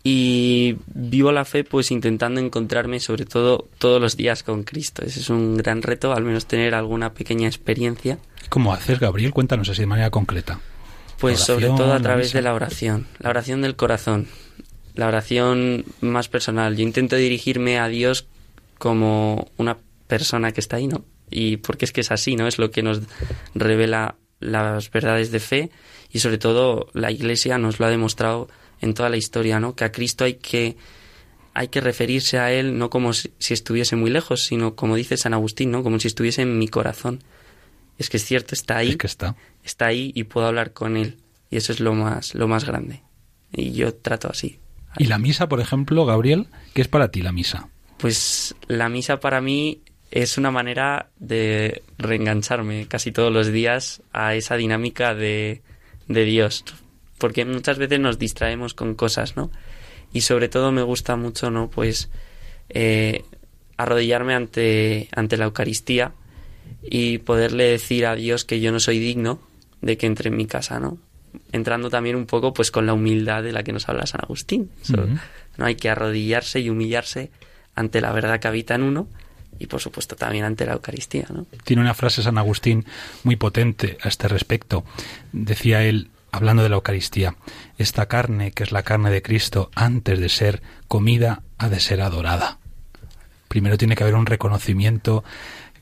y 0.03 0.77
vivo 0.85 1.31
la 1.31 1.45
fe 1.45 1.63
pues 1.63 1.89
intentando 1.89 2.39
encontrarme 2.39 2.99
sobre 2.99 3.25
todo 3.25 3.67
todos 3.79 3.99
los 3.99 4.15
días 4.15 4.43
con 4.43 4.61
Cristo. 4.61 5.01
Ese 5.03 5.21
es 5.21 5.31
un 5.31 5.57
gran 5.57 5.81
reto, 5.81 6.13
al 6.13 6.25
menos 6.25 6.45
tener 6.45 6.75
alguna 6.75 7.13
pequeña 7.15 7.47
experiencia. 7.47 8.19
¿Cómo 8.49 8.71
haces, 8.71 8.99
Gabriel? 8.99 9.33
Cuéntanos 9.33 9.67
así 9.69 9.81
de 9.81 9.87
manera 9.87 10.11
concreta. 10.11 10.59
Pues 11.17 11.39
sobre 11.39 11.69
todo 11.69 11.91
a 11.91 11.99
través 12.01 12.33
de 12.33 12.43
la 12.43 12.53
oración, 12.53 13.07
la 13.17 13.31
oración 13.31 13.63
del 13.63 13.75
corazón, 13.75 14.27
la 14.95 15.07
oración 15.07 15.85
más 16.01 16.27
personal. 16.29 16.75
Yo 16.75 16.83
intento 16.83 17.15
dirigirme 17.15 17.79
a 17.79 17.87
Dios 17.87 18.27
como 18.77 19.51
una 19.57 19.77
persona 20.07 20.51
que 20.51 20.61
está 20.61 20.77
ahí, 20.77 20.87
¿no? 20.87 21.05
Y 21.29 21.57
porque 21.57 21.85
es 21.85 21.91
que 21.91 22.01
es 22.01 22.11
así, 22.11 22.35
¿no? 22.35 22.47
Es 22.47 22.57
lo 22.57 22.71
que 22.71 22.83
nos 22.83 23.01
revela 23.53 24.15
las 24.39 24.91
verdades 24.91 25.31
de 25.31 25.39
fe 25.39 25.71
y 26.11 26.19
sobre 26.19 26.37
todo 26.37 26.87
la 26.93 27.11
Iglesia 27.11 27.57
nos 27.57 27.79
lo 27.79 27.85
ha 27.85 27.89
demostrado 27.89 28.47
en 28.81 28.93
toda 28.93 29.09
la 29.09 29.17
historia, 29.17 29.59
¿no? 29.59 29.75
Que 29.75 29.85
a 29.85 29.91
Cristo 29.91 30.23
hay 30.23 30.35
que 30.35 30.77
hay 31.53 31.69
que 31.69 31.79
referirse 31.79 32.37
a 32.37 32.51
Él 32.51 32.77
no 32.77 32.89
como 32.89 33.13
si, 33.13 33.31
si 33.39 33.53
estuviese 33.53 33.95
muy 33.95 34.09
lejos, 34.09 34.43
sino 34.43 34.75
como 34.75 34.97
dice 34.97 35.15
San 35.15 35.33
Agustín, 35.33 35.71
¿no? 35.71 35.83
Como 35.83 35.99
si 35.99 36.09
estuviese 36.09 36.41
en 36.41 36.59
mi 36.59 36.67
corazón. 36.67 37.23
Es 37.97 38.09
que 38.09 38.17
es 38.17 38.25
cierto, 38.25 38.55
está 38.55 38.77
ahí. 38.77 38.89
Es 38.89 38.97
que 38.97 39.07
está. 39.07 39.35
Está 39.63 39.85
ahí 39.85 40.11
y 40.13 40.25
puedo 40.25 40.47
hablar 40.47 40.73
con 40.73 40.97
Él. 40.97 41.17
Y 41.49 41.55
eso 41.55 41.71
es 41.71 41.79
lo 41.79 41.93
más, 41.93 42.35
lo 42.35 42.49
más 42.49 42.65
grande. 42.65 43.03
Y 43.53 43.71
yo 43.71 43.93
trato 43.95 44.29
así. 44.29 44.59
Y 44.97 45.05
la 45.05 45.19
misa, 45.19 45.49
por 45.49 45.59
ejemplo, 45.59 46.05
Gabriel, 46.05 46.47
¿qué 46.73 46.81
es 46.81 46.87
para 46.87 47.09
ti 47.09 47.21
la 47.21 47.31
misa? 47.31 47.69
Pues 47.97 48.55
la 48.67 48.89
misa 48.89 49.19
para 49.19 49.41
mí 49.41 49.81
es 50.11 50.37
una 50.37 50.51
manera 50.51 51.09
de 51.17 51.83
reengancharme 51.97 52.87
casi 52.87 53.11
todos 53.11 53.33
los 53.33 53.51
días 53.51 54.01
a 54.13 54.35
esa 54.35 54.55
dinámica 54.55 55.13
de, 55.13 55.61
de 56.07 56.25
Dios. 56.25 56.63
Porque 57.17 57.45
muchas 57.45 57.77
veces 57.77 57.99
nos 57.99 58.19
distraemos 58.19 58.73
con 58.73 58.95
cosas, 58.95 59.35
¿no? 59.35 59.51
Y 60.13 60.21
sobre 60.21 60.47
todo 60.47 60.71
me 60.71 60.83
gusta 60.83 61.15
mucho, 61.15 61.51
¿no? 61.51 61.69
Pues 61.69 62.09
eh, 62.69 63.23
arrodillarme 63.77 64.33
ante, 64.33 65.09
ante 65.11 65.37
la 65.37 65.45
Eucaristía 65.45 66.13
y 66.81 67.19
poderle 67.19 67.65
decir 67.65 68.05
a 68.05 68.15
Dios 68.15 68.45
que 68.45 68.59
yo 68.59 68.71
no 68.71 68.79
soy 68.79 68.99
digno 68.99 69.39
de 69.81 69.97
que 69.97 70.07
entre 70.07 70.29
en 70.29 70.37
mi 70.37 70.45
casa, 70.45 70.79
¿no? 70.79 70.97
Entrando 71.51 71.89
también 71.89 72.15
un 72.15 72.25
poco 72.25 72.53
pues 72.53 72.71
con 72.71 72.85
la 72.85 72.93
humildad 72.93 73.43
de 73.43 73.51
la 73.51 73.63
que 73.63 73.73
nos 73.73 73.87
habla 73.89 74.05
San 74.05 74.21
Agustín. 74.23 74.69
So. 74.81 75.07
No 75.57 75.65
hay 75.65 75.75
que 75.75 75.89
arrodillarse 75.89 76.59
y 76.59 76.69
humillarse 76.69 77.31
ante 77.75 78.01
la 78.01 78.11
verdad 78.11 78.39
que 78.39 78.47
habita 78.47 78.75
en 78.75 78.83
uno 78.83 79.07
y 79.59 79.67
por 79.67 79.79
supuesto 79.79 80.15
también 80.15 80.45
ante 80.45 80.65
la 80.65 80.73
Eucaristía, 80.73 81.27
¿no? 81.33 81.45
Tiene 81.63 81.81
una 81.81 81.93
frase 81.93 82.21
San 82.21 82.37
Agustín 82.37 82.85
muy 83.23 83.35
potente 83.35 83.97
a 84.01 84.07
este 84.07 84.27
respecto. 84.27 84.83
Decía 85.31 85.83
él, 85.83 86.09
hablando 86.31 86.63
de 86.63 86.69
la 86.69 86.75
Eucaristía, 86.75 87.35
esta 87.77 88.07
carne, 88.07 88.51
que 88.51 88.63
es 88.63 88.71
la 88.71 88.83
carne 88.83 89.11
de 89.11 89.21
Cristo, 89.21 89.71
antes 89.75 90.19
de 90.19 90.29
ser 90.29 90.61
comida, 90.87 91.41
ha 91.57 91.69
de 91.69 91.79
ser 91.79 92.01
adorada. 92.01 92.57
Primero 93.47 93.77
tiene 93.77 93.95
que 93.95 94.03
haber 94.03 94.15
un 94.15 94.25
reconocimiento, 94.25 95.23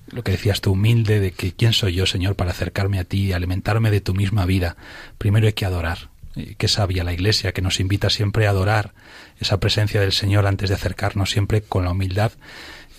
lo 0.08 0.24
que 0.24 0.34
decías 0.34 0.62
tú, 0.62 0.72
humilde, 0.72 1.20
de 1.20 1.32
que 1.32 1.54
quién 1.54 1.74
soy 1.74 1.94
yo, 1.94 2.06
Señor, 2.06 2.36
para 2.36 2.52
acercarme 2.52 3.00
a 3.00 3.04
ti 3.04 3.26
y 3.26 3.34
alimentarme 3.34 3.92
de 3.92 4.02
tu 4.02 4.14
misma 4.14 4.46
vida. 4.46 4.76
Primero 5.18 5.48
hay 5.48 5.54
que 5.54 5.66
adorar. 5.66 6.10
Qué 6.58 6.68
sabia 6.68 7.04
la 7.04 7.14
Iglesia, 7.14 7.52
que 7.52 7.62
nos 7.62 7.80
invita 7.80 8.10
siempre 8.10 8.48
a 8.48 8.50
adorar 8.50 8.94
esa 9.40 9.60
presencia 9.60 10.02
del 10.02 10.12
Señor 10.12 10.48
antes 10.48 10.70
de 10.70 10.76
acercarnos 10.76 11.30
siempre 11.30 11.62
con 11.62 11.84
la 11.84 11.92
humildad 11.92 12.32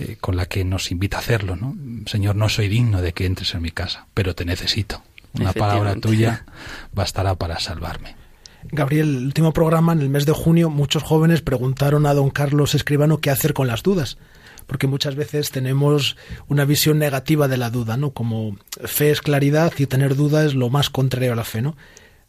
eh, 0.00 0.16
con 0.20 0.36
la 0.36 0.46
que 0.46 0.64
nos 0.64 0.90
invita 0.90 1.18
a 1.18 1.20
hacerlo, 1.20 1.54
¿no? 1.54 1.76
Señor, 2.06 2.34
no 2.34 2.48
soy 2.48 2.66
digno 2.68 3.00
de 3.00 3.12
que 3.12 3.26
entres 3.26 3.54
en 3.54 3.62
mi 3.62 3.70
casa, 3.70 4.06
pero 4.12 4.34
te 4.34 4.44
necesito. 4.44 5.02
Una 5.34 5.52
palabra 5.52 5.94
tuya 5.94 6.44
bastará 6.92 7.36
para 7.36 7.60
salvarme. 7.60 8.16
Gabriel, 8.64 9.16
el 9.16 9.26
último 9.26 9.52
programa, 9.52 9.92
en 9.92 10.00
el 10.00 10.08
mes 10.08 10.26
de 10.26 10.32
junio, 10.32 10.68
muchos 10.68 11.04
jóvenes 11.04 11.42
preguntaron 11.42 12.06
a 12.06 12.14
don 12.14 12.30
Carlos 12.30 12.74
Escribano 12.74 13.18
qué 13.18 13.30
hacer 13.30 13.54
con 13.54 13.68
las 13.68 13.84
dudas. 13.84 14.18
Porque 14.66 14.86
muchas 14.86 15.14
veces 15.14 15.50
tenemos 15.50 16.16
una 16.48 16.64
visión 16.64 16.98
negativa 16.98 17.48
de 17.48 17.56
la 17.56 17.70
duda, 17.70 17.96
¿no? 17.96 18.12
Como 18.12 18.56
fe 18.84 19.10
es 19.10 19.20
claridad 19.20 19.72
y 19.78 19.86
tener 19.86 20.16
duda 20.16 20.44
es 20.44 20.54
lo 20.54 20.70
más 20.70 20.90
contrario 20.90 21.32
a 21.32 21.36
la 21.36 21.44
fe, 21.44 21.62
¿no? 21.62 21.76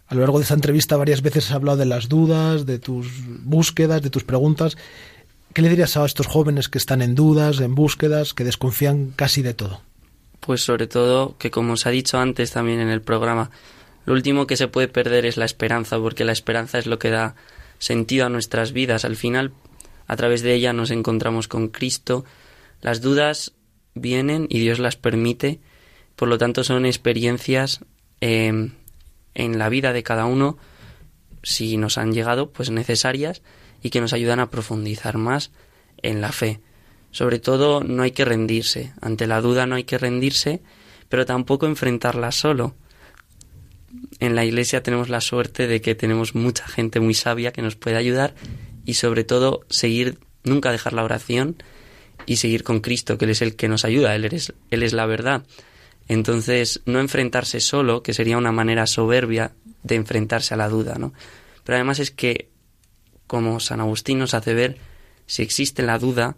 A 0.08 0.16
lo 0.16 0.22
largo 0.22 0.38
de 0.38 0.44
esta 0.44 0.54
entrevista 0.54 0.98
varias 0.98 1.22
veces 1.22 1.46
has 1.46 1.56
hablado 1.56 1.78
de 1.78 1.86
las 1.86 2.10
dudas, 2.10 2.66
de 2.66 2.78
tus 2.78 3.08
búsquedas, 3.44 4.02
de 4.02 4.10
tus 4.10 4.24
preguntas. 4.24 4.78
¿Qué 5.54 5.62
le 5.62 5.70
dirías 5.70 5.98
a 5.98 6.06
estos 6.06 6.28
jóvenes 6.28 6.68
que 6.68 6.78
están 6.78 7.02
en 7.02 7.16
dudas, 7.16 7.60
en 7.60 7.76
búsquedas, 7.76 8.34
que 8.34 8.44
desconfían 8.44 9.14
casi 9.16 9.42
de 9.42 9.54
todo? 9.54 9.82
Pues 10.42 10.62
sobre 10.62 10.86
todo 10.86 11.38
que 11.40 11.50
como 11.50 11.74
os 11.74 11.88
ha 11.88 11.90
dicho 11.90 12.20
antes 12.20 12.52
también 12.52 12.82
en 12.82 12.90
el 12.90 13.02
programa, 13.02 13.50
lo 14.06 14.14
último 14.14 14.46
que 14.46 14.58
se 14.58 14.68
puede 14.68 14.88
perder 14.88 15.26
es 15.26 15.38
la 15.38 15.46
esperanza, 15.46 15.98
porque 15.98 16.26
la 16.26 16.34
esperanza 16.34 16.78
es 16.78 16.86
lo 16.86 17.00
que 17.00 17.10
da 17.10 17.36
sentido 17.80 18.26
a 18.26 18.30
nuestras 18.30 18.72
vidas. 18.72 19.06
Al 19.06 19.16
final, 19.16 19.52
a 20.08 20.16
través 20.16 20.42
de 20.42 20.54
ella 20.54 20.74
nos 20.74 20.92
encontramos 20.92 21.48
con 21.48 21.68
Cristo. 21.68 22.26
Las 22.82 23.02
dudas 23.02 23.54
vienen 23.94 24.48
y 24.50 24.60
Dios 24.60 24.80
las 24.80 24.96
permite, 24.96 25.60
por 26.16 26.28
lo 26.28 26.38
tanto 26.38 26.64
son 26.64 26.86
experiencias 26.86 27.82
eh, 28.22 28.72
en 29.34 29.58
la 29.58 29.70
vida 29.70 29.94
de 29.94 30.04
cada 30.04 30.26
uno, 30.26 30.58
si 31.44 31.78
nos 31.78 31.98
han 31.98 32.14
llegado, 32.14 32.52
pues 32.52 32.72
necesarias 32.72 33.42
y 33.82 33.92
que 33.92 34.02
nos 34.02 34.14
ayudan 34.14 34.40
a 34.40 34.50
profundizar 34.50 35.18
más 35.18 35.52
en 36.02 36.22
la 36.22 36.32
fe. 36.32 36.60
Sobre 37.12 37.40
todo 37.40 37.84
no 37.84 38.04
hay 38.04 38.12
que 38.12 38.26
rendirse, 38.26 38.94
ante 39.00 39.28
la 39.28 39.42
duda 39.42 39.68
no 39.68 39.76
hay 39.76 39.84
que 39.84 39.98
rendirse, 39.98 40.62
pero 41.08 41.26
tampoco 41.26 41.66
enfrentarla 41.66 42.32
solo. 42.32 42.76
En 44.20 44.36
la 44.36 44.44
iglesia 44.44 44.84
tenemos 44.84 45.10
la 45.10 45.22
suerte 45.22 45.68
de 45.68 45.82
que 45.82 45.96
tenemos 45.96 46.36
mucha 46.36 46.68
gente 46.68 47.00
muy 47.00 47.14
sabia 47.14 47.54
que 47.54 47.62
nos 47.62 47.76
puede 47.76 47.96
ayudar 47.96 48.34
y 48.86 48.96
sobre 48.96 49.24
todo 49.24 49.62
seguir, 49.70 50.20
nunca 50.44 50.72
dejar 50.72 50.94
la 50.94 51.04
oración 51.04 51.62
y 52.26 52.38
seguir 52.38 52.64
con 52.64 52.80
Cristo, 52.80 53.18
que 53.18 53.26
Él 53.26 53.32
es 53.32 53.42
el 53.42 53.56
que 53.56 53.68
nos 53.68 53.86
ayuda, 53.86 54.16
Él 54.16 54.26
es, 54.26 54.54
él 54.72 54.84
es 54.84 54.94
la 54.94 55.06
verdad. 55.06 55.44
Entonces, 56.08 56.82
no 56.86 57.00
enfrentarse 57.00 57.60
solo, 57.60 58.04
que 58.04 58.14
sería 58.14 58.38
una 58.38 58.52
manera 58.52 58.86
soberbia 58.86 59.54
de 59.84 59.96
enfrentarse 59.96 60.54
a 60.54 60.58
la 60.58 60.70
duda, 60.70 60.96
¿no? 61.00 61.14
Pero 61.64 61.78
además 61.78 62.00
es 62.00 62.12
que, 62.12 62.50
como 63.28 63.60
San 63.60 63.80
Agustín 63.80 64.20
nos 64.20 64.36
hace 64.36 64.54
ver, 64.54 64.78
si 65.26 65.42
existe 65.42 65.82
la 65.82 65.98
duda, 65.98 66.36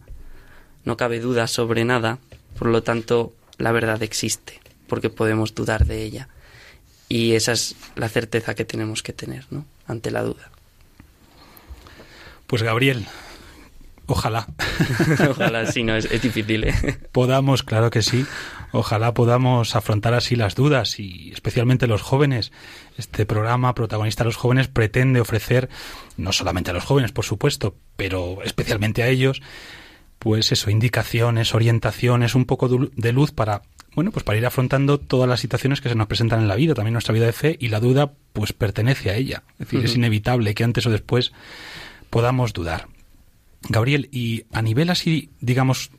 no 0.86 0.96
cabe 0.96 1.20
duda 1.20 1.48
sobre 1.48 1.84
nada, 1.84 2.20
por 2.58 2.70
lo 2.70 2.82
tanto, 2.82 3.34
la 3.58 3.74
verdad 3.74 4.02
existe, 4.04 4.62
porque 4.88 5.10
podemos 5.10 5.54
dudar 5.54 5.86
de 5.86 6.04
ella. 6.04 6.30
Y 7.10 7.34
esa 7.34 7.52
es 7.52 7.76
la 7.96 8.08
certeza 8.08 8.56
que 8.56 8.66
tenemos 8.66 9.04
que 9.04 9.14
tener, 9.14 9.46
¿no? 9.50 9.66
Ante 9.86 10.12
la 10.12 10.24
duda. 10.24 10.52
Pues 12.48 12.64
Gabriel, 12.64 13.06
ojalá 14.08 14.48
Ojalá 15.30 15.66
sí, 15.72 15.84
no, 15.84 15.96
es, 15.96 16.06
es 16.06 16.22
difícil, 16.22 16.64
¿eh? 16.64 16.74
podamos, 17.12 17.64
claro 17.64 17.90
que 17.90 18.02
sí, 18.02 18.26
ojalá 18.72 19.14
podamos 19.14 19.76
afrontar 19.76 20.14
así 20.14 20.36
las 20.36 20.56
dudas 20.56 21.00
y 21.00 21.32
especialmente 21.34 21.88
los 21.88 22.02
jóvenes. 22.02 22.52
Este 22.98 23.26
programa, 23.26 23.76
protagonista 23.76 24.24
de 24.24 24.30
los 24.30 24.38
jóvenes, 24.38 24.68
pretende 24.70 25.20
ofrecer, 25.20 25.70
no 26.16 26.32
solamente 26.32 26.72
a 26.72 26.74
los 26.74 26.84
jóvenes, 26.86 27.12
por 27.12 27.26
supuesto, 27.26 27.76
pero 27.96 28.40
especialmente 28.44 29.04
a 29.04 29.08
ellos, 29.08 29.42
pues 30.20 30.52
eso, 30.52 30.70
indicaciones, 30.72 31.54
orientaciones, 31.54 32.34
un 32.34 32.46
poco 32.46 32.70
de 32.70 32.78
lu- 32.78 32.92
de 32.96 33.12
luz 33.12 33.32
para, 33.32 33.62
bueno, 33.94 34.12
pues 34.12 34.24
para 34.24 34.38
ir 34.38 34.46
afrontando 34.46 35.00
todas 35.00 35.30
las 35.30 35.42
situaciones 35.42 35.80
que 35.82 35.90
se 35.90 35.96
nos 35.96 36.08
presentan 36.08 36.40
en 36.42 36.48
la 36.48 36.56
vida, 36.56 36.74
también 36.74 36.94
nuestra 36.94 37.14
vida 37.14 37.26
de 37.28 37.34
fe, 37.34 37.56
y 37.60 37.68
la 37.68 37.80
duda, 37.80 38.14
pues 38.34 38.52
pertenece 38.54 39.12
a 39.12 39.16
ella. 39.16 39.44
Es 39.54 39.68
decir, 39.68 39.84
es 39.86 39.96
inevitable 39.96 40.56
que 40.56 40.64
antes 40.64 40.86
o 40.88 40.90
después 40.90 41.34
podamos 42.10 42.54
dudar. 42.54 42.88
Gabriel, 43.70 44.10
y 44.12 44.46
a 44.52 44.62
nivel 44.62 44.90
así, 44.90 45.30
digamos, 45.40 45.92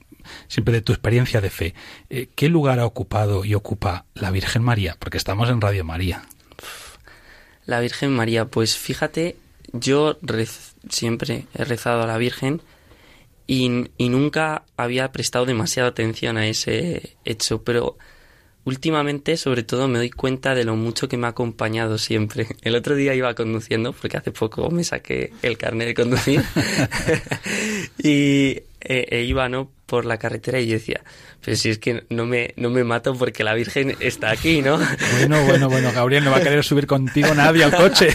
siempre 0.46 0.74
de 0.74 0.82
tu 0.82 0.92
experiencia 0.92 1.40
de 1.40 1.50
fe, 1.50 1.74
eh, 2.10 2.28
¿qué 2.34 2.48
lugar 2.48 2.78
ha 2.78 2.86
ocupado 2.86 3.44
y 3.44 3.54
ocupa 3.54 4.04
la 4.14 4.30
Virgen 4.30 4.62
María? 4.62 4.96
Porque 4.98 5.18
estamos 5.18 5.48
en 5.50 5.60
Radio 5.60 5.84
María. 5.84 6.22
La 7.66 7.80
Virgen 7.80 8.14
María, 8.14 8.46
pues 8.46 8.76
fíjate, 8.76 9.36
yo 9.72 10.18
siempre 10.88 11.46
he 11.54 11.64
rezado 11.64 12.02
a 12.02 12.06
la 12.06 12.16
Virgen 12.16 12.62
y, 13.46 13.90
y 13.98 14.08
nunca 14.08 14.64
había 14.76 15.12
prestado 15.12 15.44
demasiada 15.44 15.90
atención 15.90 16.36
a 16.38 16.46
ese 16.46 17.16
hecho, 17.24 17.62
pero 17.62 17.98
últimamente 18.68 19.36
sobre 19.36 19.62
todo 19.62 19.88
me 19.88 19.98
doy 19.98 20.10
cuenta 20.10 20.54
de 20.54 20.64
lo 20.64 20.76
mucho 20.76 21.08
que 21.08 21.16
me 21.16 21.26
ha 21.26 21.30
acompañado 21.30 21.98
siempre. 21.98 22.46
El 22.62 22.76
otro 22.76 22.94
día 22.94 23.14
iba 23.14 23.34
conduciendo, 23.34 23.92
porque 23.92 24.16
hace 24.18 24.30
poco 24.30 24.70
me 24.70 24.84
saqué 24.84 25.32
el 25.42 25.56
carnet 25.58 25.88
de 25.88 25.94
conducir, 25.94 26.42
y 27.98 28.62
eh, 28.80 29.06
e 29.10 29.22
iba 29.24 29.48
¿no? 29.48 29.70
por 29.86 30.04
la 30.04 30.18
carretera 30.18 30.60
y 30.60 30.66
yo 30.66 30.74
decía, 30.74 31.02
pero 31.42 31.56
si 31.56 31.70
es 31.70 31.78
que 31.78 32.04
no 32.10 32.26
me, 32.26 32.52
no 32.56 32.68
me 32.68 32.84
mato 32.84 33.14
porque 33.14 33.42
la 33.42 33.54
Virgen 33.54 33.96
está 34.00 34.30
aquí, 34.30 34.60
¿no? 34.60 34.78
Bueno, 35.18 35.42
bueno, 35.46 35.68
bueno, 35.70 35.90
Gabriel, 35.92 36.24
no 36.24 36.30
va 36.30 36.36
a 36.38 36.42
querer 36.42 36.62
subir 36.62 36.86
contigo 36.86 37.34
nadie 37.34 37.64
al 37.64 37.74
coche. 37.74 38.08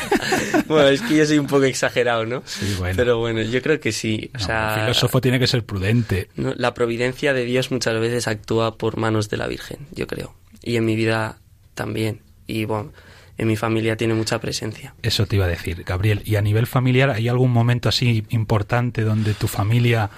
bueno, 0.68 0.90
es 0.90 1.02
que 1.02 1.18
yo 1.18 1.26
soy 1.26 1.40
un 1.40 1.48
poco 1.48 1.64
exagerado, 1.64 2.26
¿no? 2.26 2.44
Sí, 2.46 2.76
bueno. 2.78 2.96
Pero 2.96 3.18
bueno, 3.18 3.42
yo 3.42 3.62
creo 3.62 3.80
que 3.80 3.92
sí. 3.92 4.30
O 4.36 4.38
No, 4.38 4.46
sea, 4.46 4.76
el 4.76 4.82
filósofo 4.82 5.20
tiene 5.20 5.40
que 5.40 5.48
ser 5.48 5.66
prudente. 5.66 6.30
no, 6.36 6.54
la 6.56 6.74
providencia 6.76 7.34
de 7.34 7.44
Dios 7.44 7.72
muchas 7.72 8.00
veces 8.00 8.28
actúa 8.28 8.78
por 8.78 8.98
manos 8.98 9.30
de 9.30 9.38
la 9.38 9.48
Virgen, 9.48 9.80
yo 9.94 10.06
creo. 10.06 10.36
Y 10.64 10.78
en 10.78 10.86
mi 10.86 10.96
vida 10.96 11.38
también. 11.76 12.22
Y 12.48 12.66
bueno, 12.66 12.92
en 13.38 13.48
mi 13.48 13.56
familia 13.56 13.98
tiene 13.98 14.14
mucha 14.14 14.40
presencia. 14.40 14.94
Eso 15.02 15.26
te 15.26 15.38
iba 15.38 15.46
a 15.46 15.50
decir, 15.50 15.84
Gabriel. 15.84 16.22
¿Y 16.26 16.36
a 16.36 16.42
nivel 16.42 16.68
familiar 16.68 17.10
hay 17.10 17.28
algún 17.28 17.52
momento 17.52 17.90
así 17.90 18.26
importante 18.30 19.02
donde 19.02 19.34
tu 19.34 19.48
familia, 19.48 20.10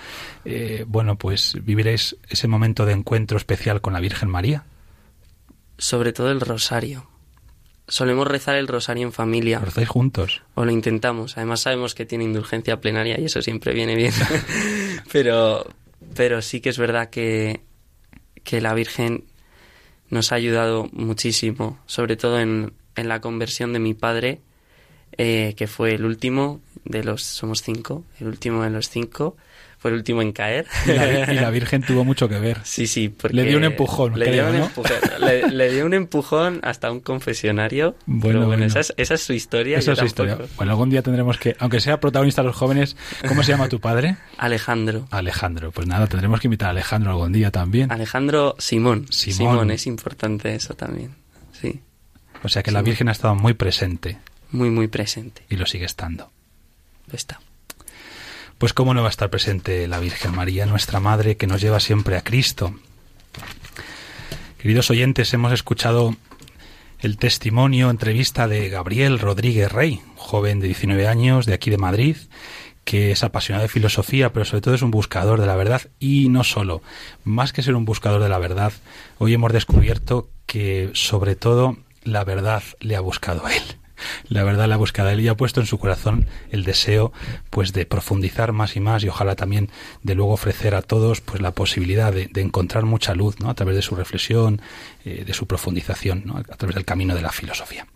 eh, 0.43 0.85
bueno, 0.87 1.17
pues 1.17 1.57
viviréis 1.63 2.17
ese 2.29 2.47
momento 2.47 2.85
de 2.85 2.93
encuentro 2.93 3.37
especial 3.37 3.81
con 3.81 3.93
la 3.93 3.99
Virgen 3.99 4.29
María? 4.29 4.65
Sobre 5.77 6.13
todo 6.13 6.31
el 6.31 6.41
rosario. 6.41 7.07
Solemos 7.87 8.27
rezar 8.27 8.55
el 8.55 8.67
rosario 8.67 9.03
en 9.03 9.13
familia. 9.13 9.59
¿Lo 9.59 9.65
rezáis 9.65 9.87
juntos? 9.87 10.41
O 10.55 10.65
lo 10.65 10.71
intentamos. 10.71 11.37
Además 11.37 11.61
sabemos 11.61 11.95
que 11.95 12.05
tiene 12.05 12.23
indulgencia 12.23 12.81
plenaria 12.81 13.19
y 13.19 13.25
eso 13.25 13.41
siempre 13.41 13.73
viene 13.73 13.95
bien. 13.95 14.13
pero, 15.11 15.65
pero 16.15 16.41
sí 16.41 16.61
que 16.61 16.69
es 16.69 16.79
verdad 16.79 17.09
que, 17.09 17.61
que 18.43 18.59
la 18.59 18.73
Virgen 18.73 19.23
nos 20.09 20.31
ha 20.31 20.35
ayudado 20.35 20.89
muchísimo, 20.91 21.79
sobre 21.85 22.15
todo 22.15 22.39
en, 22.39 22.73
en 22.95 23.07
la 23.07 23.21
conversión 23.21 23.73
de 23.73 23.79
mi 23.79 23.93
padre, 23.93 24.39
eh, 25.17 25.53
que 25.57 25.67
fue 25.67 25.93
el 25.95 26.05
último. 26.05 26.59
de 26.83 27.03
los, 27.03 27.23
somos 27.23 27.63
cinco, 27.63 28.03
el 28.19 28.27
último 28.27 28.63
de 28.63 28.69
los 28.69 28.89
cinco, 28.89 29.35
fue 29.86 29.91
el 29.91 29.97
último 29.97 30.23
en 30.23 30.31
caer. 30.31 30.65
Y 30.88 30.93
la, 30.93 31.31
y 31.31 31.36
la 31.36 31.49
Virgen 31.51 31.83
tuvo 31.83 32.03
mucho 32.03 32.27
que 32.27 32.39
ver. 32.39 32.57
Sí, 32.63 32.88
sí, 32.88 33.09
porque... 33.09 33.36
Le 33.38 33.43
dio 33.43 33.55
un 33.59 33.65
empujón, 33.65 34.17
le, 34.17 34.25
creo, 34.25 34.45
dio 34.45 34.53
un 34.53 34.59
¿no? 34.61 34.65
empujón, 34.65 34.97
le, 35.19 35.47
le 35.51 35.71
dio 35.71 35.86
un 35.86 35.93
empujón 35.93 36.59
hasta 36.63 36.91
un 36.91 37.01
confesionario. 37.01 37.95
Bueno, 38.07 38.21
Pero 38.21 38.47
bueno, 38.47 38.47
bueno. 38.47 38.65
Esa, 38.65 38.79
es, 38.79 38.95
esa 38.97 39.13
es 39.13 39.21
su 39.21 39.33
historia. 39.33 39.77
Esa 39.77 39.91
es 39.91 39.99
su 39.99 40.05
historia. 40.05 40.39
Bueno, 40.57 40.71
algún 40.71 40.89
día 40.89 41.03
tendremos 41.03 41.38
que, 41.38 41.55
aunque 41.59 41.79
sea 41.79 41.99
protagonista 41.99 42.41
de 42.41 42.47
los 42.47 42.55
jóvenes, 42.55 42.97
¿cómo 43.27 43.43
se 43.43 43.51
llama 43.51 43.69
tu 43.69 43.79
padre? 43.79 44.17
Alejandro. 44.39 45.07
Alejandro. 45.11 45.69
Pues 45.71 45.86
nada, 45.86 46.07
tendremos 46.07 46.39
que 46.39 46.47
invitar 46.47 46.69
a 46.69 46.71
Alejandro 46.71 47.11
algún 47.11 47.31
día 47.31 47.51
también. 47.51 47.91
Alejandro 47.91 48.55
Simón. 48.57 49.05
Simón. 49.11 49.36
Simón. 49.51 49.69
es 49.71 49.86
importante 49.86 50.55
eso 50.55 50.73
también. 50.73 51.11
Sí, 51.61 51.79
O 52.43 52.49
sea 52.49 52.63
que 52.63 52.71
la 52.71 52.81
Virgen 52.81 53.07
ha 53.09 53.11
estado 53.11 53.36
muy 53.36 53.53
presente 53.53 54.17
muy, 54.49 54.71
muy 54.71 54.88
presente. 54.88 55.43
y 55.49 55.57
lo 55.57 55.67
sigue 55.67 55.86
estando. 55.86 56.31
Lo 57.07 57.15
está. 57.15 57.39
Pues 58.57 58.71
cómo 58.71 58.93
no 58.93 59.01
va 59.01 59.07
a 59.07 59.09
estar 59.09 59.29
presente 59.29 59.85
la 59.87 59.99
Virgen 59.99 60.33
María, 60.33 60.65
nuestra 60.65 61.01
Madre, 61.01 61.35
que 61.35 61.45
nos 61.45 61.59
lleva 61.59 61.81
siempre 61.81 62.15
a 62.15 62.23
Cristo. 62.23 62.73
Queridos 64.57 64.89
oyentes, 64.89 65.33
hemos 65.33 65.51
escuchado 65.51 66.15
el 67.01 67.17
testimonio, 67.17 67.89
entrevista 67.89 68.47
de 68.47 68.69
Gabriel 68.69 69.19
Rodríguez 69.19 69.69
Rey, 69.73 70.01
joven 70.15 70.61
de 70.61 70.67
19 70.67 71.05
años 71.05 71.45
de 71.45 71.53
aquí 71.53 71.69
de 71.69 71.77
Madrid, 71.77 72.15
que 72.85 73.11
es 73.11 73.25
apasionado 73.25 73.63
de 73.63 73.69
filosofía, 73.69 74.31
pero 74.31 74.45
sobre 74.45 74.61
todo 74.61 74.73
es 74.73 74.81
un 74.81 74.91
buscador 74.91 75.41
de 75.41 75.47
la 75.47 75.55
verdad 75.57 75.81
y 75.99 76.29
no 76.29 76.45
solo. 76.45 76.81
Más 77.25 77.51
que 77.51 77.61
ser 77.61 77.75
un 77.75 77.83
buscador 77.83 78.23
de 78.23 78.29
la 78.29 78.39
verdad, 78.39 78.71
hoy 79.17 79.33
hemos 79.33 79.51
descubierto 79.51 80.29
que 80.45 80.91
sobre 80.93 81.35
todo 81.35 81.75
la 82.03 82.23
verdad 82.23 82.63
le 82.79 82.95
ha 82.95 83.01
buscado 83.01 83.45
a 83.45 83.53
él. 83.53 83.63
La 84.27 84.43
verdad 84.43 84.67
la 84.67 84.75
ha 84.75 84.77
buscado 84.77 85.09
a 85.09 85.13
él 85.13 85.21
y 85.21 85.27
ha 85.27 85.35
puesto 85.35 85.61
en 85.61 85.67
su 85.67 85.77
corazón 85.77 86.27
el 86.51 86.63
deseo 86.63 87.13
pues 87.49 87.73
de 87.73 87.85
profundizar 87.85 88.51
más 88.51 88.75
y 88.75 88.79
más 88.79 89.03
y 89.03 89.09
ojalá 89.09 89.35
también 89.35 89.69
de 90.03 90.15
luego 90.15 90.33
ofrecer 90.33 90.75
a 90.75 90.81
todos 90.81 91.21
pues 91.21 91.41
la 91.41 91.51
posibilidad 91.51 92.13
de, 92.13 92.27
de 92.27 92.41
encontrar 92.41 92.85
mucha 92.85 93.15
luz 93.15 93.39
¿no? 93.39 93.49
a 93.49 93.53
través 93.53 93.75
de 93.75 93.81
su 93.81 93.95
reflexión, 93.95 94.61
eh, 95.05 95.23
de 95.25 95.33
su 95.33 95.47
profundización, 95.47 96.23
¿no? 96.25 96.37
a 96.37 96.43
través 96.43 96.75
del 96.75 96.85
camino 96.85 97.15
de 97.15 97.21
la 97.21 97.31
filosofía. 97.31 97.87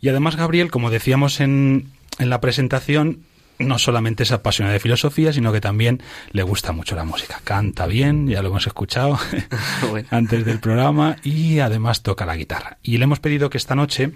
Y 0.00 0.08
además 0.08 0.36
Gabriel, 0.36 0.70
como 0.70 0.90
decíamos 0.90 1.40
en, 1.40 1.90
en 2.18 2.30
la 2.30 2.40
presentación, 2.40 3.24
no 3.58 3.78
solamente 3.78 4.24
es 4.24 4.32
apasionado 4.32 4.72
de 4.72 4.80
filosofía, 4.80 5.32
sino 5.32 5.52
que 5.52 5.60
también 5.60 6.02
le 6.32 6.42
gusta 6.42 6.72
mucho 6.72 6.96
la 6.96 7.04
música. 7.04 7.40
Canta 7.44 7.86
bien, 7.86 8.26
ya 8.26 8.42
lo 8.42 8.48
hemos 8.48 8.66
escuchado 8.66 9.18
Bueno. 9.90 10.08
antes 10.10 10.44
del 10.44 10.60
programa, 10.60 11.16
y 11.22 11.60
además 11.60 12.02
toca 12.02 12.26
la 12.26 12.36
guitarra. 12.36 12.78
Y 12.82 12.98
le 12.98 13.04
hemos 13.04 13.20
pedido 13.20 13.50
que 13.50 13.58
esta 13.58 13.74
noche, 13.74 14.12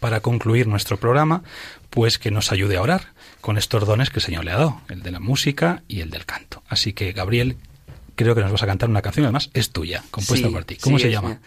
para 0.00 0.20
concluir 0.20 0.66
nuestro 0.66 0.96
programa, 0.98 1.42
pues 1.90 2.18
que 2.18 2.30
nos 2.30 2.52
ayude 2.52 2.76
a 2.76 2.82
orar 2.82 3.12
con 3.40 3.58
estos 3.58 3.86
dones 3.86 4.10
que 4.10 4.18
el 4.18 4.24
Señor 4.24 4.44
le 4.44 4.52
ha 4.52 4.56
dado, 4.56 4.80
el 4.88 5.02
de 5.02 5.10
la 5.10 5.20
música 5.20 5.82
y 5.88 6.00
el 6.00 6.10
del 6.10 6.24
canto. 6.26 6.62
Así 6.68 6.92
que, 6.92 7.12
Gabriel, 7.12 7.56
creo 8.16 8.34
que 8.34 8.40
nos 8.40 8.52
vas 8.52 8.62
a 8.62 8.66
cantar 8.66 8.88
una 8.88 9.02
canción, 9.02 9.24
además 9.26 9.50
es 9.54 9.70
tuya, 9.70 10.02
compuesta 10.10 10.48
Sí, 10.48 10.52
por 10.52 10.64
ti. 10.64 10.76
¿Cómo 10.76 10.98
sí, 10.98 11.04
se 11.04 11.10
llama? 11.10 11.28
mía. 11.28 11.40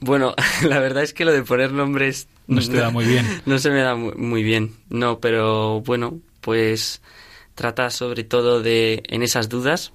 Bueno, 0.00 0.34
la 0.62 0.78
verdad 0.78 1.02
es 1.02 1.12
que 1.14 1.24
lo 1.24 1.32
de 1.32 1.42
poner 1.42 1.72
nombres... 1.72 2.28
No 2.46 2.60
se 2.60 2.70
te 2.72 2.78
da 2.78 2.90
muy 2.90 3.04
bien. 3.04 3.26
No 3.46 3.58
se 3.58 3.70
me 3.70 3.80
da 3.80 3.94
mu- 3.94 4.14
muy 4.16 4.42
bien, 4.42 4.74
no, 4.88 5.20
pero 5.20 5.80
bueno, 5.80 6.18
pues 6.40 7.00
trata 7.54 7.90
sobre 7.90 8.24
todo 8.24 8.62
de, 8.62 9.02
en 9.08 9.22
esas 9.22 9.48
dudas, 9.48 9.92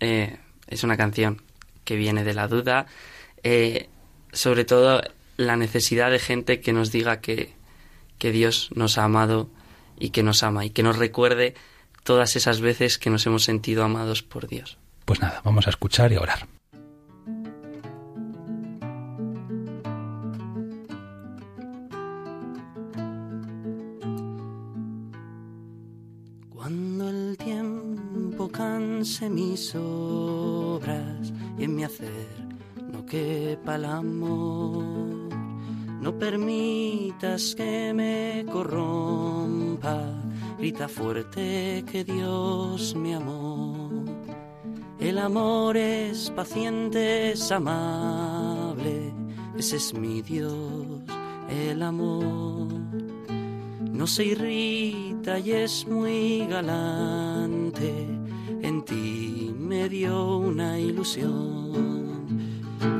eh, 0.00 0.36
es 0.66 0.82
una 0.84 0.96
canción 0.96 1.40
que 1.84 1.96
viene 1.96 2.22
de 2.24 2.34
la 2.34 2.48
duda, 2.48 2.86
eh, 3.44 3.88
sobre 4.32 4.64
todo 4.64 5.00
la 5.36 5.56
necesidad 5.56 6.10
de 6.10 6.18
gente 6.18 6.60
que 6.60 6.72
nos 6.72 6.92
diga 6.92 7.20
que, 7.20 7.52
que 8.18 8.32
Dios 8.32 8.70
nos 8.74 8.98
ha 8.98 9.04
amado 9.04 9.48
y 9.98 10.10
que 10.10 10.22
nos 10.22 10.42
ama 10.42 10.64
y 10.64 10.70
que 10.70 10.82
nos 10.82 10.98
recuerde 10.98 11.54
todas 12.04 12.36
esas 12.36 12.60
veces 12.60 12.98
que 12.98 13.10
nos 13.10 13.26
hemos 13.26 13.44
sentido 13.44 13.84
amados 13.84 14.22
por 14.22 14.46
Dios. 14.46 14.78
Pues 15.04 15.20
nada, 15.20 15.40
vamos 15.44 15.66
a 15.66 15.70
escuchar 15.70 16.12
y 16.12 16.16
a 16.16 16.20
orar. 16.20 16.46
Cuando 26.50 27.08
el 27.08 27.36
tiempo 27.36 28.48
canse 28.50 29.30
mis 29.30 29.74
obras 29.74 31.32
y 31.58 31.64
en 31.64 31.76
mi 31.76 31.84
hacer 31.84 32.10
no 32.92 33.04
quepa 33.04 33.76
el 33.76 33.84
amor, 33.84 34.95
permitas 36.18 37.54
que 37.54 37.92
me 37.94 38.44
corrompa, 38.50 40.12
grita 40.58 40.88
fuerte 40.88 41.84
que 41.90 42.04
Dios 42.04 42.94
me 42.94 43.14
amó. 43.14 44.04
El 44.98 45.18
amor 45.18 45.76
es 45.76 46.30
paciente, 46.30 47.32
es 47.32 47.52
amable, 47.52 49.12
ese 49.56 49.76
es 49.76 49.94
mi 49.94 50.22
Dios, 50.22 51.02
el 51.48 51.82
amor 51.82 52.68
no 53.96 54.06
se 54.06 54.24
irrita 54.24 55.38
y 55.38 55.52
es 55.52 55.86
muy 55.86 56.46
galante, 56.46 58.06
en 58.62 58.84
ti 58.84 59.54
me 59.58 59.88
dio 59.88 60.36
una 60.36 60.78
ilusión. 60.78 61.95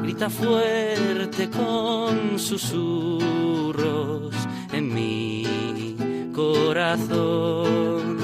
Grita 0.07 0.31
fuerte 0.31 1.51
con 1.51 2.39
susurros 2.39 4.33
en 4.73 4.95
mi 4.95 6.31
corazón, 6.33 8.17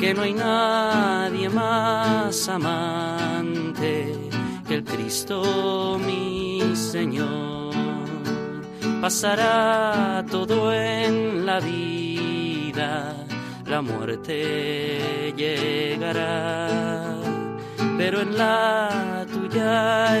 que 0.00 0.14
no 0.14 0.22
hay 0.22 0.32
nadie 0.32 1.50
más 1.50 2.48
amante 2.48 4.30
que 4.66 4.74
el 4.76 4.84
Cristo 4.84 6.00
mi 6.02 6.62
Señor. 6.74 7.74
Pasará 9.02 10.24
todo 10.30 10.72
en 10.72 11.44
la 11.44 11.60
vida, 11.60 13.14
la 13.66 13.82
muerte 13.82 15.34
llegará, 15.36 17.18
pero 17.98 18.22
en 18.22 18.38
la 18.38 19.26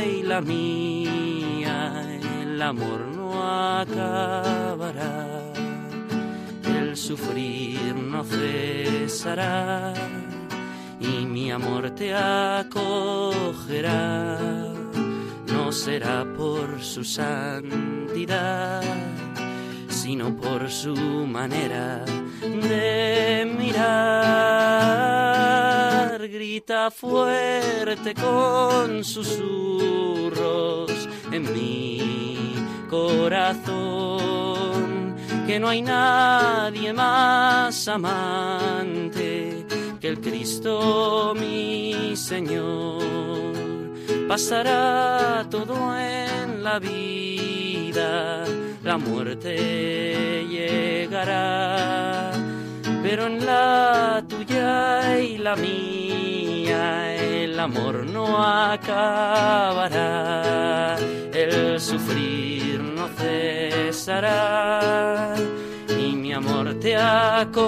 y 0.06 0.22
la 0.22 0.40
mía 0.40 2.02
el 2.42 2.62
amor 2.62 3.00
no 3.16 3.28
acabará, 3.80 5.26
el 6.64 6.96
sufrir 6.96 7.94
no 7.94 8.24
cesará 8.24 9.92
y 11.00 11.26
mi 11.26 11.50
amor 11.50 11.90
te 11.90 12.14
acogerá 12.14 13.18
no 15.52 15.70
será 15.70 16.24
por 16.36 16.82
su 16.82 17.04
santidad, 17.04 18.82
sino 19.88 20.34
por 20.36 20.70
su 20.70 20.94
manera 21.26 22.04
de 22.40 23.54
mirar. 23.58 25.31
Grita 26.30 26.90
fuerte 26.92 28.14
con 28.14 29.02
susurros 29.02 30.92
en 31.32 31.52
mi 31.52 32.54
corazón, 32.88 33.56
que 35.48 35.58
no 35.58 35.68
hay 35.68 35.82
nadie 35.82 36.92
más 36.92 37.88
amante 37.88 39.66
que 40.00 40.08
el 40.08 40.20
Cristo 40.20 41.34
mi 41.34 42.14
Señor. 42.14 43.02
Pasará 44.28 45.44
todo 45.50 45.98
en 45.98 46.62
la 46.62 46.78
vida, 46.78 48.44
la 48.84 48.96
muerte 48.96 50.46
llegará, 50.48 52.30
pero 53.02 53.26
en 53.26 53.44
la 53.44 54.24
tuya 54.28 55.18
y 55.18 55.38
la 55.38 55.56
mía 55.56 56.11
amor 57.62 58.04
no 58.06 58.26
acabará, 58.42 58.96
el 61.32 61.80
sufrir 61.80 62.80
no 62.80 63.08
cesará 63.08 64.80
y 65.88 66.16
mi 66.16 66.32
amor 66.32 66.74
te 66.80 66.96
acogerá 66.96 67.62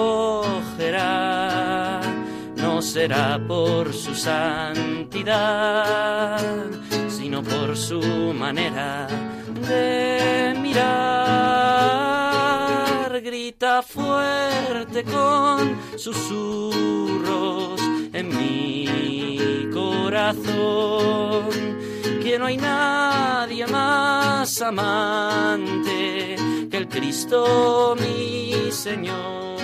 no 2.65 2.81
será 2.81 3.39
por 3.47 3.93
su 3.93 4.13
santidad, 4.15 5.37
sino 7.07 7.41
por 7.43 7.77
su 7.77 8.01
manera 8.33 9.07
de 9.69 10.55
mirar. 10.61 11.94
Grita 13.23 13.81
fuerte 13.81 15.03
con 15.05 15.77
susurros 15.97 17.79
en 18.11 18.27
mi 18.27 19.69
corazón, 19.73 21.49
que 22.21 22.37
no 22.37 22.47
hay 22.47 22.57
nadie 22.57 23.65
más 23.67 24.61
amante 24.61 26.35
que 26.69 26.77
el 26.77 26.89
Cristo 26.89 27.95
mi 27.97 28.69
Señor. 28.71 29.55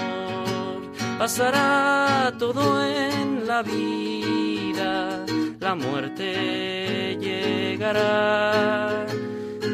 Pasará 1.19 2.33
todo 2.39 2.81
en 2.85 3.45
la 3.45 3.63
vida, 3.63 5.25
la 5.59 5.75
muerte 5.75 7.17
llegará, 7.19 9.05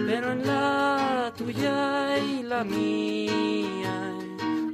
pero 0.08 0.32
en 0.32 0.48
la 0.48 1.07
tuya 1.54 2.18
y 2.20 2.44
la 2.44 2.64
mía, 2.64 4.14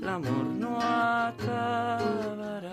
el 0.02 0.08
amor 0.08 0.46
no 0.46 0.80
acabará. 0.82 2.72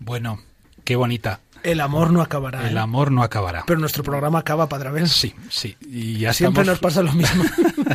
Bueno, 0.00 0.40
qué 0.84 0.96
bonita. 0.96 1.40
El 1.62 1.80
amor 1.80 2.12
no 2.12 2.22
acabará. 2.22 2.68
El 2.68 2.76
¿eh? 2.76 2.80
amor 2.80 3.10
no 3.10 3.22
acabará. 3.22 3.64
Pero 3.66 3.80
nuestro 3.80 4.02
programa 4.04 4.40
acaba, 4.40 4.68
Padre 4.68 4.88
Abel. 4.88 5.08
Sí, 5.08 5.34
sí. 5.48 5.76
Y 5.80 6.18
ya 6.18 6.32
Siempre 6.32 6.62
estamos- 6.62 6.66
nos 6.66 6.78
pasa 6.80 7.02
lo 7.02 7.12
mismo. 7.12 7.44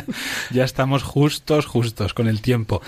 ya 0.50 0.64
estamos 0.64 1.02
justos, 1.02 1.66
justos 1.66 2.12
con 2.14 2.28
el 2.28 2.42
tiempo. 2.42 2.82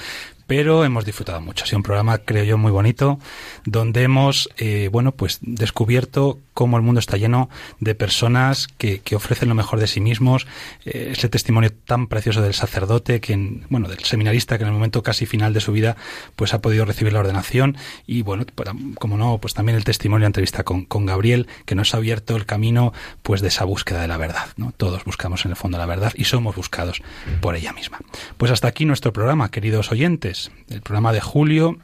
Pero 0.47 0.85
hemos 0.85 1.05
disfrutado 1.05 1.41
mucho. 1.41 1.65
Ha 1.65 1.67
sido 1.67 1.79
un 1.79 1.83
programa, 1.83 2.19
creo 2.19 2.45
yo, 2.45 2.59
muy 2.59 2.71
bonito, 2.71 3.19
donde 3.65 4.03
hemos, 4.03 4.49
eh, 4.59 4.89
bueno, 4.93 5.13
pues 5.13 5.39
descubierto 5.41 6.39
cómo 6.53 6.77
el 6.77 6.83
mundo 6.83 7.01
está 7.01 7.17
lleno 7.17 7.49
de 7.81 7.95
personas 7.95 8.69
que, 8.79 9.01
que 9.01 9.17
ofrecen 9.17 9.49
lo 9.49 9.55
mejor 9.55 9.81
de 9.81 9.87
sí 9.87 10.01
mismos. 10.01 10.47
Eh, 10.85 11.11
ese 11.13 11.29
testimonio 11.29 11.73
tan 11.73 12.07
precioso 12.07 12.43
del 12.43 12.55
sacerdote, 12.55 13.21
que, 13.21 13.33
en- 13.33 13.65
bueno, 13.71 13.89
del 13.89 14.01
seminarista 14.05 14.57
que 14.59 14.63
en 14.65 14.69
el 14.69 14.75
momento 14.75 15.03
casi 15.03 15.27
final 15.27 15.53
de 15.55 15.61
su 15.61 15.73
vida, 15.73 15.97
pues 16.37 16.53
ha 16.55 16.61
podido 16.61 16.85
recibir 16.85 17.13
la 17.13 17.21
ordenación. 17.21 17.77
Y 18.07 18.23
bueno, 18.23 18.45
para- 18.55 18.75
como 18.99 19.17
no, 19.17 19.39
pues 19.39 19.55
también 19.55 19.77
el 19.77 19.85
testimonio, 19.85 20.25
la 20.25 20.27
entrevista 20.29 20.63
con, 20.63 20.85
con 20.85 21.07
Gabriel, 21.07 21.49
que 21.65 21.75
nos 21.75 21.95
ha 21.95 21.97
abierto 21.97 22.37
el 22.37 22.47
camino, 22.47 22.93
pues 23.23 23.41
de 23.41 23.49
esa 23.49 23.65
búsqueda 23.65 24.03
de 24.03 24.09
la 24.09 24.19
verdad. 24.19 24.47
¿no? 24.57 24.73
Todos 24.77 25.05
buscamos 25.05 25.45
en 25.47 25.53
el 25.53 25.57
fondo 25.57 25.79
la 25.79 25.87
verdad 25.87 26.13
y 26.15 26.25
somos 26.25 26.55
buscados 26.55 27.03
por 27.41 27.57
ella 27.57 27.73
misma. 27.73 27.99
Pues 28.37 28.53
hasta 28.53 28.69
aquí 28.69 28.85
nuestro 28.85 29.13
programa, 29.13 29.51
queridos 29.51 29.91
oyentes. 29.91 30.34
El 30.69 30.83
programa 30.83 31.13
de 31.13 31.21
julio 31.21 31.79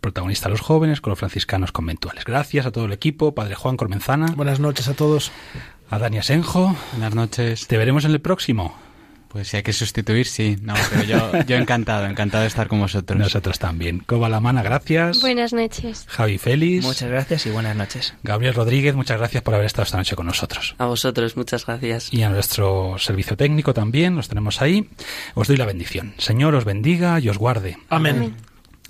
protagonista 0.00 0.48
los 0.48 0.60
jóvenes 0.60 1.00
con 1.00 1.10
los 1.10 1.18
franciscanos 1.18 1.72
conventuales. 1.72 2.24
Gracias 2.24 2.66
a 2.66 2.70
todo 2.70 2.86
el 2.86 2.92
equipo, 2.92 3.34
Padre 3.34 3.54
Juan 3.54 3.76
Cormenzana, 3.76 4.26
Buenas 4.36 4.60
noches 4.60 4.88
a 4.88 4.94
todos. 4.94 5.30
a 5.90 5.98
Dani 5.98 6.18
Asenjo. 6.18 6.74
Buenas 6.92 7.14
noches. 7.14 7.66
Te 7.66 7.76
veremos 7.76 8.04
en 8.04 8.12
el 8.12 8.20
próximo. 8.20 8.74
Pues 9.30 9.46
si 9.46 9.58
hay 9.58 9.62
que 9.62 9.72
sustituir, 9.72 10.26
sí. 10.26 10.56
No, 10.60 10.74
pero 10.90 11.04
yo, 11.04 11.44
yo 11.46 11.56
encantado, 11.56 12.06
encantado 12.06 12.42
de 12.42 12.48
estar 12.48 12.66
con 12.66 12.80
vosotros. 12.80 13.16
Nosotros 13.16 13.60
también. 13.60 14.00
Coba 14.00 14.28
Lamana, 14.28 14.60
gracias. 14.60 15.20
Buenas 15.20 15.52
noches. 15.52 16.04
Javi 16.08 16.36
Félix. 16.36 16.84
Muchas 16.84 17.08
gracias 17.08 17.46
y 17.46 17.50
buenas 17.50 17.76
noches. 17.76 18.12
Gabriel 18.24 18.54
Rodríguez, 18.54 18.96
muchas 18.96 19.18
gracias 19.18 19.44
por 19.44 19.54
haber 19.54 19.66
estado 19.66 19.84
esta 19.84 19.98
noche 19.98 20.16
con 20.16 20.26
nosotros. 20.26 20.74
A 20.78 20.86
vosotros, 20.86 21.36
muchas 21.36 21.64
gracias. 21.64 22.12
Y 22.12 22.24
a 22.24 22.28
nuestro 22.28 22.96
servicio 22.98 23.36
técnico 23.36 23.72
también, 23.72 24.16
los 24.16 24.28
tenemos 24.28 24.60
ahí. 24.62 24.90
Os 25.34 25.46
doy 25.46 25.56
la 25.56 25.64
bendición. 25.66 26.12
Señor 26.18 26.56
os 26.56 26.64
bendiga 26.64 27.20
y 27.20 27.28
os 27.28 27.38
guarde. 27.38 27.78
Amén. 27.88 28.34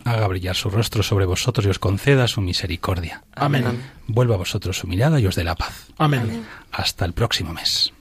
Haga 0.05 0.27
brillar 0.27 0.57
su 0.57 0.71
rostro 0.71 1.03
sobre 1.03 1.27
vosotros 1.27 1.67
y 1.67 1.69
os 1.69 1.79
conceda 1.79 2.27
su 2.29 2.41
misericordia. 2.41 3.25
Amén. 3.35 3.83
Vuelva 4.07 4.37
a 4.37 4.39
vosotros 4.39 4.79
su 4.79 4.87
mirada 4.87 5.21
y 5.21 5.27
os 5.27 5.35
dé 5.35 5.45
la 5.45 5.55
paz. 5.55 5.89
Amén. 5.99 6.47
Hasta 6.73 7.05
el 7.05 7.13
próximo 7.13 7.53
mes. 7.53 7.93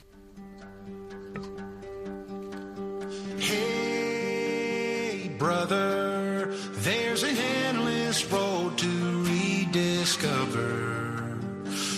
Brother, 5.40 6.54
there's 6.84 7.24
an 7.24 7.36
endless 7.38 8.30
road 8.32 8.78
to 8.78 9.24
rediscover. 9.24 10.68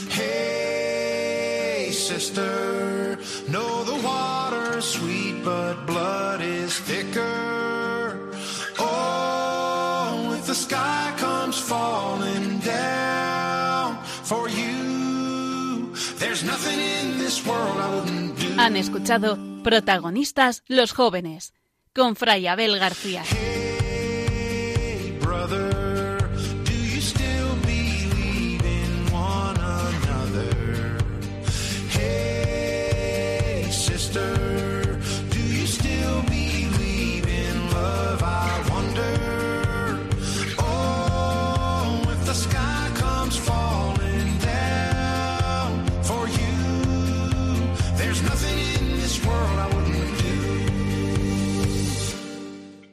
Hey, 0.10 1.90
sister, 1.92 3.18
know 3.50 3.84
the 3.84 4.00
water's 4.06 4.86
sweet, 4.86 5.44
but 5.44 5.86
blood 5.88 6.42
is 6.42 6.78
thicker. 6.80 8.32
Oh, 8.78 10.36
if 10.38 10.46
the 10.46 10.56
sky 10.56 11.14
comes 11.18 11.58
falling 11.60 12.60
down 12.60 14.04
for 14.06 14.48
you, 14.48 15.94
there's 16.20 16.44
nothing 16.44 16.80
in 16.80 17.18
this 17.18 17.44
world 17.46 17.78
I 17.78 17.96
wouldn't 17.96 18.40
do. 18.40 18.56
Han 18.58 18.76
escuchado 18.78 19.38
Protagonistas 19.64 20.64
los 20.68 20.92
jóvenes 20.92 21.54
con 21.94 22.16
Fray 22.16 22.48
Abel 22.48 22.80
García. 22.80 23.24